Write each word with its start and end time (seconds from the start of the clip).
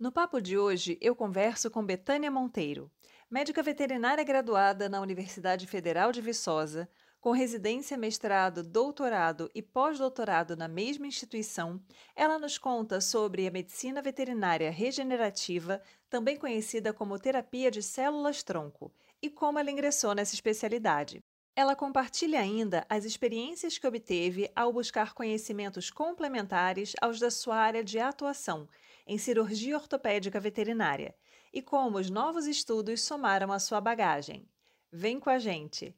No 0.00 0.10
papo 0.10 0.40
de 0.40 0.56
hoje, 0.56 0.96
eu 0.98 1.14
converso 1.14 1.70
com 1.70 1.84
Betânia 1.84 2.30
Monteiro, 2.30 2.90
médica 3.30 3.62
veterinária 3.62 4.24
graduada 4.24 4.88
na 4.88 4.98
Universidade 4.98 5.66
Federal 5.66 6.10
de 6.10 6.22
Viçosa, 6.22 6.88
com 7.20 7.32
residência, 7.32 7.98
mestrado, 7.98 8.62
doutorado 8.62 9.50
e 9.54 9.60
pós-doutorado 9.60 10.56
na 10.56 10.66
mesma 10.66 11.06
instituição, 11.06 11.78
ela 12.16 12.38
nos 12.38 12.56
conta 12.56 12.98
sobre 12.98 13.46
a 13.46 13.50
medicina 13.50 14.00
veterinária 14.00 14.70
regenerativa, 14.70 15.82
também 16.08 16.38
conhecida 16.38 16.94
como 16.94 17.18
terapia 17.18 17.70
de 17.70 17.82
células-tronco, 17.82 18.90
e 19.20 19.28
como 19.28 19.58
ela 19.58 19.70
ingressou 19.70 20.14
nessa 20.14 20.34
especialidade. 20.34 21.22
Ela 21.54 21.76
compartilha 21.76 22.40
ainda 22.40 22.86
as 22.88 23.04
experiências 23.04 23.76
que 23.76 23.86
obteve 23.86 24.50
ao 24.56 24.72
buscar 24.72 25.12
conhecimentos 25.12 25.90
complementares 25.90 26.94
aos 27.02 27.20
da 27.20 27.30
sua 27.30 27.56
área 27.56 27.84
de 27.84 27.98
atuação, 27.98 28.66
em 29.10 29.18
cirurgia 29.18 29.76
ortopédica 29.76 30.38
veterinária 30.38 31.12
e 31.52 31.60
como 31.60 31.98
os 31.98 32.08
novos 32.08 32.46
estudos 32.46 33.02
somaram 33.02 33.50
à 33.50 33.58
sua 33.58 33.80
bagagem. 33.80 34.48
Vem 34.92 35.18
com 35.18 35.28
a 35.28 35.36
gente! 35.36 35.92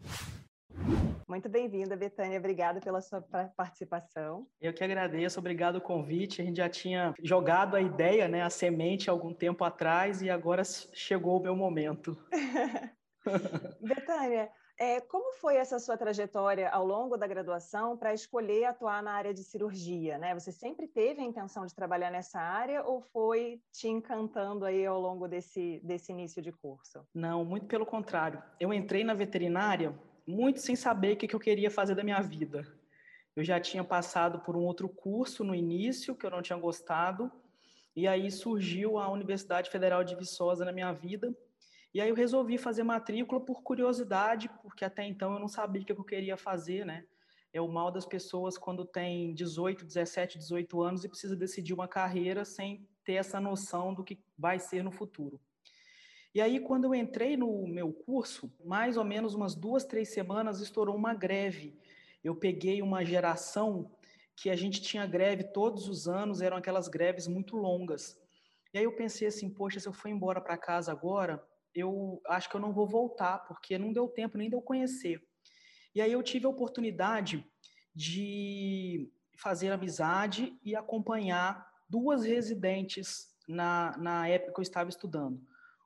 Muito 1.28 1.46
bem-vinda, 1.46 1.94
Betânia. 1.94 2.38
Obrigada 2.38 2.80
pela 2.80 3.02
sua 3.02 3.20
participação. 3.54 4.46
Eu 4.58 4.72
que 4.72 4.82
agradeço, 4.82 5.38
obrigado 5.38 5.76
o 5.76 5.80
convite. 5.80 6.40
A 6.40 6.44
gente 6.46 6.56
já 6.56 6.70
tinha 6.70 7.12
jogado 7.22 7.76
a 7.76 7.82
ideia, 7.82 8.28
né, 8.28 8.42
a 8.42 8.48
semente 8.48 9.10
algum 9.10 9.34
tempo 9.34 9.62
atrás 9.62 10.22
e 10.22 10.30
agora 10.30 10.62
chegou 10.64 11.38
o 11.38 11.42
meu 11.42 11.54
momento. 11.54 12.16
Betânia, 13.78 14.50
é, 14.82 15.00
como 15.00 15.32
foi 15.34 15.58
essa 15.58 15.78
sua 15.78 15.96
trajetória 15.96 16.68
ao 16.68 16.84
longo 16.84 17.16
da 17.16 17.24
graduação 17.24 17.96
para 17.96 18.12
escolher 18.12 18.64
atuar 18.64 19.00
na 19.00 19.12
área 19.12 19.32
de 19.32 19.44
cirurgia? 19.44 20.18
Né? 20.18 20.34
Você 20.34 20.50
sempre 20.50 20.88
teve 20.88 21.20
a 21.20 21.24
intenção 21.24 21.64
de 21.64 21.72
trabalhar 21.72 22.10
nessa 22.10 22.40
área 22.40 22.82
ou 22.82 23.00
foi 23.00 23.62
te 23.70 23.86
encantando 23.86 24.64
aí 24.64 24.84
ao 24.84 25.00
longo 25.00 25.28
desse, 25.28 25.80
desse 25.84 26.10
início 26.10 26.42
de 26.42 26.50
curso? 26.50 27.06
Não, 27.14 27.44
muito 27.44 27.66
pelo 27.66 27.86
contrário. 27.86 28.42
Eu 28.58 28.74
entrei 28.74 29.04
na 29.04 29.14
veterinária 29.14 29.96
muito 30.26 30.60
sem 30.60 30.74
saber 30.74 31.12
o 31.12 31.16
que 31.16 31.32
eu 31.32 31.38
queria 31.38 31.70
fazer 31.70 31.94
da 31.94 32.02
minha 32.02 32.20
vida. 32.20 32.66
Eu 33.36 33.44
já 33.44 33.60
tinha 33.60 33.84
passado 33.84 34.40
por 34.40 34.56
um 34.56 34.64
outro 34.64 34.88
curso 34.88 35.44
no 35.44 35.54
início 35.54 36.16
que 36.16 36.26
eu 36.26 36.30
não 36.30 36.42
tinha 36.42 36.58
gostado, 36.58 37.30
e 37.94 38.08
aí 38.08 38.32
surgiu 38.32 38.98
a 38.98 39.08
Universidade 39.08 39.70
Federal 39.70 40.02
de 40.02 40.16
Viçosa 40.16 40.64
na 40.64 40.72
minha 40.72 40.92
vida, 40.92 41.32
e 41.94 42.00
aí 42.00 42.08
eu 42.08 42.14
resolvi 42.14 42.56
fazer 42.56 42.82
matrícula 42.82 43.40
por 43.40 43.62
curiosidade, 43.62 44.48
porque 44.62 44.84
até 44.84 45.04
então 45.04 45.34
eu 45.34 45.38
não 45.38 45.48
sabia 45.48 45.82
o 45.82 45.84
que 45.84 45.92
eu 45.92 46.04
queria 46.04 46.36
fazer, 46.36 46.86
né? 46.86 47.04
É 47.52 47.60
o 47.60 47.68
mal 47.68 47.90
das 47.90 48.06
pessoas 48.06 48.56
quando 48.56 48.84
tem 48.84 49.34
18, 49.34 49.84
17, 49.84 50.38
18 50.38 50.82
anos 50.82 51.04
e 51.04 51.08
precisa 51.08 51.36
decidir 51.36 51.74
uma 51.74 51.86
carreira 51.86 52.46
sem 52.46 52.88
ter 53.04 53.14
essa 53.14 53.38
noção 53.38 53.92
do 53.92 54.02
que 54.02 54.18
vai 54.38 54.58
ser 54.58 54.82
no 54.82 54.90
futuro. 54.90 55.38
E 56.34 56.40
aí, 56.40 56.60
quando 56.60 56.84
eu 56.84 56.94
entrei 56.94 57.36
no 57.36 57.66
meu 57.66 57.92
curso, 57.92 58.50
mais 58.64 58.96
ou 58.96 59.04
menos 59.04 59.34
umas 59.34 59.54
duas, 59.54 59.84
três 59.84 60.08
semanas, 60.08 60.60
estourou 60.60 60.96
uma 60.96 61.12
greve. 61.12 61.78
Eu 62.24 62.34
peguei 62.34 62.80
uma 62.80 63.04
geração 63.04 63.90
que 64.34 64.48
a 64.48 64.56
gente 64.56 64.80
tinha 64.80 65.06
greve 65.06 65.44
todos 65.44 65.88
os 65.88 66.08
anos, 66.08 66.40
eram 66.40 66.56
aquelas 66.56 66.88
greves 66.88 67.28
muito 67.28 67.54
longas. 67.54 68.18
E 68.72 68.78
aí 68.78 68.84
eu 68.84 68.96
pensei 68.96 69.28
assim, 69.28 69.50
poxa, 69.50 69.78
se 69.78 69.86
eu 69.86 69.92
for 69.92 70.08
embora 70.08 70.40
para 70.40 70.56
casa 70.56 70.90
agora, 70.90 71.46
eu 71.74 72.20
acho 72.26 72.48
que 72.48 72.56
eu 72.56 72.60
não 72.60 72.72
vou 72.72 72.86
voltar, 72.86 73.38
porque 73.46 73.78
não 73.78 73.92
deu 73.92 74.08
tempo 74.08 74.38
nem 74.38 74.48
de 74.48 74.56
eu 74.56 74.62
conhecer. 74.62 75.22
E 75.94 76.00
aí 76.00 76.12
eu 76.12 76.22
tive 76.22 76.46
a 76.46 76.50
oportunidade 76.50 77.46
de 77.94 79.10
fazer 79.36 79.70
amizade 79.70 80.58
e 80.64 80.74
acompanhar 80.74 81.66
duas 81.88 82.24
residentes 82.24 83.28
na, 83.48 83.96
na 83.98 84.28
época 84.28 84.52
que 84.52 84.60
eu 84.60 84.62
estava 84.62 84.88
estudando. 84.88 85.40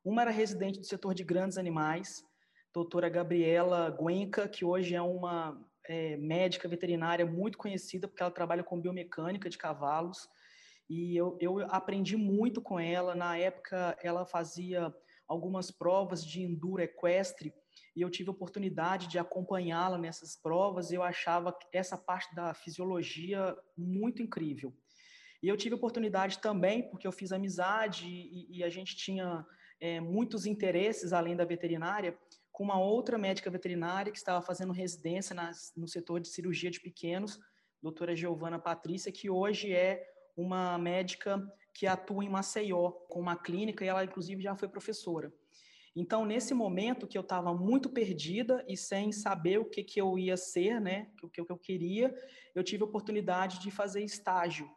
Uma 0.04 0.22
era 0.22 0.30
residente 0.30 0.78
do 0.78 0.86
setor 0.86 1.14
de 1.14 1.24
grandes 1.24 1.58
animais, 1.58 2.24
doutora 2.72 3.08
Gabriela 3.08 3.90
Guenca, 3.90 4.48
que 4.48 4.64
hoje 4.64 4.94
é 4.94 5.02
uma 5.02 5.60
é, 5.88 6.16
médica 6.16 6.68
veterinária 6.68 7.26
muito 7.26 7.58
conhecida, 7.58 8.06
porque 8.06 8.22
ela 8.22 8.30
trabalha 8.30 8.62
com 8.62 8.80
biomecânica 8.80 9.50
de 9.50 9.58
cavalos, 9.58 10.28
e 10.88 11.16
eu, 11.16 11.36
eu 11.40 11.58
aprendi 11.72 12.16
muito 12.16 12.62
com 12.62 12.78
ela. 12.78 13.14
Na 13.14 13.36
época, 13.36 13.98
ela 14.02 14.24
fazia 14.24 14.94
algumas 15.28 15.70
provas 15.70 16.24
de 16.24 16.42
enduro 16.42 16.82
equestre 16.82 17.52
e 17.94 18.02
eu 18.02 18.10
tive 18.10 18.28
a 18.28 18.32
oportunidade 18.32 19.08
de 19.08 19.18
acompanhá-la 19.18 19.96
nessas 19.96 20.36
provas. 20.36 20.90
E 20.90 20.94
eu 20.94 21.02
achava 21.02 21.56
essa 21.72 21.96
parte 21.96 22.34
da 22.34 22.52
fisiologia 22.52 23.56
muito 23.76 24.22
incrível. 24.22 24.76
E 25.42 25.48
eu 25.48 25.56
tive 25.56 25.74
a 25.74 25.78
oportunidade 25.78 26.38
também, 26.38 26.88
porque 26.90 27.06
eu 27.06 27.12
fiz 27.12 27.32
amizade 27.32 28.06
e, 28.06 28.58
e 28.58 28.64
a 28.64 28.68
gente 28.68 28.94
tinha 28.96 29.46
é, 29.80 30.00
muitos 30.00 30.44
interesses 30.44 31.12
além 31.12 31.34
da 31.34 31.44
veterinária, 31.44 32.18
com 32.52 32.64
uma 32.64 32.78
outra 32.78 33.18
médica 33.18 33.50
veterinária 33.50 34.10
que 34.10 34.18
estava 34.18 34.44
fazendo 34.44 34.72
residência 34.72 35.34
nas, 35.34 35.72
no 35.76 35.86
setor 35.86 36.20
de 36.20 36.28
cirurgia 36.28 36.70
de 36.70 36.80
pequenos, 36.80 37.38
doutora 37.82 38.16
Giovana 38.16 38.58
Patrícia, 38.58 39.12
que 39.12 39.28
hoje 39.28 39.72
é 39.72 40.06
uma 40.36 40.78
médica 40.78 41.42
que 41.76 41.86
atua 41.86 42.24
em 42.24 42.28
Maceió 42.28 42.90
com 42.90 43.20
uma 43.20 43.36
clínica 43.36 43.84
e 43.84 43.88
ela 43.88 44.04
inclusive 44.04 44.42
já 44.42 44.56
foi 44.56 44.66
professora. 44.68 45.30
Então, 45.94 46.26
nesse 46.26 46.52
momento 46.52 47.06
que 47.06 47.16
eu 47.16 47.22
estava 47.22 47.54
muito 47.54 47.88
perdida 47.88 48.64
e 48.68 48.76
sem 48.76 49.12
saber 49.12 49.58
o 49.58 49.64
que, 49.64 49.82
que 49.82 50.00
eu 50.00 50.18
ia 50.18 50.36
ser, 50.36 50.80
né, 50.80 51.10
o 51.22 51.28
que, 51.28 51.42
que 51.42 51.52
eu 51.52 51.58
queria, 51.58 52.14
eu 52.54 52.62
tive 52.62 52.82
a 52.82 52.86
oportunidade 52.86 53.60
de 53.60 53.70
fazer 53.70 54.02
estágio 54.02 54.70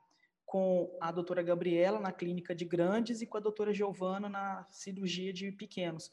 com 0.46 0.98
a 1.00 1.12
doutora 1.12 1.44
Gabriela 1.44 2.00
na 2.00 2.12
clínica 2.12 2.56
de 2.56 2.66
grandes 2.66 3.22
e 3.22 3.28
com 3.28 3.38
a 3.38 3.42
doutora 3.42 3.74
Giovana 3.74 4.28
na 4.28 4.66
cirurgia 4.72 5.32
de 5.32 5.52
pequenos. 5.52 6.10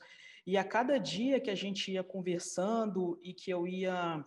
E 0.47 0.57
a 0.57 0.65
cada 0.65 0.99
dia 0.99 1.41
que 1.41 1.51
a 1.51 1.55
gente 1.55 1.91
ia 1.91 2.05
conversando 2.05 3.19
e 3.23 3.33
que 3.33 3.51
eu 3.51 3.67
ia, 3.67 4.25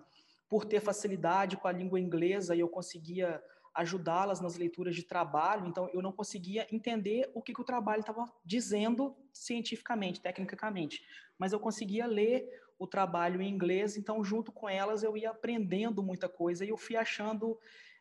por 0.49 0.65
ter 0.65 0.81
facilidade 0.81 1.57
com 1.57 1.67
a 1.67 1.71
língua 1.71 1.99
inglesa, 1.99 2.55
e 2.55 2.59
eu 2.59 2.67
conseguia 2.67 3.41
ajudá-las 3.79 4.41
nas 4.41 4.57
leituras 4.57 4.93
de 4.93 5.03
trabalho, 5.03 5.65
então 5.65 5.89
eu 5.93 6.01
não 6.01 6.11
conseguia 6.11 6.67
entender 6.69 7.31
o 7.33 7.41
que, 7.41 7.53
que 7.53 7.61
o 7.61 7.63
trabalho 7.63 8.01
estava 8.01 8.29
dizendo 8.43 9.15
cientificamente, 9.31 10.19
tecnicamente, 10.21 11.01
mas 11.37 11.53
eu 11.53 11.59
conseguia 11.61 12.05
ler 12.05 12.45
o 12.77 12.85
trabalho 12.85 13.41
em 13.41 13.49
inglês, 13.49 13.95
então 13.95 14.21
junto 14.21 14.51
com 14.51 14.67
elas 14.67 15.01
eu 15.01 15.15
ia 15.15 15.29
aprendendo 15.29 16.03
muita 16.03 16.27
coisa 16.27 16.65
e 16.65 16.69
eu 16.69 16.77
fui 16.77 16.97
achando 16.97 17.57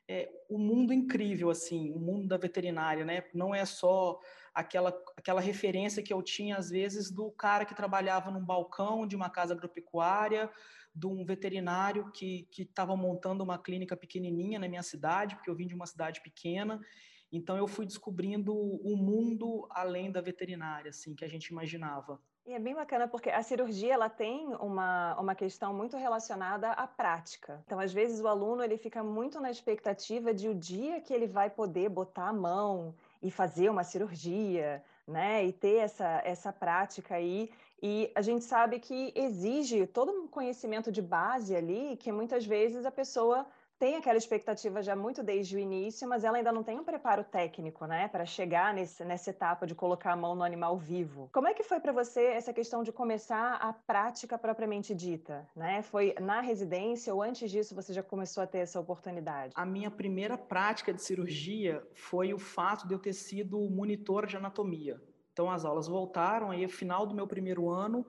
é, 0.09 0.29
o 0.49 0.59
mundo 0.59 0.93
incrível, 0.93 1.49
assim, 1.49 1.93
o 1.93 1.99
mundo 1.99 2.27
da 2.27 2.37
veterinária, 2.37 3.05
né? 3.05 3.25
Não 3.33 3.55
é 3.55 3.65
só 3.65 4.19
aquela, 4.53 4.89
aquela 5.17 5.41
referência 5.41 6.03
que 6.03 6.13
eu 6.13 6.23
tinha, 6.23 6.57
às 6.57 6.71
vezes, 6.71 7.11
do 7.11 7.31
cara 7.31 7.65
que 7.65 7.75
trabalhava 7.75 8.31
num 8.31 8.45
balcão 8.45 9.07
de 9.07 9.15
uma 9.15 9.31
casa 9.31 9.55
agropecuária, 9.55 10.51
de 10.99 11.07
um 11.07 11.25
veterinário 11.25 12.11
que 12.11 12.49
estava 12.57 12.97
montando 12.97 13.45
uma 13.45 13.59
clínica 13.59 13.97
pequenininha 13.97 14.59
na 14.59 14.69
minha 14.69 14.83
cidade, 14.83 15.37
porque 15.37 15.51
eu 15.51 15.55
vim 15.55 15.67
de 15.67 15.75
uma 15.75 15.87
cidade 15.87 16.21
pequena. 16.21 16.81
Então 17.31 17.57
eu 17.57 17.69
fui 17.69 17.87
descobrindo 17.87 18.55
o 18.55 18.97
mundo 18.97 19.67
além 19.71 20.11
da 20.11 20.21
veterinária, 20.21 20.91
assim, 20.91 21.15
que 21.15 21.25
a 21.25 21.29
gente 21.29 21.47
imaginava. 21.47 22.21
E 22.47 22.55
é 22.55 22.59
bem 22.59 22.75
bacana 22.75 23.07
porque 23.07 23.29
a 23.29 23.43
cirurgia 23.43 23.93
ela 23.93 24.09
tem 24.09 24.47
uma, 24.55 25.15
uma 25.21 25.35
questão 25.35 25.75
muito 25.75 25.99
relacionada 25.99 26.71
à 26.71 26.87
prática. 26.87 27.63
Então, 27.67 27.79
às 27.79 27.93
vezes, 27.93 28.21
o 28.23 28.27
aluno 28.27 28.65
ele 28.65 28.79
fica 28.79 29.03
muito 29.05 29.39
na 29.39 29.51
expectativa 29.51 30.33
de 30.33 30.49
o 30.49 30.55
dia 30.55 30.99
que 30.99 31.13
ele 31.13 31.27
vai 31.27 31.51
poder 31.51 31.91
botar 31.91 32.29
a 32.29 32.33
mão 32.33 32.95
e 33.23 33.31
fazer 33.31 33.69
uma 33.69 33.85
cirurgia, 33.85 34.83
né? 35.07 35.45
E 35.45 35.53
ter 35.53 35.77
essa, 35.77 36.23
essa 36.25 36.51
prática 36.51 37.17
aí. 37.17 37.51
E 37.83 38.11
a 38.15 38.23
gente 38.23 38.45
sabe 38.45 38.81
que 38.81 39.13
exige 39.15 39.87
todo 39.87 40.11
um 40.11 40.27
conhecimento 40.27 40.91
de 40.91 41.01
base 41.01 41.55
ali 41.55 41.97
que 41.97 42.11
muitas 42.11 42.45
vezes 42.45 42.85
a 42.85 42.91
pessoa 42.91 43.47
tem 43.79 43.95
aquela 43.95 44.19
expectativa 44.19 44.83
já 44.83 44.97
muito 44.97 45.23
desde 45.23 45.57
o 45.57 45.59
início, 45.59 46.09
mas 46.09 46.25
ela 46.25 46.37
ainda 46.37 46.51
não 46.51 46.65
tem 46.65 46.79
um 46.79 46.85
preparo 46.85 47.23
técnico, 47.23 47.87
né, 47.87 48.09
para 48.09 48.27
chegar 48.27 48.75
nesse, 48.75 49.05
nessa 49.05 49.31
etapa 49.31 49.67
de 49.67 49.75
colocar 49.75 50.13
a 50.13 50.17
mão 50.17 50.35
no 50.35 50.43
animal 50.43 50.77
vivo. 50.77 51.31
Como 51.33 51.47
é 51.47 51.55
que 51.55 51.63
foi 51.63 51.79
para 51.79 51.93
você 51.93 52.25
essa 52.25 52.53
questão 52.53 52.83
de 52.83 52.91
começar 52.91 53.55
a 53.55 53.73
prática 53.73 54.37
propriamente 54.37 54.95
dita, 54.95 55.49
né? 55.55 55.83
Foi 55.83 56.15
na 56.21 56.41
residência 56.41 57.15
ou 57.15 57.23
antes 57.23 57.51
disso 57.51 57.75
você 57.75 57.93
já 57.93 58.03
começou 58.03 58.43
a 58.43 58.47
ter 58.47 58.59
essa 58.59 58.81
oportunidade? 58.81 59.53
A 59.55 59.65
minha 59.65 59.91
primeira 59.91 60.37
prática 60.37 60.93
de 60.93 61.01
cirurgia 61.01 61.87
foi 61.95 62.35
o 62.35 62.39
fato 62.39 62.89
de 62.89 62.95
eu 62.95 62.99
ter 62.99 63.13
sido 63.13 63.59
monitor 63.71 64.27
de 64.27 64.37
anatomia. 64.37 65.01
Então 65.39 65.53
as 65.53 65.65
aulas 65.65 65.87
voltaram, 65.87 66.51
aí 66.51 66.63
no 66.63 66.69
final 66.69 67.07
do 67.07 67.15
meu 67.15 67.25
primeiro 67.25 67.71
ano 67.71 68.05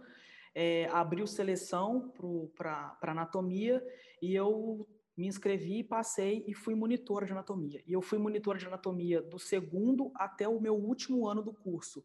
é, 0.56 0.88
abriu 0.92 1.28
seleção 1.28 2.12
para 2.58 2.98
anatomia 3.04 3.86
e 4.20 4.34
eu 4.34 4.90
me 5.16 5.28
inscrevi, 5.28 5.84
passei 5.84 6.44
e 6.48 6.56
fui 6.56 6.74
monitor 6.74 7.26
de 7.26 7.32
anatomia. 7.32 7.84
E 7.86 7.94
eu 7.94 8.02
fui 8.02 8.18
monitor 8.18 8.58
de 8.58 8.66
anatomia 8.66 9.22
do 9.22 9.38
segundo 9.38 10.12
até 10.16 10.48
o 10.48 10.60
meu 10.60 10.74
último 10.74 11.28
ano 11.28 11.44
do 11.44 11.54
curso. 11.54 12.04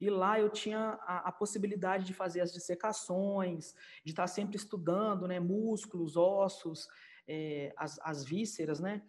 E 0.00 0.10
lá 0.10 0.40
eu 0.40 0.50
tinha 0.50 0.98
a, 1.02 1.28
a 1.28 1.30
possibilidade 1.30 2.04
de 2.04 2.12
fazer 2.12 2.40
as 2.40 2.52
dissecações, 2.52 3.76
de 4.04 4.10
estar 4.10 4.26
sempre 4.26 4.56
estudando, 4.56 5.28
né, 5.28 5.38
músculos, 5.38 6.16
ossos, 6.16 6.88
é, 7.28 7.72
as, 7.76 8.00
as 8.02 8.24
vísceras, 8.24 8.80
né? 8.80 9.02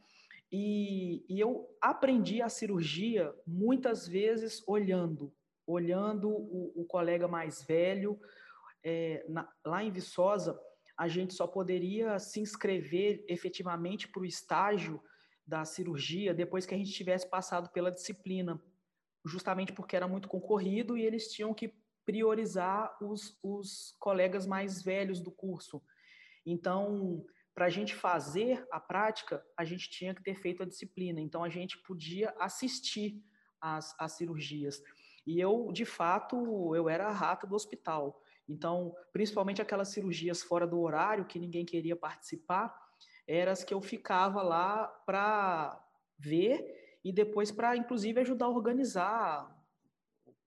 E, 0.51 1.25
e, 1.27 1.39
eu 1.39 1.67
aprendi 1.81 2.39
a 2.39 2.49
cirurgia 2.49 3.33
muitas 3.47 4.07
vezes 4.07 4.63
olhando, 4.67 5.33
olhando 5.65 6.29
o, 6.29 6.71
o 6.75 6.85
colega 6.85 7.27
mais 7.27 7.63
velho. 7.63 8.19
É, 8.83 9.25
na, 9.27 9.49
lá 9.65 9.83
em 9.83 9.91
Viçosa, 9.91 10.59
a 10.97 11.07
gente 11.07 11.33
só 11.33 11.47
poderia 11.47 12.17
se 12.19 12.39
inscrever 12.39 13.23
efetivamente 13.27 14.07
para 14.07 14.21
o 14.21 14.25
estágio 14.25 15.01
da 15.45 15.65
cirurgia 15.65 16.33
depois 16.33 16.65
que 16.65 16.73
a 16.73 16.77
gente 16.77 16.91
tivesse 16.91 17.29
passado 17.29 17.69
pela 17.71 17.91
disciplina, 17.91 18.61
justamente 19.25 19.73
porque 19.73 19.95
era 19.95 20.07
muito 20.07 20.27
concorrido 20.27 20.97
e 20.97 21.05
eles 21.05 21.31
tinham 21.31 21.53
que 21.53 21.73
priorizar 22.05 22.95
os, 23.01 23.37
os 23.43 23.95
colegas 23.99 24.45
mais 24.45 24.81
velhos 24.81 25.19
do 25.19 25.31
curso. 25.31 25.81
Então, 26.45 27.25
para 27.53 27.65
a 27.65 27.69
gente 27.69 27.95
fazer 27.95 28.65
a 28.71 28.79
prática, 28.79 29.43
a 29.57 29.65
gente 29.65 29.89
tinha 29.89 30.13
que 30.13 30.21
ter 30.21 30.35
feito 30.35 30.61
a 30.61 30.65
disciplina. 30.65 31.19
Então, 31.19 31.43
a 31.43 31.49
gente 31.49 31.81
podia 31.83 32.33
assistir 32.39 33.23
às, 33.59 33.95
às 33.99 34.13
cirurgias. 34.13 34.81
E 35.25 35.39
eu, 35.39 35.71
de 35.71 35.85
fato, 35.85 36.75
eu 36.75 36.87
era 36.87 37.07
a 37.07 37.11
rata 37.11 37.47
do 37.47 37.55
hospital. 37.55 38.21
Então, 38.47 38.95
principalmente 39.11 39.61
aquelas 39.61 39.89
cirurgias 39.89 40.43
fora 40.43 40.67
do 40.67 40.79
horário 40.79 41.25
que 41.25 41.39
ninguém 41.39 41.65
queria 41.65 41.95
participar, 41.95 42.75
eram 43.27 43.51
as 43.51 43.63
que 43.63 43.73
eu 43.73 43.81
ficava 43.81 44.41
lá 44.43 44.87
para 45.05 45.83
ver 46.17 46.99
e 47.03 47.11
depois 47.11 47.51
para, 47.51 47.75
inclusive, 47.75 48.19
ajudar 48.21 48.45
a 48.45 48.49
organizar 48.49 49.55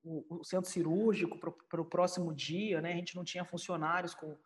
o, 0.02 0.40
o 0.40 0.44
centro 0.44 0.70
cirúrgico 0.70 1.38
para 1.38 1.80
o 1.80 1.84
próximo 1.84 2.32
dia, 2.32 2.80
né? 2.80 2.92
A 2.92 2.96
gente 2.96 3.16
não 3.16 3.24
tinha 3.24 3.44
funcionários 3.44 4.14
com, 4.14 4.36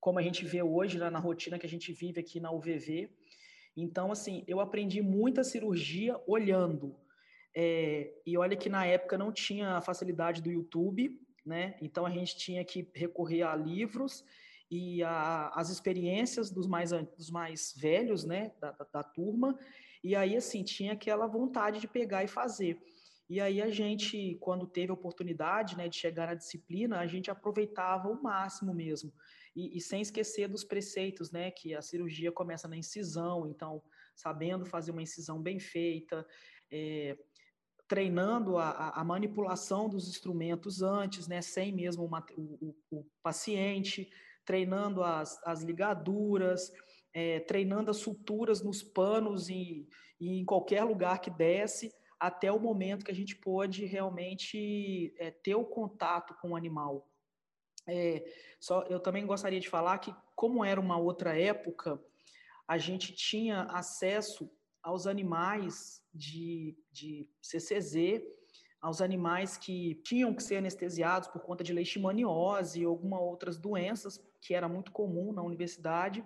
como 0.00 0.18
a 0.18 0.22
gente 0.22 0.44
vê 0.44 0.62
hoje 0.62 0.98
né, 0.98 1.10
na 1.10 1.18
rotina 1.18 1.58
que 1.58 1.66
a 1.66 1.68
gente 1.68 1.92
vive 1.92 2.20
aqui 2.20 2.40
na 2.40 2.50
UVV. 2.50 3.10
Então, 3.76 4.10
assim, 4.10 4.44
eu 4.46 4.60
aprendi 4.60 5.00
muita 5.00 5.44
cirurgia 5.44 6.20
olhando. 6.26 6.96
É, 7.54 8.12
e 8.26 8.36
olha 8.38 8.56
que 8.56 8.68
na 8.68 8.86
época 8.86 9.18
não 9.18 9.32
tinha 9.32 9.76
a 9.76 9.80
facilidade 9.80 10.40
do 10.40 10.50
YouTube, 10.50 11.20
né? 11.44 11.76
Então 11.80 12.06
a 12.06 12.10
gente 12.10 12.36
tinha 12.36 12.64
que 12.64 12.88
recorrer 12.94 13.42
a 13.42 13.54
livros 13.54 14.24
e 14.70 15.02
a, 15.02 15.48
as 15.54 15.68
experiências 15.68 16.50
dos 16.50 16.66
mais, 16.66 16.92
dos 16.92 17.30
mais 17.30 17.74
velhos, 17.76 18.24
né, 18.24 18.52
da, 18.58 18.70
da, 18.72 18.86
da 18.90 19.02
turma, 19.02 19.58
e 20.02 20.16
aí 20.16 20.34
assim 20.34 20.64
tinha 20.64 20.94
aquela 20.94 21.26
vontade 21.26 21.78
de 21.78 21.86
pegar 21.86 22.24
e 22.24 22.28
fazer. 22.28 22.80
E 23.28 23.40
aí 23.40 23.60
a 23.60 23.70
gente, 23.70 24.36
quando 24.40 24.66
teve 24.66 24.90
a 24.90 24.94
oportunidade, 24.94 25.76
né, 25.76 25.88
de 25.88 25.96
chegar 25.96 26.28
na 26.28 26.34
disciplina, 26.34 26.98
a 26.98 27.06
gente 27.06 27.30
aproveitava 27.30 28.08
o 28.08 28.22
máximo 28.22 28.74
mesmo. 28.74 29.12
E, 29.54 29.76
e, 29.76 29.80
sem 29.80 30.00
esquecer 30.00 30.48
dos 30.48 30.64
preceitos, 30.64 31.30
né, 31.30 31.50
que 31.50 31.74
a 31.74 31.82
cirurgia 31.82 32.32
começa 32.32 32.66
na 32.66 32.76
incisão, 32.76 33.46
então 33.46 33.82
sabendo 34.14 34.64
fazer 34.64 34.90
uma 34.90 35.02
incisão 35.02 35.40
bem 35.40 35.58
feita, 35.58 36.26
é, 36.70 37.16
treinando 37.92 38.56
a, 38.56 38.88
a, 38.88 39.04
manipulação 39.04 39.86
dos 39.86 40.08
instrumentos 40.08 40.80
antes, 40.80 41.28
né, 41.28 41.42
sem 41.42 41.70
mesmo 41.70 42.06
uma, 42.06 42.24
o, 42.38 42.74
o, 42.90 43.04
paciente, 43.22 44.08
treinando 44.46 45.02
as, 45.02 45.38
as 45.46 45.62
ligaduras, 45.62 46.72
é, 47.12 47.40
treinando 47.40 47.90
as 47.90 47.98
suturas 47.98 48.62
nos 48.62 48.82
panos 48.82 49.50
e, 49.50 49.86
e, 50.18 50.40
em 50.40 50.44
qualquer 50.46 50.84
lugar 50.84 51.20
que 51.20 51.28
desce, 51.28 51.92
até 52.18 52.50
o 52.50 52.58
momento 52.58 53.04
que 53.04 53.10
a 53.10 53.14
gente 53.14 53.36
pôde 53.36 53.84
realmente 53.84 55.14
é, 55.18 55.30
ter 55.30 55.54
o 55.54 55.66
contato 55.66 56.34
com 56.40 56.52
o 56.52 56.56
animal. 56.56 57.06
É, 57.86 58.24
só, 58.58 58.84
eu 58.84 59.00
também 59.00 59.26
gostaria 59.26 59.60
de 59.60 59.68
falar 59.68 59.98
que, 59.98 60.14
como 60.34 60.64
era 60.64 60.80
uma 60.80 60.96
outra 60.96 61.38
época, 61.38 62.02
a 62.66 62.78
gente 62.78 63.12
tinha 63.12 63.64
acesso 63.64 64.50
aos 64.82 65.06
animais 65.06 66.02
de, 66.12 66.76
de 66.92 67.28
CCZ 67.40 68.22
aos 68.82 69.00
animais 69.00 69.56
que 69.56 69.94
tinham 70.04 70.34
que 70.34 70.42
ser 70.42 70.56
anestesiados 70.56 71.28
por 71.28 71.40
conta 71.40 71.62
de 71.62 71.72
leishmaniose 71.72 72.84
ou 72.84 72.90
alguma 72.90 73.20
outras 73.20 73.56
doenças 73.56 74.20
que 74.40 74.54
era 74.54 74.68
muito 74.68 74.90
comum 74.90 75.32
na 75.32 75.40
universidade. 75.40 76.24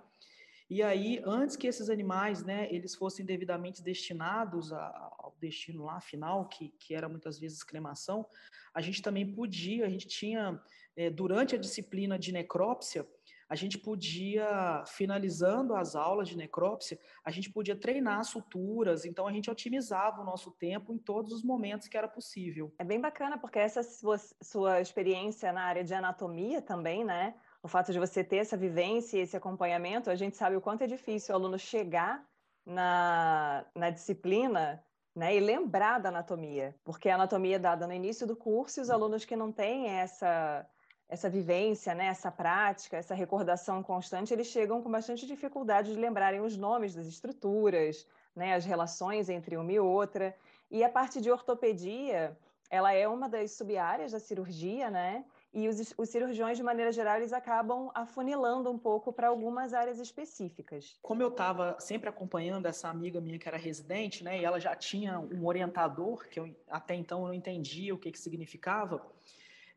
E 0.69 0.83
aí, 0.83 1.23
antes 1.25 1.55
que 1.55 1.67
esses 1.67 1.91
animais, 1.91 2.43
né, 2.43 2.67
eles 2.73 2.95
fossem 2.95 3.27
devidamente 3.27 3.83
destinados 3.83 4.73
a, 4.73 4.87
ao 5.19 5.37
destino 5.39 5.85
lá 5.85 6.01
final, 6.01 6.49
que, 6.49 6.71
que 6.81 6.95
era 6.95 7.09
muitas 7.09 7.39
vezes 7.39 7.63
cremação, 7.63 8.27
a 8.75 8.81
gente 8.81 9.03
também 9.03 9.31
podia, 9.33 9.87
a 9.87 9.89
gente 9.89 10.09
tinha, 10.09 10.61
é, 10.97 11.11
durante 11.11 11.55
a 11.55 11.59
disciplina 11.59 12.19
de 12.19 12.33
necrópsia, 12.33 13.07
a 13.49 13.55
gente 13.55 13.79
podia, 13.79 14.83
finalizando 14.87 15.75
as 15.75 15.95
aulas 15.95 16.29
de 16.29 16.37
necrópsia, 16.37 16.99
a 17.25 17.31
gente 17.31 17.51
podia 17.51 17.77
treinar 17.77 18.25
suturas, 18.25 19.05
então 19.05 19.27
a 19.27 19.33
gente 19.33 19.51
otimizava 19.51 20.21
o 20.21 20.25
nosso 20.25 20.51
tempo 20.53 20.93
em 20.93 20.99
todos 20.99 21.33
os 21.33 21.45
momentos 21.45 21.87
que 21.87 21.97
era 21.97 22.09
possível. 22.09 22.75
É 22.79 22.85
bem 22.85 23.01
bacana, 23.01 23.39
porque 23.39 23.59
essa 23.59 23.83
sua, 23.83 24.19
sua 24.43 24.81
experiência 24.81 25.53
na 25.53 25.63
área 25.63 25.85
de 25.85 25.95
anatomia 25.95 26.61
também, 26.61 27.05
né? 27.05 27.35
O 27.63 27.69
fato 27.69 27.93
de 27.93 27.99
você 27.99 28.23
ter 28.23 28.39
essa 28.39 28.57
vivência 28.57 29.19
e 29.19 29.21
esse 29.21 29.37
acompanhamento, 29.37 30.11
a 30.11 30.15
gente 30.15 30.37
sabe 30.37 30.57
o 30.57 30.61
quanto 30.61 30.83
é 30.83 30.87
difícil 30.87 31.35
o 31.35 31.39
aluno 31.39 31.59
chegar 31.59 32.25
na, 32.65 33.65
na 33.75 33.91
disciplina 33.91 34.85
né, 35.15 35.35
e 35.35 35.41
lembrar 35.41 35.99
da 35.99 36.11
anatomia, 36.11 36.77
porque 36.85 37.09
a 37.09 37.15
anatomia 37.15 37.57
é 37.57 37.59
dada 37.59 37.87
no 37.87 37.93
início 37.93 38.27
do 38.27 38.37
curso 38.37 38.81
e 38.81 38.83
os 38.83 38.91
alunos 38.91 39.25
que 39.25 39.35
não 39.35 39.51
têm 39.51 39.89
essa 39.89 40.69
essa 41.09 41.31
vivência, 41.31 41.95
né, 41.95 42.07
essa 42.07 42.31
prática, 42.31 42.97
essa 42.97 43.15
recordação 43.15 43.83
constante, 43.83 44.33
eles 44.33 44.49
chegam 44.49 44.83
com 44.83 44.91
bastante 44.91 45.27
dificuldade 45.27 45.93
de 45.93 45.99
lembrarem 45.99 46.41
os 46.41 46.57
nomes 46.57 46.95
das 46.95 47.07
estruturas, 47.07 48.07
né, 48.35 48.55
as 48.55 48.65
relações 48.65 49.29
entre 49.29 49.57
uma 49.57 49.73
e 49.73 49.79
outra. 49.79 50.35
E 50.71 50.83
a 50.83 50.89
parte 50.89 51.21
de 51.21 51.31
ortopedia, 51.31 52.37
ela 52.69 52.93
é 52.93 53.07
uma 53.07 53.29
das 53.29 53.53
sub-áreas 53.53 54.13
da 54.13 54.19
cirurgia, 54.19 54.91
né? 54.91 55.25
E 55.55 55.69
os, 55.69 55.95
os, 55.97 56.11
cirurgiões, 56.11 56.59
de 56.59 56.63
maneira 56.63 56.93
geral, 56.93 57.17
eles 57.17 57.33
acabam 57.33 57.91
afunilando 57.95 58.71
um 58.71 58.77
pouco 58.77 59.11
para 59.11 59.29
algumas 59.29 59.73
áreas 59.73 59.99
específicas. 59.99 60.99
Como 61.01 61.23
eu 61.23 61.29
estava 61.29 61.77
sempre 61.81 62.11
acompanhando 62.11 62.67
essa 62.67 62.91
amiga 62.91 63.23
minha 63.23 63.39
que 63.39 63.49
era 63.49 63.57
residente, 63.57 64.23
né? 64.23 64.39
E 64.39 64.45
ela 64.45 64.61
já 64.61 64.77
tinha 64.77 65.19
um 65.19 65.47
orientador, 65.47 66.29
que 66.29 66.39
eu 66.39 66.55
até 66.69 66.95
então 66.95 67.23
eu 67.23 67.29
não 67.29 67.35
entendia 67.35 67.95
o 67.95 67.99
que, 67.99 68.13
que 68.13 68.19
significava, 68.19 69.01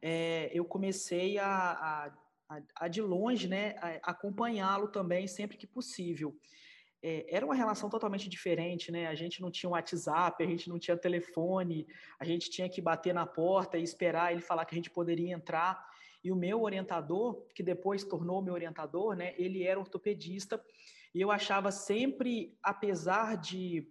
é, 0.02 0.50
eu 0.54 0.66
comecei 0.66 1.38
a, 1.38 2.12
a, 2.50 2.62
a, 2.76 2.88
de 2.88 3.02
longe, 3.02 3.48
né, 3.48 3.76
acompanhá-lo 4.04 4.88
também 4.88 5.28
sempre 5.28 5.58
que 5.58 5.68
possível. 5.68 6.36
É, 7.02 7.26
era 7.34 7.46
uma 7.46 7.56
relação 7.56 7.90
totalmente 7.90 8.28
diferente, 8.28 8.92
né? 8.92 9.08
A 9.08 9.16
gente 9.16 9.42
não 9.42 9.50
tinha 9.50 9.70
WhatsApp, 9.70 10.44
a 10.44 10.48
gente 10.48 10.68
não 10.68 10.78
tinha 10.78 10.98
telefone, 10.98 11.88
a 12.20 12.26
gente 12.26 12.50
tinha 12.50 12.68
que 12.68 12.82
bater 12.82 13.14
na 13.14 13.26
porta 13.26 13.78
e 13.78 13.84
esperar 13.84 14.34
ele 14.34 14.42
falar 14.42 14.66
que 14.66 14.76
a 14.76 14.78
gente 14.78 14.90
poderia 14.90 15.34
entrar. 15.34 15.82
E 16.22 16.30
o 16.30 16.36
meu 16.36 16.62
orientador, 16.62 17.46
que 17.56 17.64
depois 17.64 18.04
tornou 18.04 18.42
meu 18.42 18.54
orientador, 18.54 19.16
né? 19.16 19.34
Ele 19.38 19.64
era 19.64 19.80
ortopedista 19.80 20.62
e 21.16 21.22
eu 21.22 21.32
achava 21.32 21.72
sempre, 21.72 22.58
apesar 22.62 23.38
de 23.38 23.88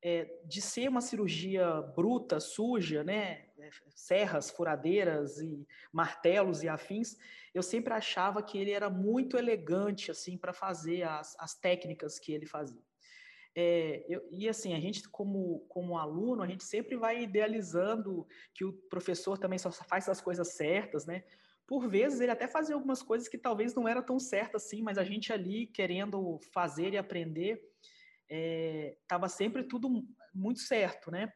é, 0.00 0.30
de 0.44 0.60
ser 0.60 0.88
uma 0.88 1.00
cirurgia 1.00 1.80
bruta, 1.96 2.38
suja, 2.38 3.02
né, 3.02 3.46
serras, 3.94 4.50
furadeiras 4.50 5.38
e 5.38 5.66
martelos 5.92 6.62
e 6.62 6.68
afins, 6.68 7.16
eu 7.54 7.62
sempre 7.62 7.92
achava 7.92 8.42
que 8.42 8.58
ele 8.58 8.70
era 8.70 8.90
muito 8.90 9.36
elegante 9.36 10.10
assim 10.10 10.36
para 10.36 10.52
fazer 10.52 11.02
as, 11.02 11.36
as 11.38 11.54
técnicas 11.54 12.18
que 12.18 12.32
ele 12.32 12.46
fazia. 12.46 12.82
É, 13.56 14.04
eu, 14.08 14.26
e 14.32 14.48
assim, 14.48 14.74
a 14.74 14.80
gente 14.80 15.08
como, 15.08 15.60
como 15.68 15.96
aluno, 15.96 16.42
a 16.42 16.46
gente 16.46 16.64
sempre 16.64 16.96
vai 16.96 17.22
idealizando 17.22 18.26
que 18.52 18.64
o 18.64 18.72
professor 18.72 19.38
também 19.38 19.58
só 19.58 19.70
faz 19.70 20.08
as 20.08 20.20
coisas 20.20 20.54
certas, 20.54 21.06
né? 21.06 21.22
Por 21.66 21.88
vezes 21.88 22.20
ele 22.20 22.32
até 22.32 22.48
fazia 22.48 22.74
algumas 22.74 23.02
coisas 23.02 23.28
que 23.28 23.38
talvez 23.38 23.74
não 23.74 23.88
eram 23.88 24.02
tão 24.02 24.18
certas 24.18 24.64
assim, 24.64 24.82
mas 24.82 24.98
a 24.98 25.04
gente 25.04 25.32
ali 25.32 25.68
querendo 25.68 26.38
fazer 26.52 26.92
e 26.92 26.98
aprender, 26.98 27.62
estava 28.28 29.26
é, 29.26 29.28
sempre 29.28 29.62
tudo 29.62 30.04
muito 30.34 30.60
certo, 30.60 31.10
né? 31.10 31.32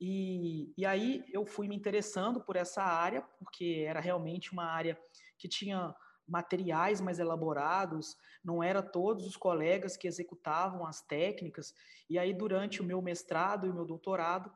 E, 0.00 0.72
e 0.76 0.86
aí 0.86 1.24
eu 1.32 1.44
fui 1.44 1.66
me 1.68 1.74
interessando 1.74 2.40
por 2.40 2.56
essa 2.56 2.82
área, 2.82 3.22
porque 3.38 3.84
era 3.86 4.00
realmente 4.00 4.52
uma 4.52 4.64
área 4.64 4.98
que 5.36 5.48
tinha 5.48 5.94
materiais 6.26 7.00
mais 7.00 7.18
elaborados, 7.18 8.16
não 8.44 8.62
era 8.62 8.82
todos 8.82 9.26
os 9.26 9.36
colegas 9.36 9.96
que 9.96 10.06
executavam 10.06 10.86
as 10.86 11.00
técnicas. 11.00 11.74
E 12.08 12.18
aí 12.18 12.34
durante 12.34 12.80
o 12.80 12.84
meu 12.84 13.00
mestrado 13.00 13.66
e 13.66 13.72
meu 13.72 13.86
doutorado, 13.86 14.52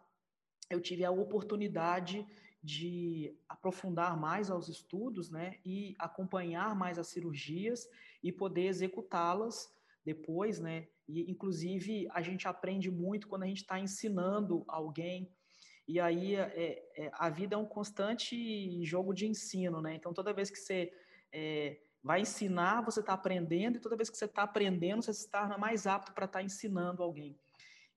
eu 0.71 0.81
tive 0.81 1.05
a 1.05 1.11
oportunidade 1.11 2.27
de 2.63 3.37
aprofundar 3.49 4.17
mais 4.17 4.51
aos 4.51 4.69
estudos, 4.69 5.31
né, 5.31 5.59
e 5.65 5.97
acompanhar 5.99 6.77
mais 6.77 6.99
as 6.99 7.09
cirurgias 7.09 7.89
e 8.23 8.31
poder 8.31 8.67
executá-las 8.67 9.75
depois, 10.05 10.61
né, 10.61 10.87
e 11.09 11.31
inclusive 11.31 12.09
a 12.13 12.23
gente 12.23 12.47
aprende 12.47 12.91
muito 12.91 13.29
quando 13.29 13.43
a 13.43 13.47
gente 13.47 13.63
está 13.63 13.79
ensinando 13.79 14.65
alguém 14.69 15.31
e 15.87 15.99
aí 15.99 16.37
é, 16.37 16.83
é, 16.97 17.11
a 17.15 17.29
vida 17.29 17.55
é 17.55 17.59
um 17.59 17.67
constante 17.67 18.85
jogo 18.85 19.13
de 19.13 19.27
ensino, 19.27 19.81
né? 19.81 19.95
Então 19.95 20.13
toda 20.13 20.33
vez 20.33 20.51
que 20.51 20.59
você 20.59 20.93
é, 21.33 21.79
vai 22.03 22.21
ensinar, 22.21 22.83
você 22.83 23.01
está 23.01 23.13
aprendendo, 23.13 23.77
e 23.77 23.81
toda 23.81 23.97
vez 23.97 24.09
que 24.09 24.17
você 24.17 24.25
está 24.25 24.43
aprendendo, 24.43 25.03
você 25.03 25.29
torna 25.29 25.59
mais 25.59 25.87
apto 25.87 26.13
para 26.13 26.27
estar 26.27 26.39
tá 26.39 26.45
ensinando 26.45 27.03
alguém. 27.03 27.39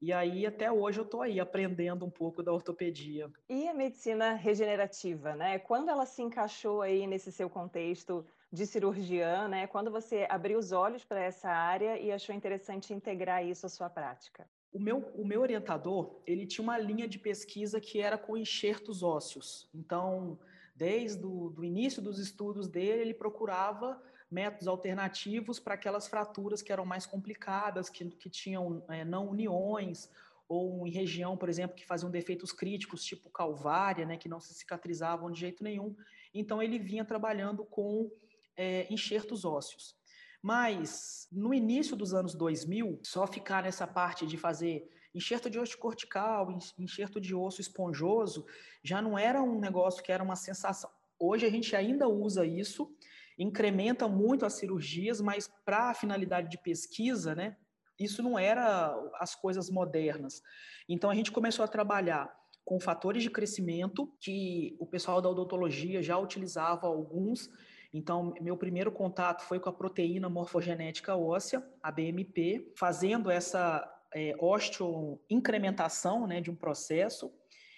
E 0.02 0.12
aí, 0.12 0.46
até 0.46 0.70
hoje, 0.72 1.00
eu 1.00 1.06
estou 1.06 1.22
aí 1.22 1.40
aprendendo 1.40 2.06
um 2.06 2.10
pouco 2.10 2.44
da 2.44 2.52
ortopedia. 2.52 3.32
E 3.50 3.68
a 3.68 3.74
medicina 3.74 4.34
regenerativa, 4.34 5.36
né? 5.36 5.58
Quando 5.58 5.90
ela 5.90 6.06
se 6.06 6.22
encaixou 6.22 6.82
aí 6.82 7.08
nesse 7.08 7.32
seu 7.32 7.50
contexto 7.50 8.26
de 8.56 8.66
cirurgiã, 8.66 9.48
né? 9.48 9.68
Quando 9.68 9.92
você 9.92 10.26
abriu 10.30 10.58
os 10.58 10.72
olhos 10.72 11.04
para 11.04 11.22
essa 11.22 11.50
área 11.50 12.00
e 12.00 12.12
achou 12.12 12.34
interessante 12.34 12.94
integrar 12.94 13.46
isso 13.46 13.66
à 13.66 13.70
sua 13.70 13.90
prática? 13.90 14.48
O 14.72 14.80
meu, 14.80 14.98
o 15.16 15.26
meu 15.26 15.42
orientador, 15.42 16.22
ele 16.26 16.46
tinha 16.46 16.64
uma 16.64 16.78
linha 16.78 17.08
de 17.08 17.20
pesquisa 17.20 17.80
que 17.80 18.02
era 18.02 18.18
com 18.18 18.36
enxertos 18.36 19.04
ósseos. 19.04 19.70
Então, 19.74 20.40
desde 20.76 21.26
o 21.26 21.50
do 21.50 21.64
início 21.64 22.02
dos 22.02 22.18
estudos 22.18 22.68
dele, 22.68 23.02
ele 23.02 23.14
procurava 23.14 24.02
métodos 24.32 24.68
alternativos 24.68 25.60
para 25.60 25.76
aquelas 25.76 26.08
fraturas 26.08 26.62
que 26.62 26.72
eram 26.72 26.86
mais 26.86 27.06
complicadas, 27.06 27.90
que, 27.90 28.06
que 28.10 28.30
tinham 28.30 28.84
é, 28.90 29.06
não 29.06 29.30
uniões, 29.30 30.10
ou 30.48 30.86
em 30.86 30.92
região, 30.92 31.36
por 31.38 31.50
exemplo, 31.50 31.76
que 31.76 31.86
faziam 31.86 32.12
defeitos 32.12 32.52
críticos, 32.52 33.04
tipo 33.04 33.30
calvária, 33.30 34.06
né, 34.06 34.18
que 34.18 34.30
não 34.30 34.40
se 34.40 34.54
cicatrizavam 34.54 35.32
de 35.32 35.40
jeito 35.40 35.64
nenhum. 35.64 35.96
Então, 36.34 36.62
ele 36.62 36.78
vinha 36.78 37.06
trabalhando 37.06 37.64
com 37.66 38.12
é, 38.58 38.88
enxertos 38.92 39.46
ósseos. 39.46 39.96
Mas, 40.42 41.28
no 41.32 41.54
início 41.54 41.96
dos 41.96 42.14
anos 42.14 42.36
2000, 42.36 43.00
só 43.04 43.26
ficar 43.26 43.64
nessa 43.64 43.88
parte 43.88 44.28
de 44.28 44.38
fazer 44.38 44.88
enxerto 45.14 45.50
de 45.50 45.58
osso 45.58 45.78
cortical, 45.78 46.56
enxerto 46.78 47.20
de 47.20 47.34
osso 47.34 47.62
esponjoso, 47.62 48.46
já 48.84 49.02
não 49.02 49.18
era 49.18 49.42
um 49.42 49.60
negócio 49.60 50.04
que 50.04 50.12
era 50.12 50.24
uma 50.24 50.36
sensação. 50.36 50.90
Hoje 51.18 51.46
a 51.46 51.50
gente 51.50 51.76
ainda 51.76 52.08
usa 52.08 52.46
isso, 52.46 52.94
incrementa 53.40 54.08
muito 54.08 54.46
as 54.46 54.54
cirurgias, 54.54 55.22
mas 55.22 55.50
para 55.64 55.90
a 55.90 55.94
finalidade 55.94 56.50
de 56.50 56.58
pesquisa, 56.58 57.34
né, 57.34 57.56
isso 57.98 58.22
não 58.22 58.38
era 58.38 58.94
as 59.20 59.34
coisas 59.36 59.70
modernas. 59.70 60.42
Então 60.88 61.10
a 61.10 61.16
gente 61.16 61.32
começou 61.32 61.64
a 61.64 61.68
trabalhar 61.68 62.30
com 62.66 62.80
fatores 62.80 63.24
de 63.24 63.30
crescimento, 63.30 64.12
que 64.20 64.76
o 64.80 64.86
pessoal 64.86 65.22
da 65.22 65.30
odontologia 65.30 66.02
já 66.02 66.18
utilizava 66.18 66.88
alguns. 66.88 67.50
Então, 67.98 68.34
meu 68.42 68.58
primeiro 68.58 68.92
contato 68.92 69.44
foi 69.44 69.58
com 69.58 69.70
a 69.70 69.74
proteína 69.74 70.28
morfogenética 70.28 71.16
óssea, 71.16 71.66
a 71.82 71.90
BMP, 71.90 72.74
fazendo 72.78 73.32
essa 73.32 73.90
é, 74.14 74.36
osteoincrementação 74.38 76.28
né, 76.28 76.42
de 76.42 76.52
um 76.52 76.56
processo. 76.58 77.34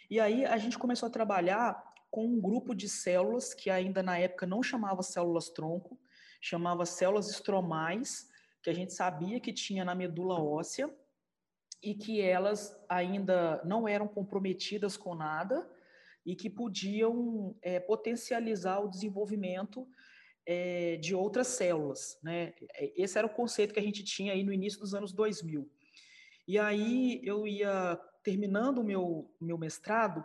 E 0.09 0.19
aí 0.19 0.43
a 0.43 0.57
gente 0.57 0.75
começou 0.79 1.05
a 1.05 1.11
trabalhar 1.11 1.79
com 2.09 2.25
um 2.25 2.41
grupo 2.41 2.73
de 2.73 2.89
células 2.89 3.53
que 3.53 3.69
ainda 3.69 4.01
na 4.01 4.17
época 4.17 4.47
não 4.47 4.63
chamava 4.63 5.03
células 5.03 5.51
tronco, 5.51 5.99
chamava 6.41 6.83
células 6.83 7.29
estromais, 7.29 8.27
que 8.63 8.71
a 8.71 8.73
gente 8.73 8.93
sabia 8.93 9.39
que 9.39 9.53
tinha 9.53 9.85
na 9.85 9.93
medula 9.93 10.41
óssea 10.41 10.91
e 11.79 11.93
que 11.93 12.21
elas 12.21 12.75
ainda 12.89 13.61
não 13.63 13.87
eram 13.87 14.07
comprometidas 14.07 14.97
com 14.97 15.13
nada 15.13 15.69
e 16.27 16.35
que 16.35 16.49
podiam 16.49 17.55
é, 17.61 17.79
potencializar 17.79 18.79
o 18.79 18.89
desenvolvimento 18.89 19.87
é, 20.45 20.97
de 20.97 21.15
outras 21.15 21.47
células. 21.47 22.19
Né? 22.21 22.53
Esse 22.97 23.17
era 23.17 23.25
o 23.25 23.33
conceito 23.33 23.73
que 23.73 23.79
a 23.79 23.83
gente 23.83 24.03
tinha 24.03 24.33
aí 24.33 24.43
no 24.43 24.51
início 24.51 24.77
dos 24.77 24.93
anos 24.93 25.13
2000. 25.13 25.71
E 26.45 26.59
aí 26.59 27.21
eu 27.23 27.47
ia 27.47 27.97
terminando 28.21 28.79
o 28.79 28.83
meu, 28.83 29.33
meu 29.39 29.57
mestrado, 29.57 30.21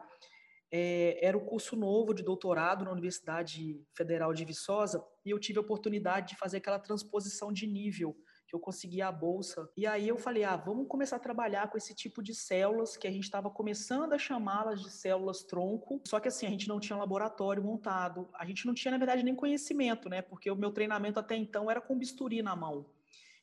é, 0.72 1.24
era 1.24 1.38
o 1.38 1.44
curso 1.44 1.76
novo 1.76 2.12
de 2.12 2.24
doutorado 2.24 2.84
na 2.84 2.90
Universidade 2.90 3.80
Federal 3.96 4.34
de 4.34 4.44
Viçosa, 4.44 5.04
e 5.24 5.30
eu 5.30 5.38
tive 5.38 5.58
a 5.58 5.62
oportunidade 5.62 6.30
de 6.30 6.36
fazer 6.36 6.56
aquela 6.56 6.80
transposição 6.80 7.52
de 7.52 7.64
nível, 7.64 8.16
que 8.52 8.56
eu 8.56 8.60
consegui 8.60 9.00
a 9.00 9.10
bolsa. 9.10 9.66
E 9.74 9.86
aí 9.86 10.06
eu 10.06 10.18
falei, 10.18 10.44
ah, 10.44 10.56
vamos 10.56 10.86
começar 10.86 11.16
a 11.16 11.18
trabalhar 11.18 11.70
com 11.70 11.78
esse 11.78 11.94
tipo 11.94 12.22
de 12.22 12.34
células, 12.34 12.98
que 12.98 13.08
a 13.08 13.10
gente 13.10 13.24
estava 13.24 13.48
começando 13.48 14.12
a 14.12 14.18
chamá-las 14.18 14.82
de 14.82 14.90
células 14.90 15.42
tronco, 15.42 16.02
só 16.06 16.20
que 16.20 16.28
assim, 16.28 16.46
a 16.46 16.50
gente 16.50 16.68
não 16.68 16.78
tinha 16.78 16.94
um 16.94 17.00
laboratório 17.00 17.64
montado, 17.64 18.28
a 18.34 18.44
gente 18.44 18.66
não 18.66 18.74
tinha, 18.74 18.92
na 18.92 18.98
verdade, 18.98 19.22
nem 19.22 19.34
conhecimento, 19.34 20.06
né? 20.10 20.20
Porque 20.20 20.50
o 20.50 20.56
meu 20.56 20.70
treinamento 20.70 21.18
até 21.18 21.34
então 21.34 21.70
era 21.70 21.80
com 21.80 21.96
bisturi 21.96 22.42
na 22.42 22.54
mão. 22.54 22.84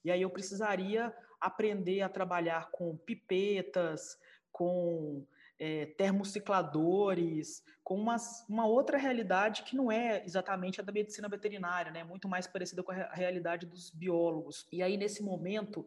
E 0.06 0.12
aí 0.12 0.22
eu 0.22 0.30
precisaria 0.30 1.12
aprender 1.42 2.02
a 2.02 2.10
trabalhar 2.10 2.70
com 2.70 2.96
pipetas, 2.96 4.16
com 4.52 5.26
é, 5.60 5.86
termocicladores, 5.86 7.64
com 7.84 7.96
uma, 7.96 8.16
uma 8.48 8.66
outra 8.66 8.98
realidade 8.98 9.64
que 9.64 9.76
não 9.76 9.92
é 9.92 10.24
exatamente 10.24 10.80
a 10.80 10.84
da 10.84 10.92
medicina 10.92 11.28
veterinária, 11.28 11.92
né? 11.92 12.04
muito 12.04 12.30
mais 12.30 12.48
parecida 12.48 12.82
com 12.82 12.92
a 12.92 13.14
realidade 13.14 13.66
dos 13.66 13.90
biólogos. 13.90 14.68
E 14.72 14.82
aí, 14.82 14.96
nesse 14.96 15.22
momento, 15.22 15.86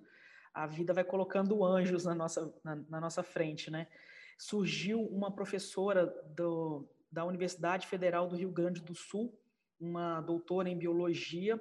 a 0.53 0.67
vida 0.67 0.93
vai 0.93 1.05
colocando 1.05 1.65
anjos 1.65 2.05
na 2.05 2.15
nossa, 2.15 2.53
na, 2.63 2.77
na 2.77 3.01
nossa 3.01 3.23
frente. 3.23 3.71
Né? 3.71 3.87
Surgiu 4.37 5.01
uma 5.01 5.31
professora 5.35 6.07
do, 6.37 6.87
da 7.11 7.25
Universidade 7.25 7.87
Federal 7.87 8.29
do 8.29 8.37
Rio 8.37 8.51
Grande 8.51 8.83
do 8.83 8.95
Sul, 8.95 9.33
uma 9.81 10.21
doutora 10.21 10.69
em 10.69 10.77
biologia, 10.77 11.59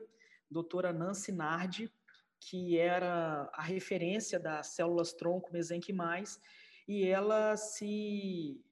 doutora 0.50 0.92
Nancy 0.92 1.32
Nardi, 1.32 1.92
que 2.40 2.78
era 2.78 3.50
a 3.54 3.62
referência 3.62 4.40
das 4.40 4.68
células 4.68 5.14
tronco 5.14 5.54
mesenquimais, 5.54 6.42
e 6.88 7.06
ela 7.06 7.56
se 7.56 8.64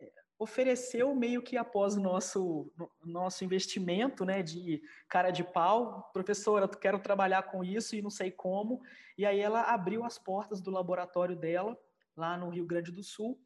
eh, 0.00 0.12
ofereceu 0.38 1.14
meio 1.14 1.42
que 1.42 1.56
após 1.56 1.96
o 1.96 2.00
nosso, 2.00 2.72
nosso 3.04 3.44
investimento 3.44 4.24
né, 4.24 4.42
de 4.42 4.82
cara 5.08 5.30
de 5.30 5.44
pau, 5.44 6.10
professora, 6.12 6.68
quero 6.68 6.98
trabalhar 6.98 7.42
com 7.44 7.64
isso 7.64 7.96
e 7.96 8.02
não 8.02 8.10
sei 8.10 8.30
como, 8.30 8.80
e 9.16 9.26
aí 9.26 9.40
ela 9.40 9.62
abriu 9.62 10.04
as 10.04 10.18
portas 10.18 10.60
do 10.60 10.70
laboratório 10.70 11.36
dela, 11.36 11.78
lá 12.16 12.36
no 12.36 12.48
Rio 12.48 12.66
Grande 12.66 12.90
do 12.90 13.02
Sul, 13.02 13.40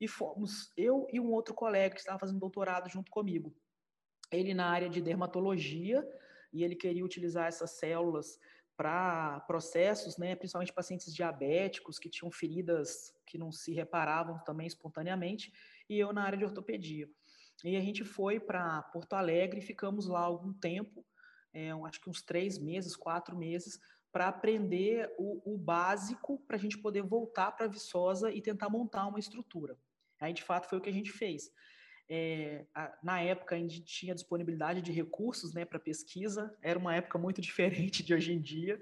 e 0.00 0.06
fomos 0.06 0.72
eu 0.76 1.06
e 1.10 1.18
um 1.20 1.30
outro 1.30 1.54
colega 1.54 1.94
que 1.94 2.00
estava 2.00 2.18
fazendo 2.18 2.40
doutorado 2.40 2.88
junto 2.88 3.10
comigo. 3.10 3.54
Ele 4.30 4.52
na 4.52 4.66
área 4.66 4.88
de 4.88 5.00
dermatologia, 5.00 6.06
e 6.52 6.64
ele 6.64 6.74
queria 6.74 7.04
utilizar 7.04 7.46
essas 7.46 7.72
células 7.72 8.38
para 8.76 9.40
processos, 9.40 10.18
né, 10.18 10.36
principalmente 10.36 10.72
pacientes 10.72 11.14
diabéticos 11.14 11.98
que 11.98 12.10
tinham 12.10 12.30
feridas 12.30 13.14
que 13.26 13.38
não 13.38 13.50
se 13.50 13.72
reparavam 13.72 14.38
também 14.44 14.66
espontaneamente, 14.66 15.52
e 15.88 15.98
eu 15.98 16.12
na 16.12 16.24
área 16.24 16.38
de 16.38 16.44
ortopedia. 16.44 17.08
E 17.64 17.76
a 17.76 17.80
gente 17.80 18.04
foi 18.04 18.38
para 18.38 18.82
Porto 18.92 19.14
Alegre 19.14 19.60
e 19.60 19.64
ficamos 19.64 20.06
lá 20.06 20.20
algum 20.20 20.52
tempo, 20.52 21.04
é, 21.54 21.70
acho 21.70 22.00
que 22.00 22.10
uns 22.10 22.20
três 22.20 22.58
meses, 22.58 22.94
quatro 22.94 23.36
meses, 23.36 23.80
para 24.12 24.28
aprender 24.28 25.12
o, 25.18 25.54
o 25.54 25.58
básico 25.58 26.38
para 26.46 26.56
a 26.56 26.58
gente 26.58 26.78
poder 26.78 27.02
voltar 27.02 27.52
para 27.52 27.66
Viçosa 27.66 28.30
e 28.30 28.42
tentar 28.42 28.68
montar 28.68 29.06
uma 29.06 29.18
estrutura. 29.18 29.78
Aí, 30.20 30.32
de 30.32 30.42
fato, 30.42 30.68
foi 30.68 30.78
o 30.78 30.80
que 30.80 30.88
a 30.90 30.92
gente 30.92 31.12
fez. 31.12 31.50
É, 32.08 32.64
a, 32.74 32.96
na 33.02 33.20
época 33.20 33.56
a 33.56 33.58
gente 33.58 33.82
tinha 33.82 34.14
disponibilidade 34.14 34.80
de 34.80 34.92
recursos 34.92 35.52
né, 35.52 35.64
para 35.64 35.78
pesquisa, 35.78 36.56
era 36.62 36.78
uma 36.78 36.94
época 36.94 37.18
muito 37.18 37.40
diferente 37.42 38.02
de 38.02 38.14
hoje 38.14 38.32
em 38.32 38.40
dia. 38.40 38.80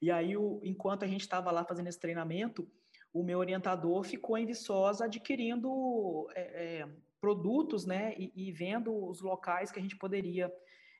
E 0.00 0.10
aí, 0.10 0.36
o, 0.36 0.60
enquanto 0.62 1.04
a 1.04 1.06
gente 1.06 1.22
estava 1.22 1.50
lá 1.50 1.64
fazendo 1.64 1.88
esse 1.88 1.98
treinamento, 1.98 2.68
o 3.12 3.22
meu 3.22 3.38
orientador 3.38 4.04
ficou 4.04 4.36
em 4.36 4.44
Viçosa 4.44 5.06
adquirindo 5.06 6.28
é, 6.34 6.80
é, 6.80 6.88
produtos 7.20 7.86
né, 7.86 8.14
e, 8.18 8.30
e 8.34 8.52
vendo 8.52 8.94
os 8.94 9.22
locais 9.22 9.72
que 9.72 9.78
a 9.78 9.82
gente 9.82 9.96
poderia 9.96 10.52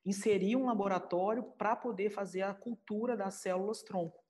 inserir 0.05 0.57
um 0.57 0.67
laboratório 0.67 1.43
para 1.43 1.77
poder 1.77 2.11
fazer 2.11 2.43
a 2.43 2.55
cultura 2.55 3.17
das 3.17 3.35
células 3.35 3.83
tronco. 3.83 4.25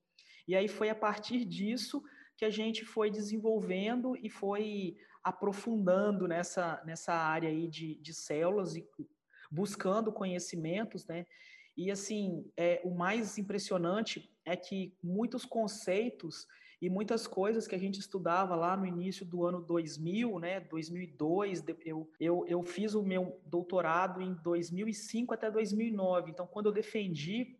E 0.47 0.55
aí 0.55 0.67
foi 0.67 0.89
a 0.89 0.95
partir 0.95 1.45
disso 1.45 2.03
que 2.35 2.43
a 2.43 2.49
gente 2.49 2.83
foi 2.83 3.09
desenvolvendo 3.09 4.15
e 4.17 4.29
foi 4.29 4.97
aprofundando 5.27 6.27
nessa, 6.27 6.81
nessa 6.85 7.13
área 7.13 7.49
aí 7.49 7.67
de, 7.67 7.95
de 7.95 8.13
células 8.13 8.75
e 8.75 8.87
buscando 9.51 10.11
conhecimentos, 10.11 11.05
né? 11.05 11.25
E 11.75 11.91
assim, 11.91 12.49
é, 12.57 12.81
o 12.83 12.89
mais 12.89 13.37
impressionante 13.37 14.33
é 14.43 14.55
que 14.55 14.95
muitos 15.03 15.45
conceitos 15.45 16.47
e 16.81 16.89
muitas 16.89 17.27
coisas 17.27 17.67
que 17.67 17.75
a 17.75 17.77
gente 17.77 17.99
estudava 17.99 18.55
lá 18.55 18.77
no 18.77 18.85
início 18.85 19.25
do 19.25 19.45
ano 19.45 19.61
2000, 19.61 20.39
né, 20.39 20.59
2002, 20.59 21.63
eu, 21.85 22.09
eu, 22.19 22.45
eu 22.47 22.63
fiz 22.63 22.93
o 22.93 23.03
meu 23.03 23.39
doutorado 23.45 24.21
em 24.21 24.33
2005 24.35 25.33
até 25.33 25.49
2009, 25.49 26.31
então 26.31 26.45
quando 26.45 26.67
eu 26.67 26.71
defendi, 26.71 27.57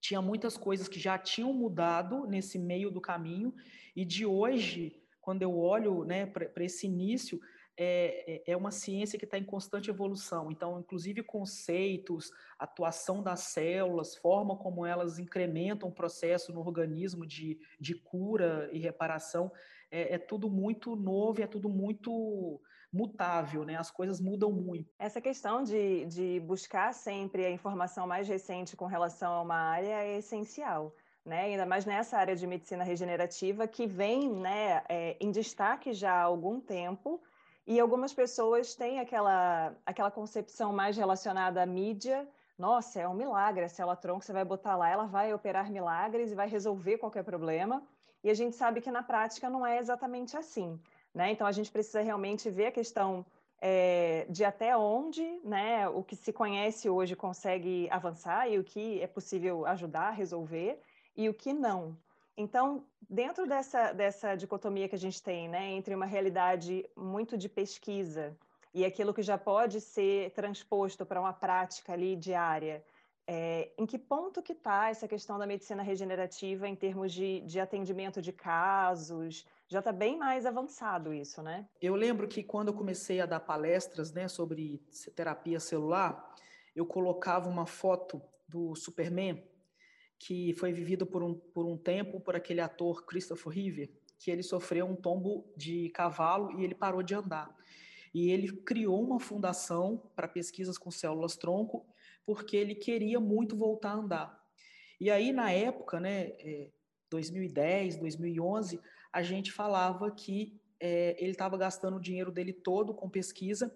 tinha 0.00 0.22
muitas 0.22 0.56
coisas 0.56 0.88
que 0.88 0.98
já 0.98 1.18
tinham 1.18 1.52
mudado 1.52 2.26
nesse 2.26 2.58
meio 2.58 2.90
do 2.90 3.00
caminho, 3.00 3.54
e 3.94 4.04
de 4.04 4.24
hoje, 4.24 5.02
quando 5.26 5.42
eu 5.42 5.58
olho 5.58 6.04
né, 6.04 6.24
para 6.24 6.64
esse 6.64 6.86
início, 6.86 7.40
é, 7.76 8.44
é, 8.46 8.52
é 8.52 8.56
uma 8.56 8.70
ciência 8.70 9.18
que 9.18 9.24
está 9.24 9.36
em 9.36 9.44
constante 9.44 9.90
evolução. 9.90 10.52
Então, 10.52 10.78
inclusive 10.78 11.20
conceitos, 11.24 12.30
atuação 12.56 13.20
das 13.24 13.40
células, 13.40 14.14
forma 14.14 14.56
como 14.56 14.86
elas 14.86 15.18
incrementam 15.18 15.88
o 15.88 15.92
processo 15.92 16.52
no 16.52 16.60
organismo 16.60 17.26
de, 17.26 17.58
de 17.80 17.96
cura 17.96 18.70
e 18.72 18.78
reparação, 18.78 19.50
é, 19.90 20.14
é 20.14 20.18
tudo 20.18 20.48
muito 20.48 20.94
novo, 20.94 21.42
é 21.42 21.46
tudo 21.48 21.68
muito 21.68 22.62
mutável, 22.92 23.64
né? 23.64 23.74
As 23.74 23.90
coisas 23.90 24.20
mudam 24.20 24.52
muito. 24.52 24.94
Essa 24.96 25.20
questão 25.20 25.64
de, 25.64 26.06
de 26.06 26.38
buscar 26.38 26.94
sempre 26.94 27.44
a 27.44 27.50
informação 27.50 28.06
mais 28.06 28.28
recente 28.28 28.76
com 28.76 28.86
relação 28.86 29.32
a 29.32 29.42
uma 29.42 29.56
área 29.56 30.04
é 30.04 30.18
essencial. 30.18 30.94
Né? 31.26 31.40
Ainda 31.42 31.66
mais 31.66 31.84
nessa 31.84 32.16
área 32.16 32.36
de 32.36 32.46
medicina 32.46 32.84
regenerativa 32.84 33.66
que 33.66 33.84
vem 33.84 34.30
né, 34.30 34.84
é, 34.88 35.16
em 35.18 35.32
destaque 35.32 35.92
já 35.92 36.12
há 36.12 36.22
algum 36.22 36.60
tempo 36.60 37.20
e 37.66 37.80
algumas 37.80 38.14
pessoas 38.14 38.76
têm 38.76 39.00
aquela, 39.00 39.74
aquela 39.84 40.08
concepção 40.08 40.72
mais 40.72 40.96
relacionada 40.96 41.60
à 41.60 41.66
mídia. 41.66 42.28
Nossa, 42.56 43.00
é 43.00 43.08
um 43.08 43.14
milagre 43.14 43.64
a 43.64 43.68
célula-tronco, 43.68 44.24
você 44.24 44.32
vai 44.32 44.44
botar 44.44 44.76
lá, 44.76 44.88
ela 44.88 45.06
vai 45.06 45.34
operar 45.34 45.68
milagres 45.68 46.30
e 46.30 46.36
vai 46.36 46.48
resolver 46.48 46.98
qualquer 46.98 47.24
problema. 47.24 47.82
E 48.22 48.30
a 48.30 48.34
gente 48.34 48.54
sabe 48.54 48.80
que 48.80 48.92
na 48.92 49.02
prática 49.02 49.50
não 49.50 49.66
é 49.66 49.78
exatamente 49.78 50.36
assim. 50.36 50.80
Né? 51.12 51.32
Então 51.32 51.44
a 51.44 51.50
gente 51.50 51.72
precisa 51.72 52.02
realmente 52.02 52.48
ver 52.48 52.66
a 52.66 52.72
questão 52.72 53.26
é, 53.60 54.26
de 54.30 54.44
até 54.44 54.76
onde 54.76 55.40
né, 55.42 55.88
o 55.88 56.04
que 56.04 56.14
se 56.14 56.32
conhece 56.32 56.88
hoje 56.88 57.16
consegue 57.16 57.88
avançar 57.90 58.48
e 58.48 58.60
o 58.60 58.62
que 58.62 59.02
é 59.02 59.08
possível 59.08 59.66
ajudar 59.66 60.08
a 60.08 60.10
resolver 60.10 60.80
e 61.16 61.28
o 61.28 61.34
que 61.34 61.52
não. 61.52 61.96
Então, 62.36 62.84
dentro 63.08 63.46
dessa, 63.46 63.92
dessa 63.92 64.34
dicotomia 64.34 64.88
que 64.88 64.94
a 64.94 64.98
gente 64.98 65.22
tem, 65.22 65.48
né, 65.48 65.70
entre 65.70 65.94
uma 65.94 66.04
realidade 66.04 66.84
muito 66.94 67.36
de 67.36 67.48
pesquisa 67.48 68.36
e 68.74 68.84
aquilo 68.84 69.14
que 69.14 69.22
já 69.22 69.38
pode 69.38 69.80
ser 69.80 70.30
transposto 70.32 71.06
para 71.06 71.18
uma 71.18 71.32
prática 71.32 71.94
ali 71.94 72.14
diária, 72.14 72.84
é, 73.26 73.70
em 73.76 73.86
que 73.86 73.98
ponto 73.98 74.42
que 74.42 74.52
está 74.52 74.90
essa 74.90 75.08
questão 75.08 75.38
da 75.38 75.46
medicina 75.46 75.82
regenerativa 75.82 76.68
em 76.68 76.76
termos 76.76 77.12
de, 77.12 77.40
de 77.40 77.58
atendimento 77.58 78.20
de 78.20 78.32
casos? 78.32 79.46
Já 79.66 79.80
está 79.80 79.90
bem 79.90 80.16
mais 80.16 80.46
avançado 80.46 81.12
isso, 81.12 81.42
né? 81.42 81.66
Eu 81.80 81.96
lembro 81.96 82.28
que 82.28 82.42
quando 82.42 82.68
eu 82.68 82.74
comecei 82.74 83.20
a 83.20 83.26
dar 83.26 83.40
palestras 83.40 84.12
né, 84.12 84.28
sobre 84.28 84.80
terapia 85.16 85.58
celular, 85.58 86.34
eu 86.74 86.86
colocava 86.86 87.48
uma 87.48 87.66
foto 87.66 88.22
do 88.46 88.76
Superman 88.76 89.42
que 90.18 90.54
foi 90.54 90.72
vivido 90.72 91.06
por 91.06 91.22
um, 91.22 91.34
por 91.34 91.66
um 91.66 91.76
tempo 91.76 92.20
por 92.20 92.34
aquele 92.34 92.60
ator 92.60 93.04
Christopher 93.04 93.52
Reeve, 93.52 93.90
que 94.18 94.30
ele 94.30 94.42
sofreu 94.42 94.86
um 94.86 94.96
tombo 94.96 95.52
de 95.56 95.90
cavalo 95.90 96.58
e 96.58 96.64
ele 96.64 96.74
parou 96.74 97.02
de 97.02 97.14
andar. 97.14 97.54
E 98.14 98.30
ele 98.30 98.50
criou 98.50 99.02
uma 99.02 99.20
fundação 99.20 100.10
para 100.14 100.26
pesquisas 100.26 100.78
com 100.78 100.90
células 100.90 101.36
tronco, 101.36 101.86
porque 102.24 102.56
ele 102.56 102.74
queria 102.74 103.20
muito 103.20 103.56
voltar 103.56 103.90
a 103.90 103.96
andar. 103.96 104.46
E 104.98 105.10
aí, 105.10 105.32
na 105.32 105.52
época, 105.52 106.00
né, 106.00 106.32
2010, 107.10 107.96
é, 107.96 107.98
2011, 107.98 108.80
a 109.12 109.22
gente 109.22 109.52
falava 109.52 110.10
que 110.10 110.58
é, 110.80 111.14
ele 111.18 111.32
estava 111.32 111.56
gastando 111.58 111.98
o 111.98 112.00
dinheiro 112.00 112.32
dele 112.32 112.52
todo 112.52 112.94
com 112.94 113.08
pesquisa, 113.08 113.74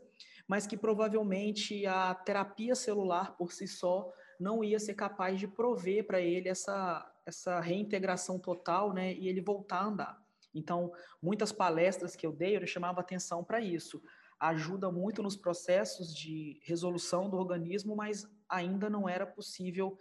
mas 0.49 0.66
que 0.66 0.76
provavelmente 0.76 1.87
a 1.87 2.14
terapia 2.14 2.75
celular 2.75 3.37
por 3.37 3.52
si 3.52 3.68
só 3.68 4.11
não 4.40 4.64
ia 4.64 4.80
ser 4.80 4.94
capaz 4.94 5.38
de 5.38 5.47
prover 5.47 6.06
para 6.06 6.20
ele 6.20 6.49
essa, 6.49 7.06
essa 7.26 7.61
reintegração 7.61 8.38
total, 8.38 8.92
né, 8.92 9.12
e 9.12 9.28
ele 9.28 9.40
voltar 9.40 9.80
a 9.80 9.85
andar. 9.85 10.26
Então, 10.54 10.92
muitas 11.23 11.52
palestras 11.52 12.16
que 12.16 12.26
eu 12.26 12.32
dei, 12.32 12.56
eu 12.56 12.66
chamava 12.66 13.00
atenção 13.00 13.44
para 13.44 13.61
isso. 13.61 14.02
Ajuda 14.38 14.90
muito 14.90 15.23
nos 15.23 15.37
processos 15.37 16.14
de 16.16 16.59
resolução 16.64 17.28
do 17.28 17.37
organismo, 17.37 17.94
mas 17.94 18.26
ainda 18.49 18.88
não 18.88 19.08
era 19.08 19.26
possível 19.26 19.97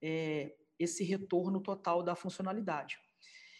é, 0.00 0.54
esse 0.78 1.04
retorno 1.04 1.60
total 1.60 2.02
da 2.02 2.14
funcionalidade. 2.14 2.98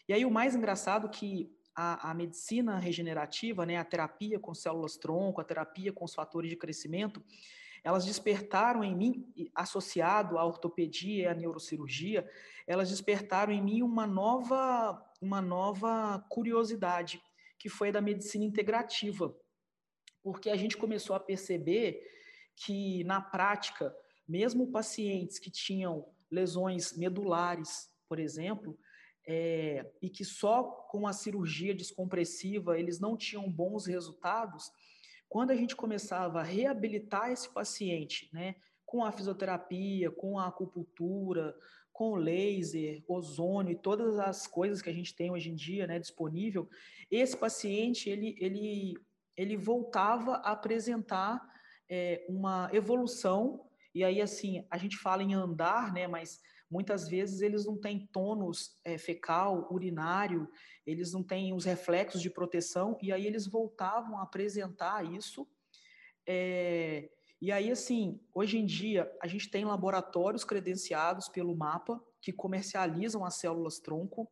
E 0.08 0.12
aí 0.12 0.24
o 0.24 0.30
mais 0.30 0.54
engraçado 0.54 1.08
é 1.08 1.10
que 1.10 1.52
a, 1.74 2.10
a, 2.10 2.14
medicina 2.14 2.78
regenerativa, 2.78 3.66
né, 3.66 3.76
a 3.76 3.84
terapia 3.84 4.38
com 4.38 4.54
células 4.54 4.96
tronco, 4.96 5.40
a 5.40 5.44
terapia 5.44 5.92
com 5.92 6.04
os 6.04 6.14
fatores 6.14 6.48
de 6.48 6.56
crescimento, 6.56 7.22
elas 7.82 8.04
despertaram 8.04 8.84
em 8.84 8.94
mim, 8.94 9.50
associado 9.54 10.38
à 10.38 10.44
ortopedia 10.44 11.22
e 11.22 11.26
à 11.26 11.34
neurocirurgia, 11.34 12.28
elas 12.66 12.90
despertaram 12.90 13.52
em 13.52 13.62
mim 13.62 13.82
uma 13.82 14.06
nova, 14.06 15.04
uma 15.20 15.40
nova 15.40 16.24
curiosidade, 16.28 17.22
que 17.58 17.68
foi 17.68 17.90
da 17.90 18.00
medicina 18.00 18.44
integrativa. 18.44 19.34
Porque 20.22 20.50
a 20.50 20.56
gente 20.56 20.76
começou 20.76 21.16
a 21.16 21.20
perceber 21.20 22.00
que, 22.54 23.02
na 23.04 23.20
prática, 23.20 23.94
mesmo 24.28 24.70
pacientes 24.70 25.38
que 25.38 25.50
tinham 25.50 26.06
lesões 26.30 26.96
medulares, 26.96 27.90
por 28.08 28.18
exemplo, 28.18 28.78
é, 29.26 29.90
e 30.00 30.08
que 30.08 30.24
só 30.24 30.62
com 30.62 31.06
a 31.06 31.12
cirurgia 31.12 31.74
descompressiva 31.74 32.78
eles 32.78 32.98
não 32.98 33.16
tinham 33.16 33.50
bons 33.50 33.86
resultados, 33.86 34.70
quando 35.30 35.52
a 35.52 35.54
gente 35.54 35.76
começava 35.76 36.40
a 36.40 36.42
reabilitar 36.42 37.30
esse 37.30 37.48
paciente, 37.48 38.28
né, 38.32 38.56
com 38.84 39.04
a 39.04 39.12
fisioterapia, 39.12 40.10
com 40.10 40.36
a 40.36 40.48
acupuntura, 40.48 41.54
com 41.92 42.10
o 42.10 42.16
laser, 42.16 43.04
ozônio 43.06 43.72
e 43.72 43.80
todas 43.80 44.18
as 44.18 44.48
coisas 44.48 44.82
que 44.82 44.90
a 44.90 44.92
gente 44.92 45.14
tem 45.14 45.30
hoje 45.30 45.48
em 45.48 45.54
dia, 45.54 45.86
né, 45.86 46.00
disponível, 46.00 46.68
esse 47.08 47.36
paciente 47.36 48.10
ele 48.10 48.36
ele 48.40 48.94
ele 49.36 49.56
voltava 49.56 50.34
a 50.36 50.50
apresentar 50.50 51.40
é, 51.88 52.26
uma 52.28 52.68
evolução. 52.72 53.64
E 53.94 54.02
aí 54.02 54.20
assim 54.20 54.66
a 54.68 54.76
gente 54.76 54.96
fala 54.96 55.22
em 55.22 55.32
andar, 55.32 55.92
né, 55.92 56.08
mas 56.08 56.40
muitas 56.70 57.08
vezes 57.08 57.40
eles 57.40 57.64
não 57.64 57.76
têm 57.76 58.06
tônus 58.12 58.78
é, 58.84 58.96
fecal, 58.96 59.68
urinário, 59.70 60.48
eles 60.86 61.12
não 61.12 61.22
têm 61.22 61.52
os 61.52 61.64
reflexos 61.64 62.22
de 62.22 62.30
proteção, 62.30 62.96
e 63.02 63.12
aí 63.12 63.26
eles 63.26 63.46
voltavam 63.46 64.18
a 64.18 64.22
apresentar 64.22 65.04
isso. 65.04 65.48
É, 66.26 67.10
e 67.40 67.50
aí, 67.50 67.70
assim, 67.70 68.20
hoje 68.34 68.58
em 68.58 68.66
dia, 68.66 69.10
a 69.20 69.26
gente 69.26 69.50
tem 69.50 69.64
laboratórios 69.64 70.44
credenciados 70.44 71.28
pelo 71.28 71.56
MAPA 71.56 71.98
que 72.20 72.32
comercializam 72.32 73.24
as 73.24 73.36
células 73.36 73.78
tronco. 73.78 74.30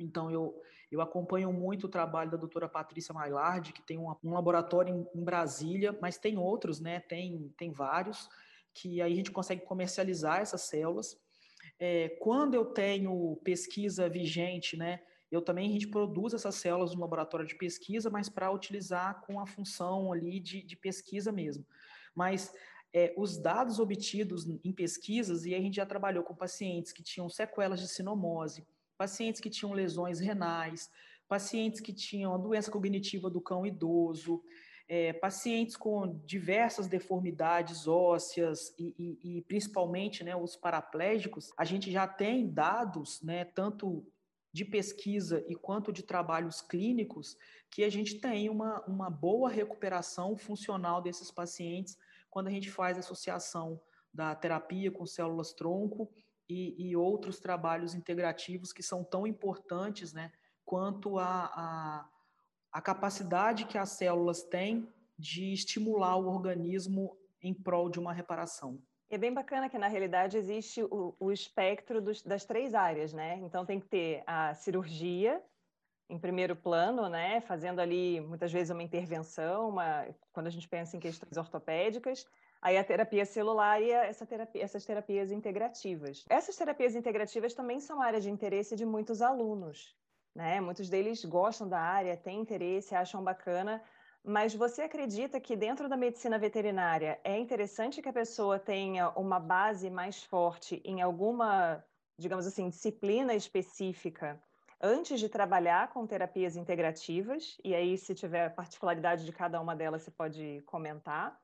Então, 0.00 0.30
eu, 0.32 0.60
eu 0.90 1.00
acompanho 1.00 1.52
muito 1.52 1.86
o 1.86 1.88
trabalho 1.88 2.32
da 2.32 2.36
doutora 2.36 2.68
Patrícia 2.68 3.14
Maillard, 3.14 3.72
que 3.72 3.82
tem 3.82 3.98
um, 3.98 4.12
laboratório 4.24 4.92
em, 4.92 5.20
em, 5.20 5.24
Brasília, 5.24 5.96
mas 6.02 6.18
tem 6.18 6.36
outros, 6.36 6.80
né? 6.80 6.98
Tem, 7.00 7.54
tem 7.56 7.70
vários, 7.70 8.28
que 8.74 9.00
aí 9.00 9.12
a 9.12 9.16
gente 9.16 9.30
consegue 9.30 9.64
comercializar 9.64 10.40
essas 10.40 10.62
células. 10.62 11.16
É, 11.78 12.10
quando 12.20 12.54
eu 12.54 12.64
tenho 12.64 13.36
pesquisa 13.44 14.08
vigente, 14.08 14.76
né, 14.76 15.00
eu 15.30 15.42
também 15.42 15.68
a 15.68 15.72
gente 15.72 15.88
produz 15.88 16.32
essas 16.32 16.54
células 16.54 16.94
no 16.94 17.00
laboratório 17.00 17.46
de 17.46 17.56
pesquisa, 17.56 18.08
mas 18.08 18.28
para 18.28 18.50
utilizar 18.50 19.20
com 19.22 19.40
a 19.40 19.46
função 19.46 20.12
ali 20.12 20.38
de, 20.38 20.62
de 20.62 20.76
pesquisa 20.76 21.32
mesmo. 21.32 21.66
Mas 22.14 22.52
é, 22.92 23.12
os 23.16 23.36
dados 23.36 23.80
obtidos 23.80 24.46
em 24.46 24.72
pesquisas, 24.72 25.44
e 25.44 25.54
a 25.54 25.60
gente 25.60 25.76
já 25.76 25.86
trabalhou 25.86 26.22
com 26.22 26.34
pacientes 26.34 26.92
que 26.92 27.02
tinham 27.02 27.28
sequelas 27.28 27.80
de 27.80 27.88
sinomose, 27.88 28.64
pacientes 28.96 29.40
que 29.40 29.50
tinham 29.50 29.72
lesões 29.72 30.20
renais, 30.20 30.88
pacientes 31.28 31.80
que 31.80 31.92
tinham 31.92 32.32
a 32.32 32.38
doença 32.38 32.70
cognitiva 32.70 33.28
do 33.28 33.40
cão 33.40 33.66
idoso, 33.66 34.40
é, 34.88 35.12
pacientes 35.12 35.76
com 35.76 36.20
diversas 36.24 36.86
deformidades 36.86 37.88
ósseas 37.88 38.74
e, 38.78 38.94
e, 38.98 39.38
e, 39.38 39.42
principalmente 39.42 40.22
né, 40.22 40.36
os 40.36 40.56
paraplégicos, 40.56 41.52
a 41.56 41.64
gente 41.64 41.90
já 41.90 42.06
tem 42.06 42.48
dados, 42.48 43.22
né, 43.22 43.44
tanto 43.44 44.06
de 44.52 44.64
pesquisa 44.64 45.44
e 45.48 45.56
quanto 45.56 45.92
de 45.92 46.02
trabalhos 46.02 46.60
clínicos, 46.60 47.36
que 47.70 47.82
a 47.82 47.90
gente 47.90 48.20
tem 48.20 48.48
uma, 48.48 48.84
uma 48.84 49.10
boa 49.10 49.50
recuperação 49.50 50.36
funcional 50.36 51.02
desses 51.02 51.30
pacientes 51.30 51.98
quando 52.30 52.46
a 52.48 52.50
gente 52.50 52.70
faz 52.70 52.96
associação 52.96 53.80
da 54.12 54.34
terapia 54.34 54.92
com 54.92 55.04
células 55.06 55.52
tronco 55.52 56.08
e, 56.48 56.90
e 56.90 56.94
outros 56.94 57.40
trabalhos 57.40 57.94
integrativos 57.94 58.72
que 58.72 58.82
são 58.82 59.02
tão 59.02 59.26
importantes 59.26 60.12
né, 60.12 60.30
quanto 60.64 61.18
a, 61.18 61.46
a 61.46 62.08
a 62.74 62.82
capacidade 62.82 63.66
que 63.66 63.78
as 63.78 63.90
células 63.90 64.42
têm 64.42 64.92
de 65.16 65.52
estimular 65.52 66.16
o 66.16 66.26
organismo 66.26 67.16
em 67.40 67.54
prol 67.54 67.88
de 67.88 68.00
uma 68.00 68.12
reparação. 68.12 68.82
É 69.08 69.16
bem 69.16 69.32
bacana 69.32 69.68
que, 69.70 69.78
na 69.78 69.86
realidade, 69.86 70.36
existe 70.36 70.82
o, 70.82 71.14
o 71.20 71.30
espectro 71.30 72.02
dos, 72.02 72.20
das 72.20 72.44
três 72.44 72.74
áreas, 72.74 73.12
né? 73.12 73.38
Então, 73.44 73.64
tem 73.64 73.78
que 73.78 73.86
ter 73.86 74.24
a 74.26 74.54
cirurgia, 74.54 75.40
em 76.08 76.18
primeiro 76.18 76.56
plano, 76.56 77.08
né, 77.08 77.40
fazendo 77.42 77.80
ali 77.80 78.20
muitas 78.20 78.52
vezes 78.52 78.70
uma 78.70 78.82
intervenção, 78.82 79.68
uma, 79.68 80.06
quando 80.32 80.48
a 80.48 80.50
gente 80.50 80.68
pensa 80.68 80.96
em 80.96 81.00
questões 81.00 81.36
ortopédicas, 81.36 82.26
aí 82.60 82.76
a 82.76 82.84
terapia 82.84 83.24
celular 83.24 83.80
e 83.80 83.90
essa 83.90 84.26
terapia, 84.26 84.62
essas 84.62 84.84
terapias 84.84 85.30
integrativas. 85.30 86.24
Essas 86.28 86.56
terapias 86.56 86.94
integrativas 86.94 87.54
também 87.54 87.80
são 87.80 88.02
área 88.02 88.20
de 88.20 88.30
interesse 88.30 88.76
de 88.76 88.84
muitos 88.84 89.22
alunos, 89.22 89.96
né? 90.34 90.60
Muitos 90.60 90.88
deles 90.88 91.24
gostam 91.24 91.68
da 91.68 91.80
área, 91.80 92.16
têm 92.16 92.40
interesse, 92.40 92.94
acham 92.94 93.22
bacana, 93.22 93.82
mas 94.22 94.54
você 94.54 94.82
acredita 94.82 95.38
que 95.38 95.54
dentro 95.54 95.88
da 95.88 95.96
medicina 95.96 96.38
veterinária 96.38 97.20
é 97.22 97.38
interessante 97.38 98.00
que 98.00 98.08
a 98.08 98.12
pessoa 98.12 98.58
tenha 98.58 99.10
uma 99.10 99.38
base 99.38 99.90
mais 99.90 100.22
forte 100.22 100.80
em 100.84 101.02
alguma, 101.02 101.84
digamos 102.18 102.46
assim, 102.46 102.68
disciplina 102.70 103.34
específica 103.34 104.42
antes 104.80 105.20
de 105.20 105.28
trabalhar 105.28 105.88
com 105.88 106.06
terapias 106.06 106.56
integrativas? 106.56 107.58
E 107.62 107.74
aí, 107.74 107.96
se 107.98 108.14
tiver 108.14 108.54
particularidade 108.54 109.24
de 109.24 109.32
cada 109.32 109.60
uma 109.60 109.76
delas, 109.76 110.02
você 110.02 110.10
pode 110.10 110.62
comentar. 110.66 111.43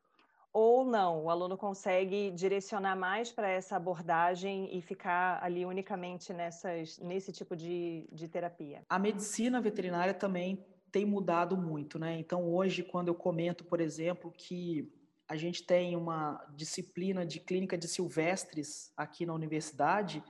Ou 0.53 0.85
não, 0.85 1.25
o 1.25 1.31
aluno 1.31 1.57
consegue 1.57 2.33
direcionar 2.33 2.97
mais 2.97 3.31
para 3.31 3.49
essa 3.49 3.77
abordagem 3.77 4.77
e 4.77 4.83
ficar 4.83 5.41
ali 5.43 5.65
unicamente 5.65 6.33
nessas, 6.33 6.99
nesse 6.99 7.31
tipo 7.31 7.55
de, 7.55 8.09
de 8.11 8.27
terapia? 8.27 8.83
A 8.89 8.99
medicina 8.99 9.61
veterinária 9.61 10.13
também 10.13 10.67
tem 10.91 11.05
mudado 11.05 11.57
muito, 11.57 11.99
né? 11.99 12.19
Então, 12.19 12.53
hoje, 12.53 12.83
quando 12.83 13.09
eu 13.09 13.15
comento, 13.15 13.65
por 13.65 13.81
exemplo, 13.81 14.33
que 14.33 14.93
a 15.29 15.37
gente 15.37 15.65
tem 15.65 15.95
uma 15.95 16.45
disciplina 16.57 17.25
de 17.25 17.39
clínica 17.39 17.79
de 17.79 17.87
silvestres 17.87 18.93
aqui 18.97 19.25
na 19.25 19.33
universidade, 19.33 20.23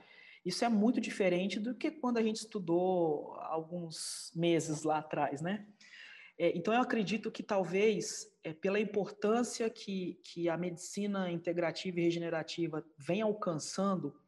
isso 0.45 0.63
é 0.63 0.69
muito 0.69 1.01
diferente 1.01 1.59
do 1.59 1.73
que 1.73 1.89
quando 1.89 2.17
a 2.17 2.23
gente 2.23 2.37
estudou 2.37 3.33
alguns 3.39 4.31
meses 4.35 4.83
lá 4.83 4.99
atrás, 4.99 5.41
né? 5.41 5.65
É, 6.37 6.55
então, 6.55 6.73
eu 6.73 6.81
acredito 6.81 7.31
que 7.31 7.41
talvez, 7.41 8.30
é, 8.43 8.53
pela 8.53 8.79
importância 8.79 9.69
que, 9.69 10.19
que 10.23 10.49
a 10.49 10.57
medicina 10.57 11.31
integrativa 11.31 11.99
e 11.99 12.03
regenerativa 12.03 12.83
vem 12.97 13.21
alcançando, 13.21 14.19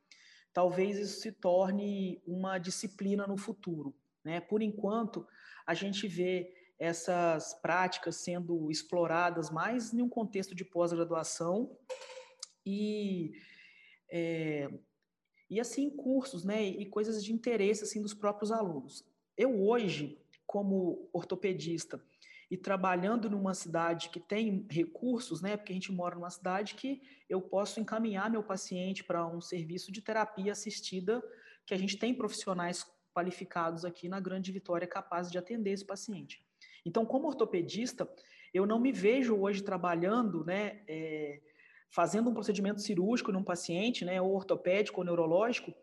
talvez 0.51 0.97
isso 0.97 1.21
se 1.21 1.31
torne 1.31 2.21
uma 2.25 2.57
disciplina 2.57 3.25
no 3.25 3.37
futuro. 3.37 3.95
Né? 4.23 4.39
Por 4.39 4.61
enquanto, 4.61 5.27
a 5.65 5.73
gente 5.73 6.07
vê 6.07 6.53
essas 6.77 7.53
práticas 7.55 8.17
sendo 8.17 8.69
exploradas 8.69 9.49
mais 9.49 9.93
em 9.93 10.01
um 10.01 10.09
contexto 10.09 10.53
de 10.53 10.65
pós-graduação 10.65 11.77
e 12.65 13.31
é, 14.09 14.69
e 15.49 15.59
assim 15.59 15.89
cursos, 15.89 16.43
né, 16.43 16.63
e 16.63 16.85
coisas 16.85 17.23
de 17.23 17.31
interesse 17.31 17.83
assim 17.83 18.01
dos 18.01 18.13
próprios 18.13 18.51
alunos. 18.51 19.05
Eu 19.37 19.61
hoje, 19.61 20.19
como 20.45 21.09
ortopedista 21.13 22.03
e 22.49 22.57
trabalhando 22.57 23.29
numa 23.29 23.53
cidade 23.53 24.09
que 24.09 24.19
tem 24.19 24.65
recursos, 24.69 25.41
né, 25.41 25.57
porque 25.57 25.71
a 25.71 25.75
gente 25.75 25.91
mora 25.91 26.15
numa 26.15 26.29
cidade 26.29 26.75
que 26.75 27.01
eu 27.29 27.41
posso 27.41 27.79
encaminhar 27.79 28.29
meu 28.29 28.43
paciente 28.43 29.03
para 29.03 29.25
um 29.27 29.41
serviço 29.41 29.91
de 29.91 30.01
terapia 30.01 30.51
assistida, 30.51 31.23
que 31.65 31.73
a 31.73 31.77
gente 31.77 31.97
tem 31.97 32.13
profissionais 32.13 32.85
qualificados 33.13 33.85
aqui 33.85 34.09
na 34.09 34.19
Grande 34.19 34.51
Vitória 34.51 34.87
capazes 34.87 35.31
de 35.31 35.37
atender 35.37 35.71
esse 35.71 35.85
paciente. 35.85 36.43
Então, 36.85 37.05
como 37.05 37.27
ortopedista, 37.27 38.09
eu 38.53 38.65
não 38.65 38.79
me 38.79 38.91
vejo 38.91 39.35
hoje 39.35 39.63
trabalhando, 39.63 40.43
né, 40.43 40.83
é, 40.87 41.41
fazendo 41.89 42.29
um 42.29 42.33
procedimento 42.33 42.81
cirúrgico 42.81 43.31
num 43.31 43.43
paciente, 43.43 44.03
né, 44.03 44.21
ou 44.21 44.33
ortopédico 44.33 44.99
ou 44.99 45.05
neurológico, 45.05 45.73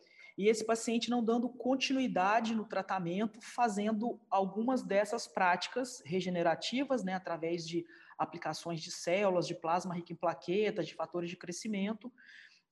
e 0.40 0.48
esse 0.48 0.64
paciente 0.64 1.10
não 1.10 1.22
dando 1.22 1.50
continuidade 1.50 2.54
no 2.54 2.64
tratamento, 2.64 3.38
fazendo 3.42 4.18
algumas 4.30 4.82
dessas 4.82 5.26
práticas 5.26 6.02
regenerativas, 6.02 7.04
né, 7.04 7.12
através 7.12 7.68
de 7.68 7.84
aplicações 8.16 8.80
de 8.80 8.90
células, 8.90 9.46
de 9.46 9.54
plasma 9.54 9.94
rico 9.94 10.14
em 10.14 10.16
plaquetas, 10.16 10.86
de 10.86 10.94
fatores 10.94 11.28
de 11.28 11.36
crescimento, 11.36 12.10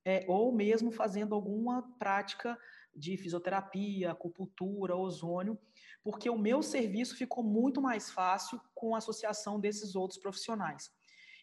é, 0.02 0.24
ou 0.26 0.50
mesmo 0.50 0.90
fazendo 0.90 1.34
alguma 1.34 1.82
prática 1.98 2.58
de 2.96 3.18
fisioterapia, 3.18 4.12
acupuntura, 4.12 4.96
ozônio, 4.96 5.58
porque 6.02 6.30
o 6.30 6.38
meu 6.38 6.62
serviço 6.62 7.16
ficou 7.16 7.44
muito 7.44 7.82
mais 7.82 8.10
fácil 8.10 8.58
com 8.74 8.94
a 8.94 8.98
associação 8.98 9.60
desses 9.60 9.94
outros 9.94 10.18
profissionais. 10.18 10.90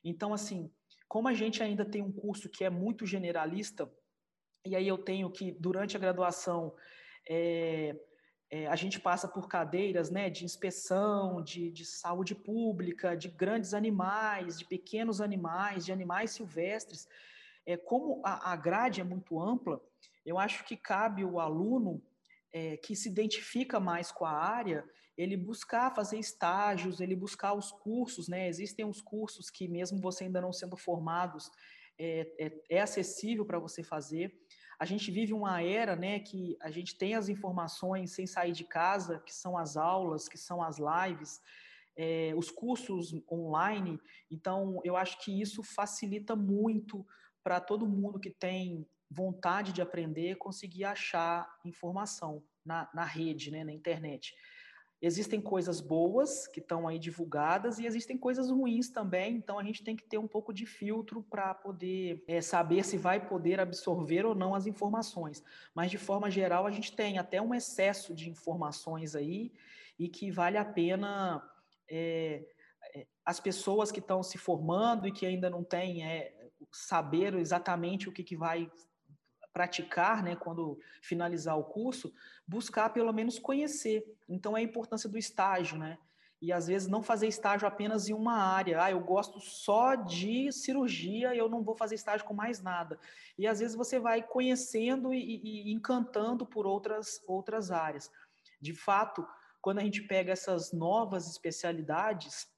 Então, 0.04 0.34
assim, 0.34 0.72
como 1.08 1.28
a 1.28 1.36
gente 1.36 1.62
ainda 1.62 1.86
tem 1.86 2.02
um 2.02 2.12
curso 2.12 2.50
que 2.50 2.64
é 2.64 2.70
muito 2.72 3.06
generalista, 3.06 3.88
e 4.66 4.76
aí 4.76 4.88
eu 4.88 4.98
tenho 4.98 5.30
que, 5.30 5.52
durante 5.52 5.96
a 5.96 6.00
graduação, 6.00 6.74
é, 7.30 7.96
é, 8.50 8.68
a 8.68 8.76
gente 8.76 9.00
passa 9.00 9.28
por 9.28 9.48
cadeiras 9.48 10.10
né, 10.10 10.30
de 10.30 10.46
inspeção, 10.46 11.42
de, 11.42 11.72
de 11.72 11.86
saúde 11.86 12.36
pública, 12.36 13.16
de 13.16 13.28
grandes 13.28 13.74
animais, 13.74 14.58
de 14.58 14.66
pequenos 14.66 15.22
animais, 15.22 15.86
de 15.86 15.92
animais 15.92 16.32
silvestres. 16.32 17.08
É, 17.66 17.76
como 17.76 18.22
a, 18.24 18.54
a 18.54 18.56
grade 18.56 19.02
é 19.02 19.04
muito 19.04 19.42
ampla, 19.42 19.82
eu 20.26 20.40
acho 20.40 20.64
que 20.66 20.78
cabe 20.78 21.24
o 21.24 21.40
aluno 21.40 22.02
é, 22.54 22.78
que 22.78 22.96
se 22.96 23.10
identifica 23.10 23.80
mais 23.80 24.12
com 24.12 24.26
a 24.26 24.32
área, 24.32 24.84
ele 25.18 25.36
buscar 25.38 25.94
fazer 25.96 26.20
estágios, 26.20 27.00
ele 27.00 27.16
buscar 27.16 27.54
os 27.54 27.72
cursos, 27.72 28.28
né? 28.28 28.48
Existem 28.48 28.86
os 28.86 29.02
cursos 29.02 29.50
que, 29.50 29.68
mesmo 29.68 30.00
você 30.00 30.26
ainda 30.26 30.42
não 30.42 30.52
sendo 30.52 30.76
formados, 30.76 31.50
é, 31.98 32.28
é, 32.40 32.62
é 32.70 32.82
acessível 32.82 33.46
para 33.46 33.60
você 33.60 33.84
fazer. 33.84 34.34
A 34.80 34.86
gente 34.86 35.10
vive 35.12 35.34
uma 35.34 35.62
era, 35.62 35.96
né, 35.96 36.20
que 36.20 36.58
a 36.62 36.70
gente 36.70 36.98
tem 36.98 37.16
as 37.16 37.30
informações 37.30 38.12
sem 38.12 38.28
sair 38.28 38.52
de 38.52 38.64
casa, 38.64 39.20
que 39.20 39.34
são 39.34 39.58
as 39.58 39.78
aulas, 39.78 40.28
que 40.28 40.38
são 40.38 40.62
as 40.62 40.78
lives, 40.78 41.42
é, 41.98 42.34
os 42.36 42.52
cursos 42.52 43.14
online. 43.32 44.00
Então, 44.30 44.82
eu 44.84 44.98
acho 44.98 45.20
que 45.24 45.42
isso 45.42 45.64
facilita 45.64 46.36
muito 46.36 47.06
para 47.44 47.60
todo 47.60 47.88
mundo 47.88 48.20
que 48.20 48.32
tem 48.32 48.86
vontade 49.10 49.72
de 49.72 49.82
aprender, 49.82 50.36
conseguir 50.36 50.84
achar 50.84 51.48
informação 51.64 52.44
na, 52.66 52.90
na 52.94 53.06
rede, 53.06 53.52
né, 53.52 53.64
na 53.64 53.72
internet. 53.72 54.34
Existem 55.02 55.42
coisas 55.42 55.82
boas 55.82 56.48
que 56.48 56.60
estão 56.60 56.88
aí 56.88 56.98
divulgadas 56.98 57.80
e 57.80 57.86
existem 57.86 58.18
coisas 58.18 58.50
ruins 58.50 58.90
também, 58.90 59.36
então 59.36 59.60
a 59.60 59.64
gente 59.64 59.84
tem 59.84 59.96
que 59.96 60.04
ter 60.04 60.18
um 60.18 60.28
pouco 60.28 60.54
de 60.54 60.66
filtro 60.66 61.22
para 61.22 61.54
poder 61.54 62.24
é, 62.28 62.42
saber 62.42 62.84
se 62.84 62.98
vai 62.98 63.26
poder 63.26 63.60
absorver 63.60 64.26
ou 64.26 64.34
não 64.34 64.56
as 64.56 64.66
informações. 64.66 65.44
Mas 65.74 65.92
de 65.92 65.98
forma 65.98 66.32
geral, 66.32 66.66
a 66.66 66.72
gente 66.72 66.96
tem 66.96 67.18
até 67.18 67.42
um 67.42 67.54
excesso 67.54 68.16
de 68.16 68.30
informações 68.30 69.16
aí 69.16 69.52
e 70.00 70.08
que 70.08 70.32
vale 70.32 70.58
a 70.58 70.66
pena 70.66 71.44
é, 71.90 72.46
as 73.26 73.40
pessoas 73.40 73.92
que 73.92 74.00
estão 74.00 74.24
se 74.24 74.38
formando 74.38 75.08
e 75.08 75.12
que 75.12 75.26
ainda 75.26 75.50
não 75.50 75.64
têm 75.64 76.06
é, 76.06 76.34
saber 76.72 77.34
exatamente 77.36 78.08
o 78.08 78.12
que, 78.12 78.24
que 78.24 78.36
vai 78.36 78.72
praticar, 79.56 80.22
né, 80.22 80.36
quando 80.36 80.78
finalizar 81.02 81.58
o 81.58 81.64
curso, 81.64 82.14
buscar 82.46 82.90
pelo 82.90 83.14
menos 83.14 83.40
conhecer. 83.40 84.04
Então 84.28 84.58
é 84.58 84.60
a 84.60 84.64
importância 84.64 85.10
do 85.10 85.18
estágio, 85.18 85.78
né? 85.78 85.98
E 86.42 86.52
às 86.52 86.68
vezes 86.68 86.90
não 86.90 87.02
fazer 87.02 87.28
estágio 87.30 87.66
apenas 87.66 88.10
em 88.10 88.14
uma 88.14 88.34
área. 88.34 88.84
Ah, 88.84 88.92
eu 88.92 89.00
gosto 89.00 89.40
só 89.40 89.96
de 89.96 90.52
cirurgia 90.52 91.34
eu 91.34 91.48
não 91.48 91.64
vou 91.64 91.74
fazer 91.74 91.96
estágio 91.96 92.26
com 92.26 92.34
mais 92.34 92.62
nada. 92.62 93.00
E 93.38 93.48
às 93.48 93.60
vezes 93.60 93.78
você 93.78 93.98
vai 93.98 94.22
conhecendo 94.22 95.14
e, 95.14 95.42
e 95.42 95.72
encantando 95.72 96.46
por 96.46 96.68
outras, 96.68 97.22
outras 97.26 97.72
áreas. 97.72 98.12
De 98.60 98.74
fato, 98.74 99.26
quando 99.62 99.80
a 99.80 99.84
gente 99.84 100.02
pega 100.02 100.34
essas 100.34 100.74
novas 100.74 101.30
especialidades, 101.30 102.50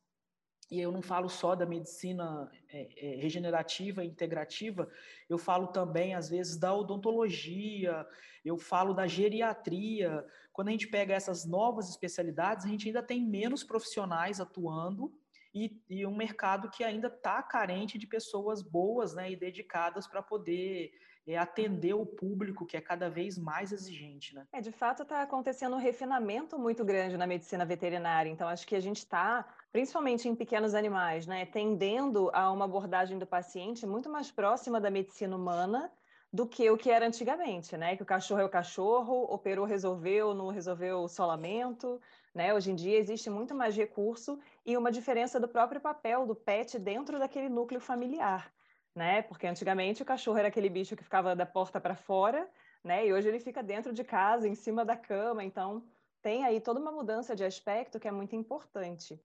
e 0.69 0.82
eu 0.82 0.91
não 0.91 1.01
falo 1.01 1.30
só 1.30 1.56
da 1.56 1.65
medicina 1.65 2.49
é, 2.69 2.89
é, 2.97 3.15
regenerativa 3.15 4.03
e 4.03 4.08
integrativa, 4.08 4.89
eu 5.30 5.38
falo 5.38 5.67
também, 5.67 6.13
às 6.13 6.30
vezes, 6.30 6.58
da 6.58 6.73
odontologia, 6.73 8.06
eu 8.43 8.58
falo 8.58 8.93
da 8.93 9.08
geriatria. 9.08 10.25
Quando 10.51 10.67
a 10.67 10.71
gente 10.71 10.88
pega 10.88 11.13
essas 11.13 11.45
novas 11.45 11.89
especialidades, 11.89 12.65
a 12.65 12.69
gente 12.69 12.88
ainda 12.88 13.01
tem 13.01 13.21
menos 13.23 13.63
profissionais 13.63 14.41
atuando 14.41 15.13
e, 15.53 15.82
e 15.89 16.06
um 16.06 16.15
mercado 16.15 16.69
que 16.69 16.84
ainda 16.84 17.08
está 17.08 17.41
carente 17.41 17.97
de 17.97 18.06
pessoas 18.06 18.62
boas 18.62 19.13
né, 19.13 19.32
e 19.32 19.36
dedicadas 19.36 20.06
para 20.08 20.21
poder 20.21 20.91
é, 21.27 21.38
atender 21.38 21.93
o 21.93 22.06
público 22.06 22.65
que 22.65 22.77
é 22.77 22.82
cada 22.82 23.10
vez 23.10 23.38
mais 23.38 23.71
exigente. 23.71 24.34
Né? 24.34 24.47
É, 24.53 24.62
de 24.62 24.71
fato, 24.71 25.03
está 25.03 25.21
acontecendo 25.21 25.75
um 25.75 25.80
refinamento 25.80 26.58
muito 26.58 26.86
grande 26.86 27.17
na 27.17 27.27
medicina 27.27 27.65
veterinária. 27.65 28.30
Então, 28.30 28.47
acho 28.47 28.65
que 28.65 28.75
a 28.75 28.80
gente 28.80 28.99
está, 28.99 29.45
principalmente 29.78 30.28
em 30.28 30.34
pequenos 30.34 30.74
animais, 30.74 31.28
né, 31.28 31.46
tendendo 31.46 32.32
a 32.34 32.52
uma 32.52 32.66
abordagem 32.66 33.20
do 33.20 33.28
paciente 33.28 33.86
muito 33.86 34.10
mais 34.10 34.32
próxima 34.32 34.82
da 34.82 34.90
medicina 34.90 35.36
humana 35.36 35.92
do 36.34 36.48
que 36.48 36.68
o 36.72 36.76
que 36.76 36.90
era 36.90 37.06
antigamente, 37.06 37.78
né? 37.78 37.96
Que 37.96 38.02
o 38.02 38.06
cachorro 38.06 38.42
é 38.42 38.44
o 38.46 38.50
cachorro, 38.50 39.32
operou, 39.32 39.66
resolveu, 39.68 40.34
não 40.34 40.48
resolveu 40.48 41.02
o 41.02 41.08
solamento, 41.08 42.02
né? 42.34 42.56
Hoje 42.56 42.72
em 42.72 42.76
dia 42.76 42.98
existe 42.98 43.30
muito 43.30 43.54
mais 43.54 43.78
recurso 43.78 44.40
e 44.66 44.76
uma 44.76 44.92
diferença 44.92 45.40
do 45.40 45.48
próprio 45.48 45.80
papel 45.80 46.26
do 46.26 46.34
pet 46.34 46.80
dentro 46.80 47.20
daquele 47.20 47.48
núcleo 47.48 47.80
familiar 47.80 48.52
né? 48.96 49.22
Porque 49.22 49.46
antigamente 49.46 50.02
o 50.02 50.06
cachorro 50.06 50.40
era 50.40 50.48
aquele 50.48 50.70
bicho 50.70 50.96
que 50.96 51.04
ficava 51.04 51.36
da 51.36 51.46
porta 51.46 51.80
para 51.80 51.96
fora, 51.96 52.50
né? 52.84 53.06
E 53.06 53.13
hoje 53.13 53.28
ele 53.28 53.40
fica 53.40 53.62
dentro 53.62 53.94
de 53.94 54.04
casa, 54.04 54.48
em 54.48 54.56
cima 54.56 54.84
da 54.84 54.98
cama, 54.98 55.44
então 55.44 55.84
tem 56.20 56.44
aí 56.44 56.60
toda 56.60 56.80
uma 56.80 56.92
mudança 56.92 57.36
de 57.36 57.44
aspecto 57.44 58.00
que 58.00 58.08
é 58.08 58.12
muito 58.12 58.36
importante. 58.36 59.22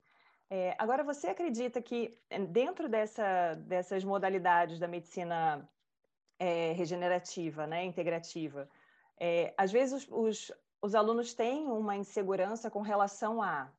É, 0.55 0.77
agora, 0.79 1.03
você 1.03 1.29
acredita 1.29 1.81
que 1.81 2.15
é, 2.29 2.38
dentro 2.38 2.87
dessa, 2.87 3.55
dessas 3.55 4.05
modalidades 4.05 4.79
da 4.79 4.87
medicina 4.87 5.67
é, 6.38 6.73
regenerativa, 6.73 7.67
né, 7.67 7.83
integrativa, 7.87 8.69
é, 9.19 9.55
às 9.57 9.73
vezes 9.73 10.03
os, 10.03 10.09
os, 10.11 10.53
os, 10.83 10.95
alunos 10.95 11.33
têm 11.33 11.65
uma 11.69 11.97
insegurança 11.97 12.71
com 12.71 12.83
relação 12.83 13.43
a 13.43 13.73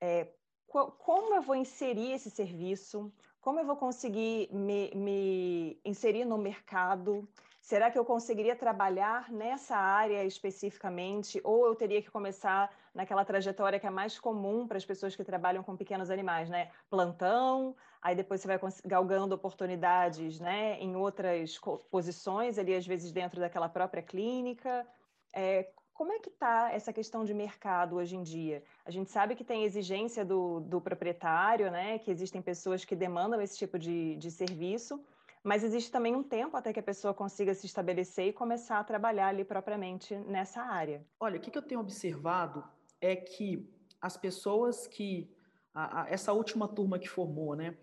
é, 0.00 0.28
como 0.68 1.34
eu 1.34 1.42
vou 1.42 1.56
inserir 1.56 2.12
esse 2.12 2.30
serviço, 2.30 3.12
como 3.40 3.58
eu 3.58 3.66
vou 3.66 3.76
conseguir 3.76 4.48
me, 4.52 4.92
me 4.94 5.80
inserir 5.84 6.24
no 6.24 6.38
mercado, 6.38 7.28
Será 7.66 7.90
que 7.90 7.98
eu 7.98 8.04
conseguiria 8.04 8.54
trabalhar 8.54 9.28
nessa 9.28 9.76
área 9.76 10.22
especificamente? 10.22 11.40
Ou 11.42 11.66
eu 11.66 11.74
teria 11.74 12.00
que 12.00 12.08
começar 12.08 12.72
naquela 12.94 13.24
trajetória 13.24 13.80
que 13.80 13.88
é 13.88 13.90
mais 13.90 14.20
comum 14.20 14.68
para 14.68 14.76
as 14.76 14.84
pessoas 14.84 15.16
que 15.16 15.24
trabalham 15.24 15.64
com 15.64 15.76
pequenos 15.76 16.08
animais, 16.08 16.48
né? 16.48 16.70
Plantão, 16.88 17.74
aí 18.00 18.14
depois 18.14 18.40
você 18.40 18.46
vai 18.46 18.60
galgando 18.84 19.34
oportunidades 19.34 20.38
né? 20.38 20.78
em 20.80 20.94
outras 20.94 21.58
posições, 21.90 22.56
ali 22.56 22.72
às 22.72 22.86
vezes 22.86 23.10
dentro 23.10 23.40
daquela 23.40 23.68
própria 23.68 24.00
clínica. 24.00 24.86
É, 25.34 25.68
como 25.92 26.12
é 26.12 26.20
que 26.20 26.28
está 26.28 26.70
essa 26.72 26.92
questão 26.92 27.24
de 27.24 27.34
mercado 27.34 27.96
hoje 27.96 28.14
em 28.14 28.22
dia? 28.22 28.62
A 28.84 28.92
gente 28.92 29.10
sabe 29.10 29.34
que 29.34 29.42
tem 29.42 29.64
exigência 29.64 30.24
do, 30.24 30.60
do 30.60 30.80
proprietário, 30.80 31.68
né? 31.72 31.98
que 31.98 32.12
existem 32.12 32.40
pessoas 32.40 32.84
que 32.84 32.94
demandam 32.94 33.40
esse 33.42 33.58
tipo 33.58 33.76
de, 33.76 34.14
de 34.14 34.30
serviço, 34.30 35.04
mas 35.46 35.62
existe 35.62 35.92
também 35.92 36.16
um 36.16 36.24
tempo 36.24 36.56
até 36.56 36.72
que 36.72 36.80
a 36.80 36.82
pessoa 36.82 37.14
consiga 37.14 37.54
se 37.54 37.66
estabelecer 37.66 38.26
e 38.26 38.32
começar 38.32 38.80
a 38.80 38.84
trabalhar 38.84 39.28
ali 39.28 39.44
propriamente 39.44 40.16
nessa 40.16 40.60
área. 40.60 41.06
Olha, 41.20 41.38
o 41.38 41.40
que 41.40 41.56
eu 41.56 41.62
tenho 41.62 41.80
observado 41.80 42.64
é 43.00 43.14
que 43.14 43.72
as 44.00 44.16
pessoas 44.16 44.88
que. 44.88 45.30
A, 45.72 46.02
a, 46.02 46.10
essa 46.10 46.32
última 46.32 46.66
turma 46.66 46.98
que 46.98 47.08
formou, 47.08 47.54
né? 47.54 47.76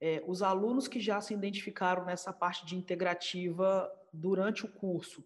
É, 0.00 0.24
os 0.26 0.42
alunos 0.42 0.88
que 0.88 0.98
já 0.98 1.20
se 1.20 1.34
identificaram 1.34 2.06
nessa 2.06 2.32
parte 2.32 2.64
de 2.64 2.76
integrativa 2.76 3.92
durante 4.10 4.64
o 4.64 4.68
curso 4.68 5.22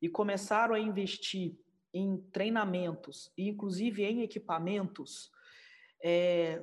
e 0.00 0.08
começaram 0.08 0.74
a 0.74 0.80
investir 0.80 1.58
em 1.92 2.16
treinamentos 2.32 3.30
e 3.36 3.50
inclusive 3.50 4.02
em 4.02 4.22
equipamentos, 4.22 5.30
é, 6.02 6.62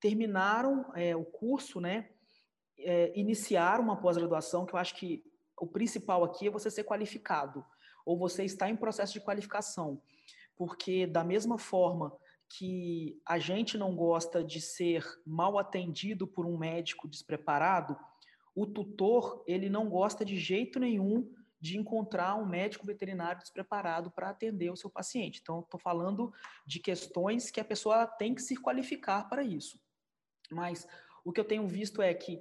terminaram 0.00 0.90
é, 0.94 1.14
o 1.14 1.26
curso, 1.26 1.78
né? 1.78 2.08
É, 2.84 3.12
iniciar 3.18 3.80
uma 3.80 3.96
pós-graduação, 3.96 4.64
que 4.66 4.74
eu 4.74 4.78
acho 4.78 4.94
que 4.94 5.24
o 5.58 5.66
principal 5.66 6.22
aqui 6.22 6.46
é 6.46 6.50
você 6.50 6.70
ser 6.70 6.84
qualificado, 6.84 7.64
ou 8.04 8.18
você 8.18 8.44
está 8.44 8.68
em 8.68 8.76
processo 8.76 9.12
de 9.12 9.20
qualificação. 9.20 10.00
Porque, 10.56 11.06
da 11.06 11.24
mesma 11.24 11.58
forma 11.58 12.16
que 12.48 13.20
a 13.26 13.38
gente 13.38 13.76
não 13.76 13.96
gosta 13.96 14.44
de 14.44 14.60
ser 14.60 15.04
mal 15.26 15.58
atendido 15.58 16.26
por 16.26 16.46
um 16.46 16.56
médico 16.56 17.08
despreparado, 17.08 17.98
o 18.54 18.66
tutor, 18.66 19.42
ele 19.46 19.68
não 19.68 19.88
gosta 19.88 20.24
de 20.24 20.36
jeito 20.36 20.78
nenhum 20.78 21.28
de 21.60 21.78
encontrar 21.78 22.36
um 22.36 22.46
médico 22.46 22.86
veterinário 22.86 23.40
despreparado 23.40 24.10
para 24.10 24.28
atender 24.28 24.70
o 24.70 24.76
seu 24.76 24.90
paciente. 24.90 25.40
Então, 25.42 25.60
estou 25.60 25.80
falando 25.80 26.32
de 26.66 26.78
questões 26.78 27.50
que 27.50 27.58
a 27.58 27.64
pessoa 27.64 28.06
tem 28.06 28.34
que 28.34 28.42
se 28.42 28.54
qualificar 28.54 29.28
para 29.30 29.42
isso. 29.42 29.80
Mas 30.50 30.86
o 31.24 31.32
que 31.32 31.40
eu 31.40 31.44
tenho 31.44 31.66
visto 31.66 32.02
é 32.02 32.12
que 32.12 32.40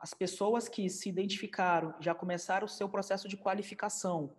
as 0.00 0.14
pessoas 0.14 0.68
que 0.68 0.88
se 0.88 1.08
identificaram, 1.08 1.94
já 2.00 2.14
começaram 2.14 2.64
o 2.64 2.68
seu 2.68 2.88
processo 2.88 3.28
de 3.28 3.36
qualificação 3.36 4.34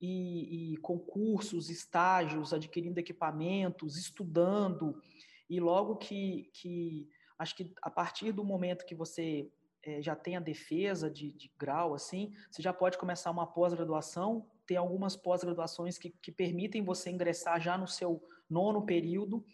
e, 0.00 0.72
e 0.72 0.76
concursos, 0.78 1.68
estágios, 1.68 2.54
adquirindo 2.54 2.98
equipamentos, 2.98 3.98
estudando, 3.98 5.00
e 5.48 5.60
logo 5.60 5.96
que, 5.96 6.50
que 6.54 7.06
acho 7.38 7.54
que 7.54 7.70
a 7.82 7.90
partir 7.90 8.32
do 8.32 8.42
momento 8.42 8.86
que 8.86 8.94
você 8.94 9.52
é, 9.84 10.00
já 10.00 10.16
tem 10.16 10.36
a 10.36 10.40
defesa 10.40 11.10
de, 11.10 11.32
de, 11.32 11.52
grau, 11.58 11.94
assim, 11.94 12.32
você 12.50 12.62
já 12.62 12.72
pode 12.72 12.96
começar 12.96 13.30
uma 13.30 13.46
pós-graduação. 13.46 14.48
Tem 14.66 14.76
algumas 14.76 15.16
pós-graduações 15.16 15.98
que, 15.98 16.10
que 16.10 16.32
permitem 16.32 16.82
você 16.82 17.10
ingressar 17.10 17.60
já 17.60 17.76
no 17.76 17.86
seu 17.86 18.22
nono 18.48 18.86
período. 18.86 19.44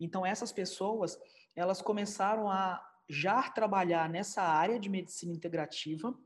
Então, 0.00 0.26
essas 0.26 0.50
pessoas, 0.50 1.16
elas 1.54 1.80
começaram 1.80 2.50
a 2.50 2.84
já 3.08 3.42
trabalhar 3.50 4.08
nessa 4.08 4.42
área 4.42 4.78
de 4.78 4.88
medicina 4.88 5.32
integrativa. 5.32 6.16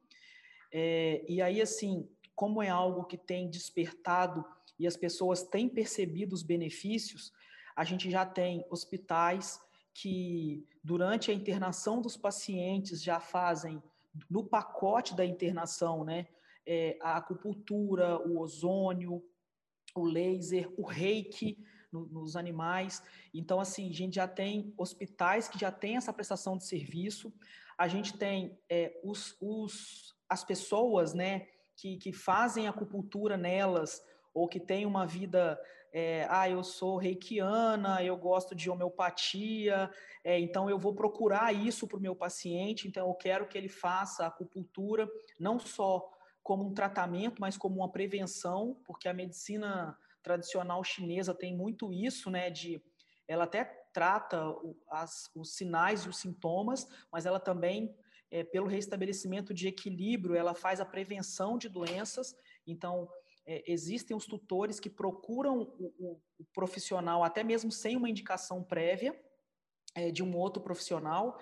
É, 0.72 1.24
e 1.28 1.40
aí, 1.42 1.60
assim, 1.60 2.08
como 2.34 2.62
é 2.62 2.68
algo 2.68 3.04
que 3.04 3.16
tem 3.16 3.50
despertado 3.50 4.44
e 4.78 4.86
as 4.86 4.96
pessoas 4.96 5.42
têm 5.42 5.68
percebido 5.68 6.34
os 6.34 6.42
benefícios, 6.42 7.32
a 7.74 7.84
gente 7.84 8.10
já 8.10 8.24
tem 8.24 8.64
hospitais 8.70 9.60
que, 9.92 10.66
durante 10.82 11.30
a 11.30 11.34
internação 11.34 12.00
dos 12.00 12.16
pacientes, 12.16 13.02
já 13.02 13.18
fazem 13.18 13.82
no 14.30 14.44
pacote 14.44 15.16
da 15.16 15.24
internação, 15.24 16.04
né? 16.04 16.28
É, 16.64 16.98
a 17.00 17.16
acupuntura, 17.16 18.18
o 18.28 18.38
ozônio, 18.38 19.24
o 19.94 20.04
laser, 20.04 20.70
o 20.76 20.84
reiki, 20.84 21.58
no, 21.92 22.06
nos 22.06 22.36
animais. 22.36 23.02
Então, 23.32 23.60
assim, 23.60 23.88
a 23.88 23.94
gente 23.94 24.16
já 24.16 24.28
tem 24.28 24.72
hospitais 24.76 25.48
que 25.48 25.58
já 25.58 25.70
têm 25.70 25.96
essa 25.96 26.12
prestação 26.12 26.56
de 26.56 26.64
serviço, 26.64 27.32
a 27.76 27.86
gente 27.86 28.16
tem 28.16 28.58
é, 28.68 28.98
os, 29.04 29.36
os, 29.40 30.16
as 30.28 30.42
pessoas, 30.42 31.14
né, 31.14 31.46
que, 31.76 31.96
que 31.96 32.12
fazem 32.12 32.66
acupuntura 32.66 33.36
nelas, 33.36 34.02
ou 34.34 34.48
que 34.48 34.60
têm 34.60 34.84
uma 34.84 35.06
vida, 35.06 35.60
é, 35.92 36.26
ah, 36.28 36.48
eu 36.48 36.62
sou 36.62 36.96
reikiana, 36.96 38.02
eu 38.02 38.16
gosto 38.16 38.54
de 38.54 38.68
homeopatia, 38.68 39.90
é, 40.24 40.38
então 40.38 40.68
eu 40.68 40.78
vou 40.78 40.94
procurar 40.94 41.52
isso 41.54 41.86
para 41.86 41.98
o 41.98 42.02
meu 42.02 42.14
paciente, 42.14 42.86
então 42.86 43.08
eu 43.08 43.14
quero 43.14 43.46
que 43.46 43.56
ele 43.56 43.68
faça 43.68 44.26
acupuntura, 44.26 45.08
não 45.38 45.58
só 45.58 46.08
como 46.42 46.66
um 46.66 46.74
tratamento, 46.74 47.40
mas 47.40 47.56
como 47.56 47.76
uma 47.76 47.90
prevenção, 47.90 48.76
porque 48.84 49.08
a 49.08 49.14
medicina 49.14 49.96
tradicional 50.28 50.84
chinesa 50.84 51.34
tem 51.34 51.56
muito 51.56 51.92
isso, 51.92 52.30
né? 52.30 52.50
De 52.50 52.82
ela 53.26 53.44
até 53.44 53.64
trata 53.92 54.54
as, 54.90 55.30
os 55.34 55.54
sinais 55.54 56.02
e 56.02 56.08
os 56.08 56.18
sintomas, 56.18 56.86
mas 57.10 57.26
ela 57.26 57.40
também, 57.40 57.94
é, 58.30 58.44
pelo 58.44 58.66
restabelecimento 58.66 59.54
de 59.54 59.68
equilíbrio, 59.68 60.34
ela 60.34 60.54
faz 60.54 60.80
a 60.80 60.84
prevenção 60.84 61.58
de 61.58 61.68
doenças. 61.68 62.34
Então, 62.66 63.08
é, 63.46 63.62
existem 63.66 64.16
os 64.16 64.26
tutores 64.26 64.78
que 64.78 64.90
procuram 64.90 65.60
o, 65.78 65.94
o, 65.98 66.20
o, 66.38 66.44
profissional, 66.54 67.24
até 67.24 67.42
mesmo 67.42 67.72
sem 67.72 67.96
uma 67.96 68.10
indicação 68.10 68.62
prévia 68.62 69.18
é, 69.94 70.10
de 70.10 70.22
um 70.22 70.36
outro 70.36 70.62
profissional. 70.62 71.38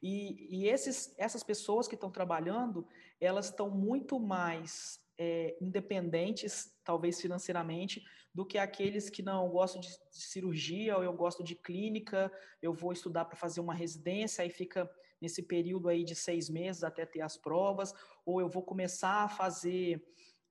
E, 0.00 0.58
e 0.58 0.68
esses, 0.68 1.14
essas 1.18 1.42
pessoas 1.42 1.88
que 1.88 1.96
estão 1.96 2.10
trabalhando, 2.10 2.86
elas 3.20 3.46
estão 3.46 3.68
muito 3.68 4.20
mais 4.20 5.00
é, 5.18 5.56
independentes, 5.60 6.72
talvez 6.84 7.20
financeiramente, 7.20 8.02
do 8.34 8.44
que 8.44 8.58
aqueles 8.58 9.10
que 9.10 9.22
não 9.22 9.48
gostam 9.48 9.80
de, 9.80 9.88
de 9.88 10.22
cirurgia 10.22 10.96
ou 10.96 11.02
eu 11.02 11.12
gosto 11.12 11.42
de 11.42 11.54
clínica, 11.54 12.30
eu 12.62 12.72
vou 12.72 12.92
estudar 12.92 13.24
para 13.24 13.36
fazer 13.36 13.60
uma 13.60 13.74
residência, 13.74 14.42
aí 14.42 14.50
fica 14.50 14.88
nesse 15.20 15.42
período 15.42 15.88
aí 15.88 16.04
de 16.04 16.14
seis 16.14 16.48
meses 16.48 16.84
até 16.84 17.04
ter 17.04 17.20
as 17.20 17.36
provas, 17.36 17.92
ou 18.24 18.40
eu 18.40 18.48
vou 18.48 18.62
começar 18.62 19.24
a 19.24 19.28
fazer 19.28 20.02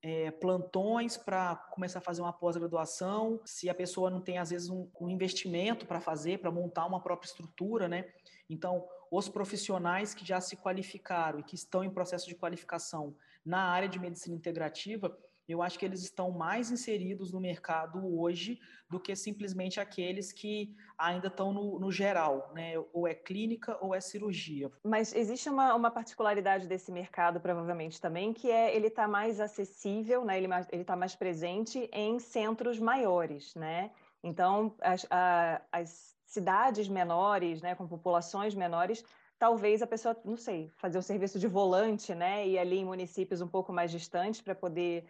é, 0.01 0.29
plantões 0.31 1.17
para 1.17 1.55
começar 1.55 1.99
a 1.99 2.01
fazer 2.01 2.21
uma 2.21 2.33
pós-graduação, 2.33 3.41
se 3.45 3.69
a 3.69 3.73
pessoa 3.73 4.09
não 4.09 4.21
tem, 4.21 4.37
às 4.37 4.49
vezes, 4.49 4.69
um, 4.69 4.89
um 4.99 5.09
investimento 5.09 5.85
para 5.85 5.99
fazer, 5.99 6.39
para 6.39 6.51
montar 6.51 6.85
uma 6.85 7.01
própria 7.01 7.27
estrutura, 7.27 7.87
né? 7.87 8.05
Então, 8.49 8.87
os 9.11 9.27
profissionais 9.27 10.13
que 10.13 10.25
já 10.25 10.39
se 10.39 10.55
qualificaram 10.55 11.39
e 11.39 11.43
que 11.43 11.55
estão 11.55 11.83
em 11.83 11.89
processo 11.89 12.27
de 12.27 12.35
qualificação 12.35 13.15
na 13.45 13.63
área 13.63 13.87
de 13.87 13.99
medicina 13.99 14.35
integrativa, 14.35 15.17
eu 15.47 15.62
acho 15.62 15.79
que 15.79 15.86
eles 15.86 16.01
estão 16.01 16.31
mais 16.31 16.71
inseridos 16.71 17.31
no 17.31 17.39
mercado 17.39 18.19
hoje 18.19 18.60
do 18.89 18.99
que 18.99 19.15
simplesmente 19.15 19.79
aqueles 19.79 20.31
que 20.31 20.75
ainda 20.97 21.27
estão 21.27 21.53
no, 21.53 21.79
no 21.79 21.91
geral, 21.91 22.51
né? 22.53 22.73
Ou 22.93 23.07
é 23.07 23.13
clínica 23.13 23.77
ou 23.81 23.95
é 23.95 24.01
cirurgia. 24.01 24.71
Mas 24.83 25.13
existe 25.13 25.49
uma, 25.49 25.73
uma 25.73 25.91
particularidade 25.91 26.67
desse 26.67 26.91
mercado, 26.91 27.39
provavelmente 27.39 27.99
também, 28.01 28.33
que 28.33 28.51
é 28.51 28.75
ele 28.75 28.88
está 28.88 29.07
mais 29.07 29.39
acessível, 29.39 30.25
né? 30.25 30.38
Ele 30.38 30.81
está 30.81 30.95
mais 30.95 31.15
presente 31.15 31.89
em 31.93 32.19
centros 32.19 32.79
maiores, 32.79 33.55
né? 33.55 33.91
Então, 34.23 34.75
as, 34.81 35.05
a, 35.10 35.62
as 35.71 36.15
cidades 36.25 36.88
menores, 36.88 37.62
né, 37.62 37.73
com 37.75 37.88
populações 37.88 38.53
menores, 38.53 39.03
talvez 39.39 39.81
a 39.81 39.88
pessoa, 39.88 40.15
não 40.25 40.36
sei, 40.36 40.69
fazer 40.75 40.97
o 40.97 41.01
serviço 41.01 41.39
de 41.39 41.47
volante, 41.47 42.13
né, 42.13 42.47
e 42.47 42.57
ali 42.57 42.79
em 42.79 42.86
municípios 42.86 43.41
um 43.41 43.47
pouco 43.47 43.71
mais 43.71 43.91
distantes 43.91 44.41
para 44.41 44.55
poder 44.55 45.05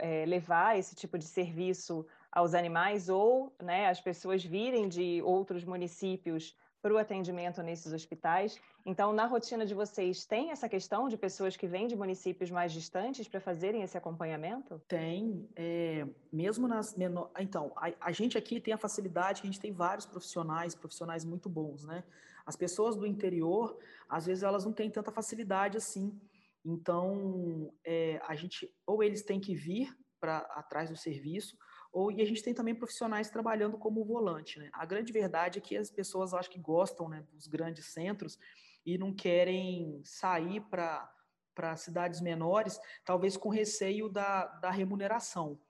é, 0.00 0.24
levar 0.26 0.78
esse 0.78 0.94
tipo 0.94 1.18
de 1.18 1.24
serviço 1.24 2.06
aos 2.30 2.54
animais 2.54 3.08
ou 3.08 3.52
né, 3.60 3.88
as 3.88 4.00
pessoas 4.00 4.44
virem 4.44 4.88
de 4.88 5.20
outros 5.22 5.64
municípios 5.64 6.56
para 6.82 6.94
o 6.94 6.98
atendimento 6.98 7.62
nesses 7.62 7.92
hospitais. 7.92 8.58
Então, 8.86 9.12
na 9.12 9.26
rotina 9.26 9.66
de 9.66 9.74
vocês, 9.74 10.24
tem 10.24 10.50
essa 10.50 10.68
questão 10.68 11.08
de 11.08 11.16
pessoas 11.16 11.56
que 11.56 11.66
vêm 11.66 11.86
de 11.86 11.94
municípios 11.94 12.50
mais 12.50 12.72
distantes 12.72 13.28
para 13.28 13.40
fazerem 13.40 13.82
esse 13.82 13.98
acompanhamento? 13.98 14.80
Tem, 14.88 15.46
é, 15.54 16.06
mesmo 16.32 16.66
nas 16.66 16.96
menor... 16.96 17.30
Então, 17.38 17.72
a, 17.76 17.92
a, 18.00 18.12
gente 18.12 18.38
aqui 18.38 18.58
tem 18.60 18.72
a 18.72 18.78
facilidade 18.78 19.42
que 19.42 19.46
a 19.46 19.50
gente 19.50 19.60
tem 19.60 19.72
vários 19.72 20.06
profissionais, 20.06 20.74
profissionais 20.74 21.24
muito 21.24 21.48
bons, 21.48 21.84
né? 21.84 22.02
As 22.46 22.56
pessoas 22.56 22.96
do 22.96 23.06
interior, 23.06 23.78
às 24.08 24.24
vezes, 24.26 24.42
elas 24.42 24.64
não 24.64 24.72
têm 24.72 24.90
tanta 24.90 25.12
facilidade 25.12 25.76
assim. 25.76 26.18
Então, 26.64 27.72
é, 27.84 28.20
a 28.26 28.34
gente, 28.34 28.70
ou 28.86 29.02
eles 29.02 29.22
têm 29.22 29.40
que 29.40 29.54
vir 29.54 29.94
para 30.20 30.38
atrás 30.38 30.90
do 30.90 30.96
serviço, 30.96 31.56
ou, 31.92 32.12
e 32.12 32.20
a 32.20 32.24
gente 32.24 32.42
tem 32.42 32.54
também 32.54 32.74
profissionais 32.74 33.30
trabalhando 33.30 33.78
como 33.78 34.04
volante. 34.04 34.58
Né? 34.58 34.70
A 34.72 34.84
grande 34.84 35.12
verdade 35.12 35.58
é 35.58 35.62
que 35.62 35.76
as 35.76 35.90
pessoas 35.90 36.34
acho 36.34 36.50
que 36.50 36.58
gostam 36.58 37.08
né, 37.08 37.26
dos 37.32 37.46
grandes 37.46 37.86
centros 37.86 38.38
e 38.84 38.98
não 38.98 39.14
querem 39.14 40.00
sair 40.04 40.60
para 40.60 41.76
cidades 41.76 42.20
menores, 42.20 42.78
talvez 43.04 43.36
com 43.36 43.48
receio 43.48 44.08
da, 44.08 44.46
da 44.46 44.70
remuneração. 44.70 45.60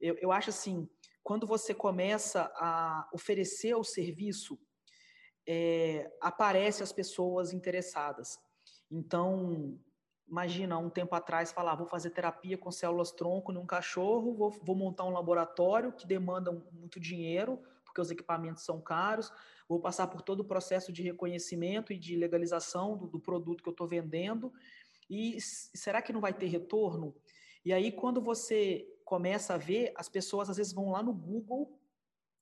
Eu, 0.00 0.16
eu 0.18 0.32
acho 0.32 0.50
assim, 0.50 0.88
quando 1.22 1.46
você 1.46 1.74
começa 1.74 2.50
a 2.56 3.08
oferecer 3.12 3.74
o 3.74 3.84
serviço, 3.84 4.58
é, 5.46 6.10
aparecem 6.20 6.82
as 6.82 6.92
pessoas 6.92 7.52
interessadas. 7.52 8.38
Então, 8.90 9.78
imagina, 10.28 10.78
um 10.78 10.90
tempo 10.90 11.14
atrás, 11.14 11.50
falar, 11.50 11.74
vou 11.74 11.86
fazer 11.86 12.10
terapia 12.10 12.58
com 12.58 12.70
células-tronco 12.70 13.52
num 13.52 13.66
cachorro, 13.66 14.34
vou, 14.34 14.50
vou, 14.50 14.76
montar 14.76 15.04
um 15.04 15.10
laboratório 15.10 15.92
que 15.92 16.06
demanda 16.06 16.52
muito 16.72 17.00
dinheiro, 17.00 17.58
porque 17.84 18.00
os 18.00 18.10
equipamentos 18.10 18.64
são 18.64 18.80
caros, 18.80 19.32
vou 19.68 19.80
passar 19.80 20.06
por 20.06 20.20
todo 20.22 20.40
o 20.40 20.44
processo 20.44 20.92
de 20.92 21.02
reconhecimento 21.02 21.92
e 21.92 21.98
de 21.98 22.16
legalização 22.16 22.96
do, 22.96 23.06
do 23.06 23.18
produto 23.18 23.62
que 23.62 23.68
eu 23.68 23.72
estou 23.72 23.88
vendendo, 23.88 24.52
e 25.08 25.40
será 25.40 26.02
que 26.02 26.12
não 26.12 26.20
vai 26.20 26.34
ter 26.34 26.46
retorno? 26.46 27.14
E 27.64 27.72
aí, 27.72 27.90
quando 27.90 28.20
você 28.20 28.86
começa 29.04 29.54
a 29.54 29.58
ver, 29.58 29.92
as 29.96 30.08
pessoas 30.08 30.50
às 30.50 30.58
vezes 30.58 30.72
vão 30.72 30.90
lá 30.90 31.02
no 31.02 31.14
Google 31.14 31.78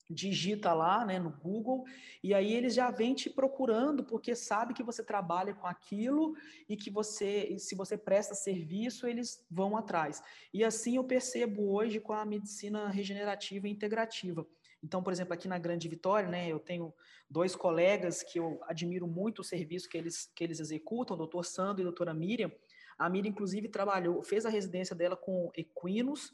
digita 0.08 0.72
lá 0.72 1.04
né, 1.04 1.18
no 1.18 1.30
Google, 1.30 1.84
e 2.22 2.32
aí 2.32 2.52
eles 2.52 2.74
já 2.74 2.90
vêm 2.90 3.14
te 3.14 3.28
procurando, 3.28 4.04
porque 4.04 4.34
sabe 4.34 4.74
que 4.74 4.82
você 4.82 5.02
trabalha 5.02 5.54
com 5.54 5.66
aquilo 5.66 6.34
e 6.68 6.76
que 6.76 6.90
você, 6.90 7.56
se 7.58 7.74
você 7.74 7.96
presta 7.98 8.34
serviço, 8.34 9.06
eles 9.06 9.44
vão 9.50 9.76
atrás. 9.76 10.22
E 10.52 10.64
assim 10.64 10.96
eu 10.96 11.04
percebo 11.04 11.72
hoje 11.72 12.00
com 12.00 12.12
a 12.12 12.24
medicina 12.24 12.88
regenerativa 12.88 13.66
e 13.66 13.70
integrativa. 13.70 14.46
Então, 14.82 15.02
por 15.02 15.12
exemplo, 15.12 15.34
aqui 15.34 15.48
na 15.48 15.58
Grande 15.58 15.88
Vitória, 15.88 16.28
né, 16.28 16.48
eu 16.48 16.60
tenho 16.60 16.94
dois 17.28 17.56
colegas 17.56 18.22
que 18.22 18.38
eu 18.38 18.60
admiro 18.68 19.06
muito 19.06 19.40
o 19.40 19.44
serviço 19.44 19.88
que 19.88 19.98
eles, 19.98 20.30
que 20.34 20.44
eles 20.44 20.60
executam, 20.60 21.14
o 21.14 21.18
doutor 21.18 21.44
Sandro 21.44 21.80
e 21.80 21.82
a 21.82 21.88
doutora 21.88 22.14
Miriam. 22.14 22.52
A 22.98 23.08
Miriam, 23.08 23.30
inclusive, 23.30 23.68
trabalhou, 23.68 24.22
fez 24.22 24.46
a 24.46 24.48
residência 24.48 24.94
dela 24.94 25.16
com 25.16 25.50
equinos, 25.56 26.32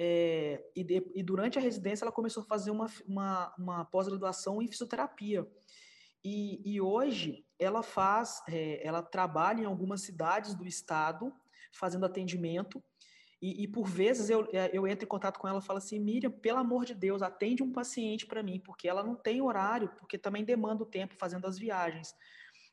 é, 0.00 0.64
e, 0.76 0.84
de, 0.84 1.10
e, 1.12 1.22
durante 1.24 1.58
a 1.58 1.60
residência 1.60 2.04
ela 2.04 2.12
começou 2.12 2.44
a 2.44 2.46
fazer 2.46 2.70
uma, 2.70 2.86
uma, 3.04 3.54
uma 3.58 3.84
pós-graduação 3.84 4.62
em 4.62 4.68
fisioterapia. 4.68 5.44
E, 6.24 6.62
e 6.64 6.80
hoje 6.80 7.44
ela 7.58 7.82
faz, 7.82 8.40
é, 8.48 8.86
ela 8.86 9.02
trabalha 9.02 9.62
em 9.62 9.64
algumas 9.64 10.02
cidades 10.02 10.54
do 10.54 10.64
estado 10.64 11.32
fazendo 11.72 12.06
atendimento. 12.06 12.82
E, 13.42 13.64
e, 13.64 13.68
por 13.68 13.88
vezes 13.88 14.30
eu, 14.30 14.48
é, 14.52 14.70
eu 14.72 14.86
entro 14.86 15.04
em 15.04 15.08
contato 15.08 15.38
com 15.38 15.48
ela 15.48 15.58
e 15.58 15.64
falo 15.64 15.78
assim, 15.78 15.98
Miriam, 15.98 16.30
pelo 16.30 16.58
amor 16.58 16.84
de 16.84 16.94
Deus, 16.94 17.20
atende 17.20 17.62
um 17.62 17.72
paciente 17.72 18.24
para 18.24 18.42
mim, 18.42 18.60
porque 18.60 18.88
ela 18.88 19.02
não 19.02 19.16
tem 19.16 19.42
horário, 19.42 19.88
porque 19.98 20.16
também 20.16 20.44
demanda 20.44 20.84
o 20.84 20.86
tempo 20.86 21.16
fazendo 21.18 21.46
as 21.46 21.58
viagens. 21.58 22.14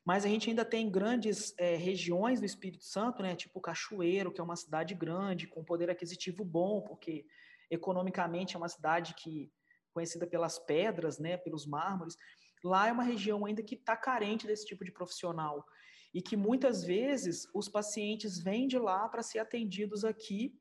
Mas 0.06 0.24
a 0.24 0.28
gente 0.28 0.48
ainda 0.48 0.64
tem 0.64 0.88
grandes 0.88 1.52
é, 1.58 1.74
regiões 1.74 2.38
do 2.38 2.46
Espírito 2.46 2.84
Santo, 2.84 3.22
né, 3.24 3.34
tipo 3.34 3.60
Cachoeiro, 3.60 4.30
que 4.32 4.40
é 4.40 4.44
uma 4.44 4.54
cidade 4.54 4.94
grande, 4.94 5.48
com 5.48 5.64
poder 5.64 5.90
aquisitivo 5.90 6.44
bom, 6.44 6.80
porque 6.80 7.26
economicamente 7.68 8.54
é 8.54 8.58
uma 8.58 8.68
cidade 8.68 9.14
que 9.14 9.52
conhecida 9.92 10.24
pelas 10.24 10.60
pedras, 10.60 11.18
né, 11.18 11.36
pelos 11.36 11.66
mármores. 11.66 12.16
Lá 12.62 12.86
é 12.86 12.92
uma 12.92 13.02
região 13.02 13.44
ainda 13.44 13.64
que 13.64 13.74
está 13.74 13.96
carente 13.96 14.46
desse 14.46 14.64
tipo 14.64 14.84
de 14.84 14.92
profissional 14.92 15.66
e 16.14 16.22
que 16.22 16.36
muitas 16.36 16.84
vezes 16.84 17.48
os 17.52 17.68
pacientes 17.68 18.38
vêm 18.38 18.68
de 18.68 18.78
lá 18.78 19.08
para 19.08 19.24
ser 19.24 19.40
atendidos 19.40 20.04
aqui 20.04 20.56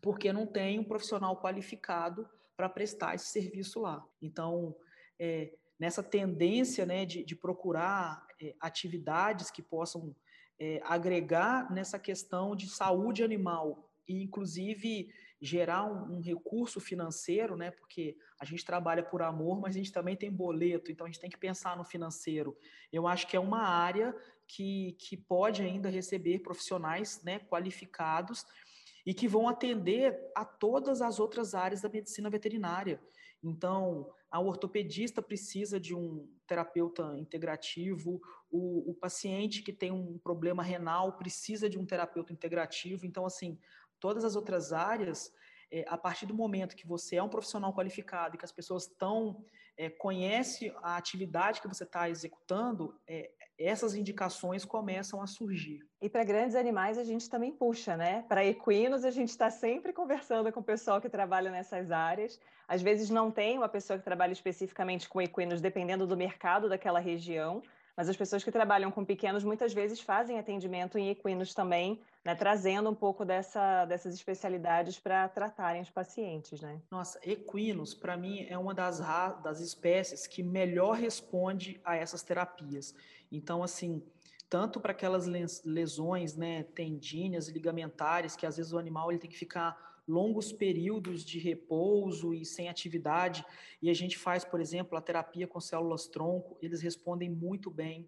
porque 0.00 0.32
não 0.32 0.46
tem 0.46 0.78
um 0.78 0.84
profissional 0.84 1.38
qualificado 1.38 2.26
para 2.56 2.70
prestar 2.70 3.14
esse 3.14 3.26
serviço 3.26 3.80
lá. 3.80 4.02
Então, 4.20 4.74
é, 5.18 5.52
nessa 5.82 6.00
tendência 6.00 6.86
né, 6.86 7.04
de, 7.04 7.24
de 7.24 7.34
procurar 7.34 8.24
é, 8.40 8.54
atividades 8.60 9.50
que 9.50 9.60
possam 9.60 10.14
é, 10.56 10.80
agregar 10.84 11.68
nessa 11.72 11.98
questão 11.98 12.54
de 12.54 12.68
saúde 12.68 13.24
animal 13.24 13.90
e, 14.06 14.22
inclusive, 14.22 15.12
gerar 15.40 15.84
um, 15.84 16.18
um, 16.18 16.20
recurso 16.20 16.78
financeiro, 16.78 17.56
né? 17.56 17.72
Porque 17.72 18.16
a 18.38 18.44
gente 18.44 18.64
trabalha 18.64 19.02
por 19.02 19.22
amor, 19.22 19.60
mas 19.60 19.74
a 19.74 19.78
gente 19.78 19.90
também 19.90 20.14
tem 20.14 20.30
boleto, 20.30 20.92
então 20.92 21.04
a 21.04 21.10
gente 21.10 21.18
tem 21.18 21.28
que 21.28 21.36
pensar 21.36 21.76
no 21.76 21.84
financeiro. 21.84 22.56
Eu 22.92 23.08
acho 23.08 23.26
que 23.26 23.36
é 23.36 23.40
uma 23.40 23.62
área 23.66 24.14
que, 24.46 24.92
que 25.00 25.16
pode 25.16 25.62
ainda 25.62 25.88
receber 25.88 26.44
profissionais 26.44 27.20
né, 27.24 27.40
qualificados 27.40 28.46
e 29.04 29.12
que 29.12 29.26
vão 29.26 29.48
atender 29.48 30.16
a 30.32 30.44
todas 30.44 31.02
as 31.02 31.18
outras 31.18 31.56
áreas 31.56 31.80
da 31.80 31.88
medicina 31.88 32.30
veterinária. 32.30 33.00
Então, 33.42 34.12
a 34.30 34.40
ortopedista 34.40 35.20
precisa 35.20 35.78
de 35.78 35.94
um 35.94 36.28
terapeuta 36.46 37.14
integrativo, 37.18 38.20
o, 38.50 38.90
o, 38.90 38.94
paciente 38.94 39.62
que 39.62 39.72
tem 39.72 39.90
um 39.90 40.18
problema 40.18 40.62
renal 40.62 41.16
precisa 41.16 41.68
de 41.68 41.78
um 41.78 41.84
terapeuta 41.84 42.32
integrativo. 42.32 43.04
Então, 43.04 43.26
assim, 43.26 43.58
todas 43.98 44.24
as 44.24 44.36
outras 44.36 44.72
áreas, 44.72 45.32
é, 45.70 45.84
a 45.88 45.98
partir 45.98 46.26
do 46.26 46.34
momento 46.34 46.76
que 46.76 46.86
você 46.86 47.16
é 47.16 47.22
um 47.22 47.28
profissional 47.28 47.74
qualificado 47.74 48.36
e 48.36 48.38
que 48.38 48.44
as 48.44 48.52
pessoas 48.52 48.84
estão 48.84 49.44
é, 49.76 49.90
conhece 49.90 50.72
a 50.82 50.96
atividade 50.96 51.60
que 51.60 51.68
você 51.68 51.84
está 51.84 52.08
executando, 52.08 52.94
é, 53.06 53.30
essas 53.58 53.94
indicações 53.94 54.64
começam 54.64 55.20
a 55.20 55.26
surgir. 55.26 55.80
E 56.00 56.08
para 56.08 56.24
grandes 56.24 56.56
animais 56.56 56.98
a 56.98 57.04
gente 57.04 57.28
também 57.28 57.52
puxa, 57.52 57.96
né? 57.96 58.24
Para 58.28 58.44
equinos 58.44 59.04
a 59.04 59.10
gente 59.10 59.28
está 59.28 59.50
sempre 59.50 59.92
conversando 59.92 60.50
com 60.52 60.60
o 60.60 60.64
pessoal 60.64 61.00
que 61.00 61.08
trabalha 61.08 61.50
nessas 61.50 61.90
áreas. 61.90 62.40
Às 62.66 62.82
vezes 62.82 63.10
não 63.10 63.30
tem 63.30 63.58
uma 63.58 63.68
pessoa 63.68 63.98
que 63.98 64.04
trabalha 64.04 64.32
especificamente 64.32 65.08
com 65.08 65.20
equinos, 65.20 65.60
dependendo 65.60 66.06
do 66.06 66.16
mercado 66.16 66.68
daquela 66.68 66.98
região, 66.98 67.62
mas 67.96 68.08
as 68.08 68.16
pessoas 68.16 68.42
que 68.42 68.50
trabalham 68.50 68.90
com 68.90 69.04
pequenos 69.04 69.44
muitas 69.44 69.72
vezes 69.72 70.00
fazem 70.00 70.38
atendimento 70.38 70.98
em 70.98 71.10
equinos 71.10 71.52
também, 71.52 72.00
né, 72.24 72.34
trazendo 72.34 72.88
um 72.88 72.94
pouco 72.94 73.24
dessa, 73.24 73.84
dessas 73.84 74.14
especialidades 74.14 74.98
para 74.98 75.28
tratarem 75.28 75.82
os 75.82 75.90
pacientes, 75.90 76.60
né? 76.60 76.80
Nossa, 76.90 77.18
equinos, 77.22 77.94
para 77.94 78.16
mim, 78.16 78.46
é 78.48 78.56
uma 78.56 78.72
das, 78.72 79.00
das 79.42 79.60
espécies 79.60 80.26
que 80.26 80.42
melhor 80.42 80.96
responde 80.96 81.80
a 81.84 81.96
essas 81.96 82.22
terapias. 82.22 82.94
Então, 83.30 83.62
assim, 83.62 84.02
tanto 84.48 84.80
para 84.80 84.92
aquelas 84.92 85.26
lesões, 85.64 86.36
né, 86.36 86.62
tendíneas, 86.62 87.48
ligamentares, 87.48 88.36
que 88.36 88.46
às 88.46 88.56
vezes 88.56 88.72
o 88.72 88.78
animal 88.78 89.10
ele 89.10 89.18
tem 89.18 89.30
que 89.30 89.38
ficar 89.38 89.91
longos 90.12 90.52
períodos 90.52 91.24
de 91.24 91.38
repouso 91.38 92.34
e 92.34 92.44
sem 92.44 92.68
atividade, 92.68 93.44
e 93.80 93.88
a 93.88 93.94
gente 93.94 94.18
faz, 94.18 94.44
por 94.44 94.60
exemplo, 94.60 94.96
a 94.96 95.00
terapia 95.00 95.46
com 95.46 95.58
células 95.58 96.06
tronco, 96.06 96.58
eles 96.60 96.82
respondem 96.82 97.30
muito 97.30 97.70
bem. 97.70 98.06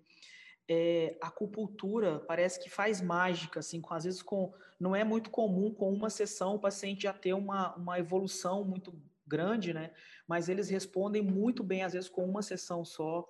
É, 0.68 1.16
a 1.20 1.28
acupuntura 1.28 2.20
parece 2.20 2.62
que 2.62 2.68
faz 2.68 3.00
mágica, 3.00 3.60
assim, 3.60 3.80
com, 3.80 3.94
às 3.94 4.04
vezes 4.04 4.22
com, 4.22 4.52
não 4.78 4.94
é 4.94 5.02
muito 5.02 5.30
comum 5.30 5.72
com 5.72 5.90
uma 5.92 6.10
sessão 6.10 6.56
o 6.56 6.58
paciente 6.58 7.04
já 7.04 7.12
ter 7.12 7.32
uma, 7.32 7.74
uma 7.74 7.98
evolução 7.98 8.64
muito 8.64 8.94
grande, 9.26 9.72
né? 9.72 9.90
Mas 10.28 10.48
eles 10.48 10.68
respondem 10.68 11.22
muito 11.22 11.62
bem, 11.62 11.82
às 11.82 11.94
vezes, 11.94 12.08
com 12.10 12.24
uma 12.24 12.42
sessão 12.42 12.84
só. 12.84 13.26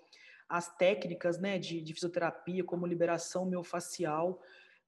As 0.49 0.77
técnicas, 0.77 1.39
né, 1.39 1.59
de, 1.59 1.81
de 1.81 1.95
fisioterapia, 1.95 2.65
como 2.65 2.87
liberação 2.87 3.47
miofascial, 3.47 4.41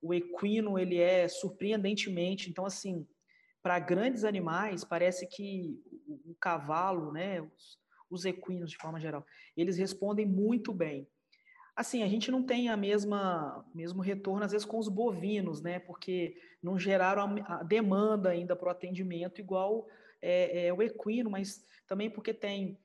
o 0.03 0.12
equino, 0.12 0.79
ele 0.79 0.99
é 0.99 1.27
surpreendentemente, 1.29 2.51
então, 2.51 2.66
assim, 2.66 3.07
para 3.66 3.81
grandes 3.81 4.22
animais, 4.22 4.85
parece 4.85 5.26
que 5.26 5.76
o, 6.07 6.31
o 6.31 6.37
cavalo, 6.37 7.11
né, 7.11 7.40
os, 7.40 7.81
os, 8.09 8.24
equinos 8.24 8.70
de 8.70 8.76
forma 8.76 9.00
geral, 9.00 9.26
eles 9.57 9.76
respondem 9.76 10.24
muito 10.24 10.72
bem. 10.72 11.09
Assim, 11.74 12.05
a 12.05 12.07
gente 12.07 12.31
não 12.31 12.44
tem 12.44 12.68
a 12.68 12.76
mesma 12.76 13.66
mesmo 13.74 14.00
retorno 14.00 14.44
às 14.44 14.52
vezes 14.52 14.64
com 14.64 14.79
os 14.79 14.88
bovinos, 14.88 15.61
né, 15.61 15.81
porque 15.81 16.40
não 16.62 16.79
geraram 16.79 17.22
a, 17.44 17.55
a 17.57 17.62
demanda 17.64 18.31
ainda 18.31 18.55
para 18.55 18.68
o 18.68 18.70
atendimento 18.70 19.40
igual 19.40 19.88
é, 20.22 20.68
é, 20.68 20.72
o 20.72 20.81
equino, 20.81 21.29
mas 21.29 21.66
também 21.88 22.09
porque 22.09 22.32
tem 22.32 22.78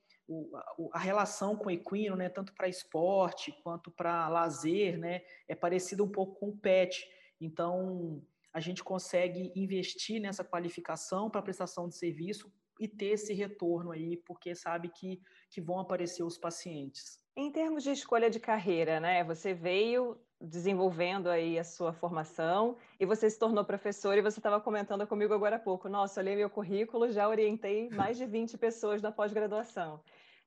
a, 0.55 0.75
a, 0.93 0.99
relação 0.99 1.55
com 1.55 1.67
o 1.67 1.71
equino, 1.71 2.15
né, 2.15 2.27
tanto 2.27 2.55
para 2.55 2.67
esporte 2.67 3.55
quanto 3.63 3.91
para 3.91 4.27
lazer, 4.29 4.97
né, 4.97 5.21
é 5.47 5.53
parecida 5.53 6.03
um 6.03 6.09
pouco 6.09 6.39
com 6.39 6.49
o 6.49 6.57
pet. 6.57 7.07
Então, 7.39 8.23
a 8.53 8.59
gente 8.59 8.83
consegue 8.83 9.51
investir 9.55 10.21
nessa 10.21 10.43
qualificação 10.43 11.29
para 11.29 11.41
prestação 11.41 11.87
de 11.87 11.95
serviço 11.95 12.51
e 12.79 12.87
ter 12.87 13.11
esse 13.11 13.33
retorno 13.33 13.91
aí, 13.91 14.17
porque 14.25 14.55
sabe 14.55 14.89
que, 14.89 15.21
que 15.49 15.61
vão 15.61 15.79
aparecer 15.79 16.23
os 16.23 16.37
pacientes. 16.37 17.19
Em 17.35 17.51
termos 17.51 17.83
de 17.83 17.91
escolha 17.91 18.29
de 18.29 18.39
carreira, 18.39 18.99
né? 18.99 19.23
Você 19.23 19.53
veio 19.53 20.19
desenvolvendo 20.41 21.29
aí 21.29 21.59
a 21.59 21.63
sua 21.63 21.93
formação 21.93 22.75
e 22.99 23.05
você 23.05 23.29
se 23.29 23.37
tornou 23.37 23.63
professor 23.63 24.17
e 24.17 24.21
você 24.21 24.39
estava 24.39 24.59
comentando 24.59 25.05
comigo 25.05 25.33
agora 25.33 25.57
há 25.57 25.59
pouco. 25.59 25.87
Nossa, 25.87 26.19
olhei 26.19 26.35
meu 26.35 26.49
currículo, 26.49 27.11
já 27.11 27.29
orientei 27.29 27.89
mais 27.89 28.17
de 28.17 28.25
20 28.25 28.57
pessoas 28.57 29.01
na 29.01 29.11
pós-graduação. 29.11 30.01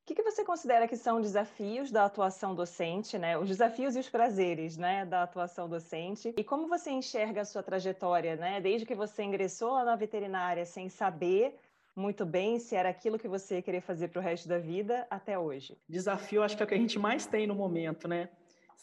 O 0.05 0.07
que, 0.07 0.17
que, 0.17 0.23
você 0.23 0.45
considera 0.45 0.87
que 0.87 0.99
são 0.99 1.19
desafios 1.19 1.91
da 1.91 2.05
atuação 2.05 2.55
docente, 2.55 3.17
né? 3.17 3.39
Os 3.39 3.49
desafios 3.49 3.97
e 3.97 3.99
os 3.99 4.11
prazeres, 4.11 4.77
né, 4.77 5.07
da 5.07 5.23
atuação 5.23 5.67
docente? 5.67 6.35
E 6.37 6.45
como 6.45 6.69
você 6.69 6.91
enxerga 6.91 7.41
a 7.41 7.45
sua 7.47 7.63
trajetória, 7.63 8.37
né? 8.37 8.61
Desde 8.61 8.85
que 8.85 8.95
você 8.95 9.23
ingressou 9.23 9.73
lá 9.73 9.83
na 9.83 9.97
veterinária 9.97 10.67
sem 10.67 10.91
saber 10.91 11.59
muito 11.97 12.27
bem 12.27 12.59
se 12.59 12.77
era 12.77 12.91
aquilo 12.91 13.19
que 13.19 13.27
você 13.27 13.63
queria 13.63 13.81
fazer 13.81 14.09
para 14.09 14.21
o 14.21 14.23
resto 14.23 14.47
da 14.47 14.59
vida 14.59 15.07
até 15.09 15.39
hoje. 15.39 15.75
Desafio, 15.89 16.43
acho 16.43 16.55
que 16.55 16.63
é 16.63 16.67
o 16.67 16.69
que 16.69 16.75
a 16.75 16.79
gente 16.79 16.99
mais 16.99 17.25
tem 17.25 17.47
no 17.47 17.55
momento, 17.55 18.07
né? 18.07 18.29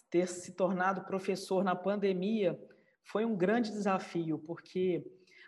Ter 0.09 0.27
se 0.27 0.53
tornado 0.53 1.01
professor 1.01 1.63
na 1.63 1.75
pandemia 1.75 2.59
foi 3.03 3.25
um 3.25 3.35
grande 3.35 3.69
desafio, 3.69 4.39
porque 4.39 5.05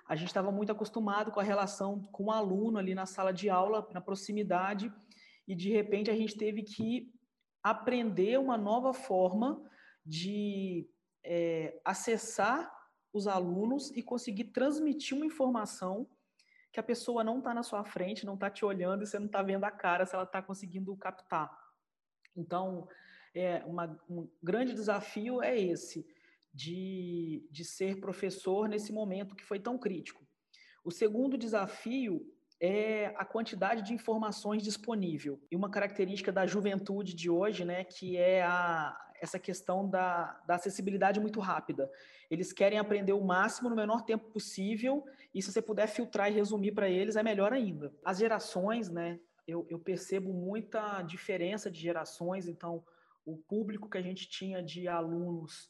a 0.07 0.15
gente 0.15 0.27
estava 0.27 0.51
muito 0.51 0.71
acostumado 0.71 1.31
com 1.31 1.39
a 1.39 1.43
relação 1.43 1.99
com 2.11 2.25
o 2.25 2.31
aluno 2.31 2.77
ali 2.77 2.93
na 2.93 3.07
sala 3.07 3.33
de 3.33 3.49
aula, 3.49 3.87
na 3.91 3.99
proximidade, 3.99 4.93
e 5.47 5.55
de 5.55 5.69
repente 5.71 6.09
a 6.09 6.15
gente 6.15 6.37
teve 6.37 6.63
que 6.63 7.11
aprender 7.61 8.39
uma 8.39 8.57
nova 8.57 8.93
forma 8.93 9.61
de 10.05 10.87
é, 11.23 11.79
acessar 11.85 12.71
os 13.13 13.27
alunos 13.27 13.91
e 13.91 14.01
conseguir 14.01 14.45
transmitir 14.45 15.15
uma 15.15 15.25
informação 15.25 16.07
que 16.71 16.79
a 16.79 16.83
pessoa 16.83 17.23
não 17.23 17.37
está 17.37 17.53
na 17.53 17.61
sua 17.61 17.85
frente, 17.85 18.25
não 18.25 18.33
está 18.33 18.49
te 18.49 18.65
olhando 18.65 19.03
e 19.03 19.05
você 19.05 19.19
não 19.19 19.27
está 19.27 19.43
vendo 19.43 19.63
a 19.63 19.71
cara 19.71 20.05
se 20.05 20.15
ela 20.15 20.23
está 20.23 20.41
conseguindo 20.41 20.95
captar. 20.97 21.55
Então, 22.35 22.87
é, 23.33 23.63
uma, 23.65 23.99
um 24.09 24.27
grande 24.41 24.73
desafio 24.73 25.41
é 25.41 25.57
esse, 25.57 26.05
de, 26.51 27.47
de 27.51 27.63
ser 27.63 27.99
professor 27.99 28.67
nesse 28.67 28.91
momento 28.91 29.35
que 29.35 29.43
foi 29.43 29.59
tão 29.59 29.77
crítico. 29.77 30.27
O 30.83 30.91
segundo 30.91 31.37
desafio 31.37 32.32
é 32.65 33.13
a 33.17 33.25
quantidade 33.25 33.81
de 33.81 33.93
informações 33.93 34.63
disponível. 34.63 35.37
E 35.51 35.55
uma 35.55 35.69
característica 35.69 36.31
da 36.31 36.47
juventude 36.47 37.13
de 37.13 37.29
hoje, 37.29 37.65
né, 37.65 37.83
que 37.83 38.15
é 38.15 38.41
a, 38.41 38.97
essa 39.21 39.37
questão 39.37 39.89
da, 39.89 40.41
da 40.47 40.55
acessibilidade 40.55 41.19
muito 41.19 41.41
rápida. 41.41 41.91
Eles 42.31 42.53
querem 42.53 42.79
aprender 42.79 43.11
o 43.11 43.21
máximo 43.21 43.69
no 43.69 43.75
menor 43.75 44.03
tempo 44.03 44.31
possível, 44.31 45.03
e 45.35 45.41
se 45.41 45.51
você 45.51 45.61
puder 45.61 45.87
filtrar 45.87 46.31
e 46.31 46.35
resumir 46.35 46.71
para 46.71 46.87
eles, 46.87 47.17
é 47.17 47.21
melhor 47.21 47.51
ainda. 47.51 47.93
As 48.05 48.19
gerações, 48.19 48.89
né, 48.89 49.19
eu, 49.45 49.67
eu 49.69 49.77
percebo 49.77 50.31
muita 50.31 51.01
diferença 51.01 51.69
de 51.69 51.81
gerações, 51.81 52.47
então 52.47 52.81
o 53.25 53.35
público 53.35 53.89
que 53.89 53.97
a 53.97 54.01
gente 54.01 54.29
tinha 54.29 54.63
de 54.63 54.87
alunos 54.87 55.69